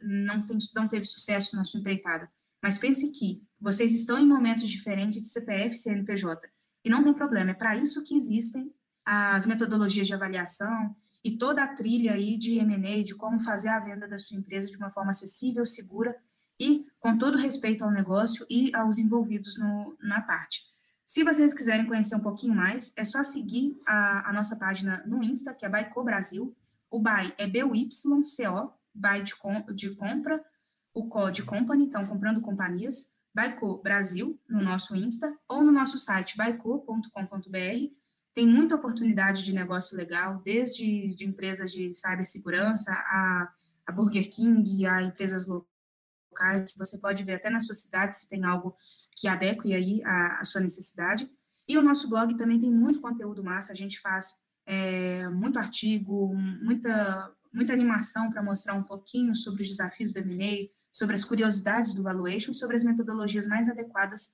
não, 0.00 0.46
tem, 0.46 0.56
não 0.74 0.88
teve 0.88 1.04
sucesso 1.04 1.56
na 1.56 1.64
sua 1.64 1.80
empreitada. 1.80 2.30
Mas 2.62 2.78
pense 2.78 3.10
que 3.10 3.42
vocês 3.60 3.92
estão 3.92 4.18
em 4.18 4.26
momentos 4.26 4.68
diferentes 4.68 5.20
de 5.20 5.28
CPF 5.28 5.70
e 5.70 5.74
CNPJ. 5.74 6.53
E 6.84 6.90
não 6.90 7.02
tem 7.02 7.14
problema, 7.14 7.52
é 7.52 7.54
para 7.54 7.76
isso 7.76 8.04
que 8.04 8.14
existem 8.14 8.72
as 9.04 9.46
metodologias 9.46 10.06
de 10.06 10.14
avaliação 10.14 10.94
e 11.22 11.36
toda 11.36 11.64
a 11.64 11.74
trilha 11.74 12.12
aí 12.12 12.36
de 12.36 12.58
M&A, 12.58 13.02
de 13.02 13.14
como 13.14 13.40
fazer 13.40 13.68
a 13.68 13.80
venda 13.80 14.06
da 14.06 14.18
sua 14.18 14.36
empresa 14.36 14.70
de 14.70 14.76
uma 14.76 14.90
forma 14.90 15.10
acessível, 15.10 15.64
segura 15.64 16.14
e 16.60 16.86
com 17.00 17.16
todo 17.16 17.38
respeito 17.38 17.82
ao 17.82 17.90
negócio 17.90 18.46
e 18.48 18.74
aos 18.74 18.98
envolvidos 18.98 19.58
no, 19.58 19.96
na 20.00 20.20
parte. 20.20 20.62
Se 21.06 21.22
vocês 21.22 21.52
quiserem 21.52 21.86
conhecer 21.86 22.14
um 22.14 22.20
pouquinho 22.20 22.54
mais, 22.54 22.92
é 22.96 23.04
só 23.04 23.22
seguir 23.22 23.78
a, 23.86 24.30
a 24.30 24.32
nossa 24.32 24.56
página 24.56 25.02
no 25.06 25.22
Insta, 25.22 25.52
que 25.54 25.64
é 25.64 25.68
Baico 25.68 26.02
Brasil, 26.02 26.54
o 26.90 26.98
buy 26.98 27.32
é 27.36 27.46
BYCO, 27.46 28.72
buy 28.94 29.22
de, 29.22 29.36
com, 29.36 29.60
de 29.74 29.90
compra, 29.96 30.44
o 30.92 31.08
co 31.08 31.30
de 31.30 31.42
company, 31.42 31.84
então 31.84 32.06
comprando 32.06 32.40
companhias, 32.40 33.12
Baico 33.34 33.82
Brasil, 33.82 34.40
no 34.48 34.62
nosso 34.62 34.94
Insta, 34.94 35.36
ou 35.48 35.62
no 35.62 35.72
nosso 35.72 35.98
site 35.98 36.36
baico.com.br. 36.36 37.94
Tem 38.32 38.46
muita 38.46 38.76
oportunidade 38.76 39.44
de 39.44 39.52
negócio 39.52 39.96
legal, 39.96 40.40
desde 40.44 41.14
de 41.14 41.26
empresas 41.26 41.72
de 41.72 41.92
cibersegurança 41.92 42.92
a, 42.92 43.52
a 43.86 43.92
Burger 43.92 44.30
King, 44.30 44.86
a 44.86 45.02
empresas 45.02 45.46
locais, 45.46 46.72
que 46.72 46.78
você 46.78 46.98
pode 46.98 47.24
ver 47.24 47.34
até 47.34 47.50
na 47.50 47.60
sua 47.60 47.74
cidade 47.74 48.16
se 48.16 48.28
tem 48.28 48.44
algo 48.44 48.76
que 49.16 49.26
adeque 49.26 49.74
aí 49.74 50.02
a, 50.04 50.40
a 50.40 50.44
sua 50.44 50.60
necessidade. 50.60 51.28
E 51.66 51.76
o 51.76 51.82
nosso 51.82 52.08
blog 52.08 52.36
também 52.36 52.60
tem 52.60 52.70
muito 52.70 53.00
conteúdo 53.00 53.42
massa, 53.42 53.72
a 53.72 53.76
gente 53.76 54.00
faz 54.00 54.34
é, 54.66 55.28
muito 55.28 55.58
artigo, 55.58 56.34
muita, 56.34 57.32
muita 57.52 57.72
animação 57.72 58.30
para 58.30 58.42
mostrar 58.42 58.74
um 58.74 58.82
pouquinho 58.82 59.34
sobre 59.34 59.62
os 59.62 59.68
desafios 59.68 60.12
do 60.12 60.18
M&A, 60.20 60.68
sobre 60.94 61.16
as 61.16 61.24
curiosidades 61.24 61.92
do 61.92 62.04
valuation, 62.04 62.54
sobre 62.54 62.76
as 62.76 62.84
metodologias 62.84 63.48
mais 63.48 63.68
adequadas 63.68 64.32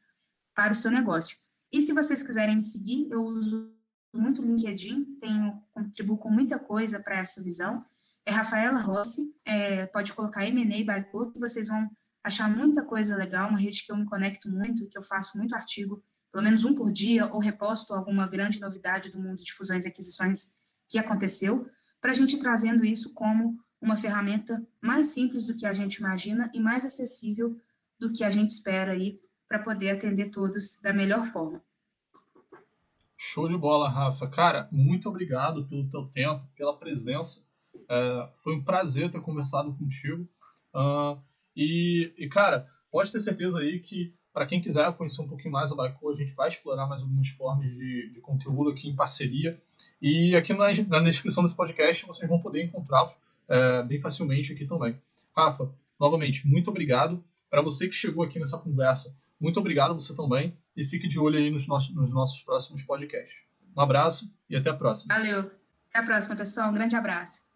para 0.55 0.73
o 0.73 0.77
seu 0.77 0.91
negócio. 0.91 1.39
E 1.73 1.81
se 1.81 1.93
vocês 1.93 2.23
quiserem 2.23 2.57
me 2.57 2.63
seguir, 2.63 3.09
eu 3.11 3.23
uso 3.23 3.73
muito 4.13 4.43
o 4.43 4.45
LinkedIn, 4.45 5.17
tenho, 5.19 5.63
contribuo 5.73 6.19
com 6.19 6.29
muita 6.29 6.59
coisa 6.59 7.01
para 7.01 7.17
essa 7.17 7.43
visão. 7.43 7.83
é 8.27 8.31
Rafaela 8.31 8.79
Rossi, 8.79 9.35
é, 9.45 9.87
pode 9.87 10.13
colocar 10.13 10.45
M&A 10.45 11.01
by 11.01 11.11
Couto, 11.11 11.41
vocês 11.41 11.69
vão 11.69 11.89
achar 12.23 12.55
muita 12.55 12.85
coisa 12.85 13.17
legal, 13.17 13.49
uma 13.49 13.59
rede 13.59 13.83
que 13.83 13.91
eu 13.91 13.97
me 13.97 14.05
conecto 14.05 14.51
muito, 14.51 14.87
que 14.89 14.99
eu 14.99 15.03
faço 15.03 15.39
muito 15.39 15.55
artigo, 15.55 16.03
pelo 16.31 16.45
menos 16.45 16.65
um 16.65 16.75
por 16.75 16.93
dia, 16.93 17.27
ou 17.33 17.41
reposto 17.41 17.95
alguma 17.95 18.27
grande 18.27 18.61
novidade 18.61 19.11
do 19.11 19.19
mundo 19.19 19.43
de 19.43 19.53
fusões 19.55 19.87
e 19.87 19.89
aquisições 19.89 20.51
que 20.89 20.99
aconteceu, 20.99 21.67
para 22.01 22.11
a 22.11 22.15
gente 22.15 22.39
trazendo 22.39 22.85
isso 22.85 23.15
como 23.15 23.59
uma 23.81 23.97
ferramenta 23.97 24.63
mais 24.81 25.09
simples 25.09 25.47
do 25.47 25.57
que 25.57 25.67
a 25.67 25.73
gente 25.73 25.97
imagina 25.97 26.51
e 26.55 26.61
mais 26.61 26.85
acessível 26.85 27.57
do 27.99 28.13
que 28.13 28.23
a 28.23 28.31
gente 28.31 28.51
espera 28.51 28.93
aí 28.93 29.21
para 29.49 29.59
poder 29.59 29.91
atender 29.91 30.31
todos 30.31 30.79
da 30.81 30.93
melhor 30.93 31.27
forma. 31.27 31.63
Show 33.17 33.49
de 33.49 33.57
bola, 33.57 33.89
Rafa. 33.89 34.27
Cara, 34.29 34.69
muito 34.73 35.09
obrigado 35.09 35.67
pelo 35.67 35.89
teu 35.91 36.07
tempo, 36.07 36.47
pela 36.57 36.77
presença. 36.77 37.43
É, 37.89 38.29
foi 38.43 38.55
um 38.55 38.65
prazer 38.65 39.11
ter 39.11 39.21
conversado 39.21 39.75
contigo. 39.75 40.27
Uh, 40.75 41.21
e, 41.55 42.15
e, 42.17 42.29
cara, 42.29 42.67
pode 42.91 43.13
ter 43.13 43.21
certeza 43.21 43.61
aí 43.61 43.79
que 43.79 44.15
para 44.33 44.47
quem 44.47 44.63
quiser 44.63 44.91
conhecer 44.97 45.21
um 45.21 45.29
pouquinho 45.29 45.53
mais 45.53 45.73
a 45.73 45.75
Baico, 45.75 46.09
a 46.09 46.15
gente 46.15 46.33
vai 46.35 46.49
explorar 46.49 46.87
mais 46.87 47.03
algumas 47.03 47.29
formas 47.29 47.67
de, 47.67 48.11
de 48.15 48.21
conteúdo 48.21 48.71
aqui 48.71 48.89
em 48.89 48.95
parceria. 48.95 49.61
E 50.01 50.35
aqui 50.37 50.55
na, 50.55 50.73
na 50.89 51.01
descrição 51.11 51.43
desse 51.43 51.57
podcast 51.57 52.07
vocês 52.07 52.29
vão 52.29 52.41
poder 52.41 52.65
encontrá-los 52.65 53.15
é, 53.51 53.83
bem 53.83 54.01
facilmente 54.01 54.53
aqui 54.53 54.65
também. 54.65 54.97
Rafa, 55.37 55.71
novamente, 55.99 56.47
muito 56.47 56.71
obrigado. 56.71 57.23
Para 57.51 57.61
você 57.61 57.89
que 57.89 57.95
chegou 57.95 58.25
aqui 58.25 58.39
nessa 58.39 58.57
conversa, 58.57 59.15
muito 59.41 59.59
obrigado 59.59 59.93
você 59.95 60.15
também. 60.15 60.57
E 60.77 60.85
fique 60.85 61.09
de 61.09 61.19
olho 61.19 61.37
aí 61.37 61.51
nos 61.51 61.67
nossos, 61.67 61.95
nos 61.95 62.11
nossos 62.11 62.43
próximos 62.43 62.83
podcasts. 62.83 63.43
Um 63.77 63.81
abraço 63.81 64.33
e 64.49 64.57
até 64.57 64.71
a 64.71 64.75
próxima. 64.75 65.15
Valeu. 65.15 65.51
Até 65.91 65.99
a 65.99 66.03
próxima, 66.05 66.37
pessoal. 66.37 66.71
Um 66.71 66.75
grande 66.75 66.95
abraço. 66.95 67.50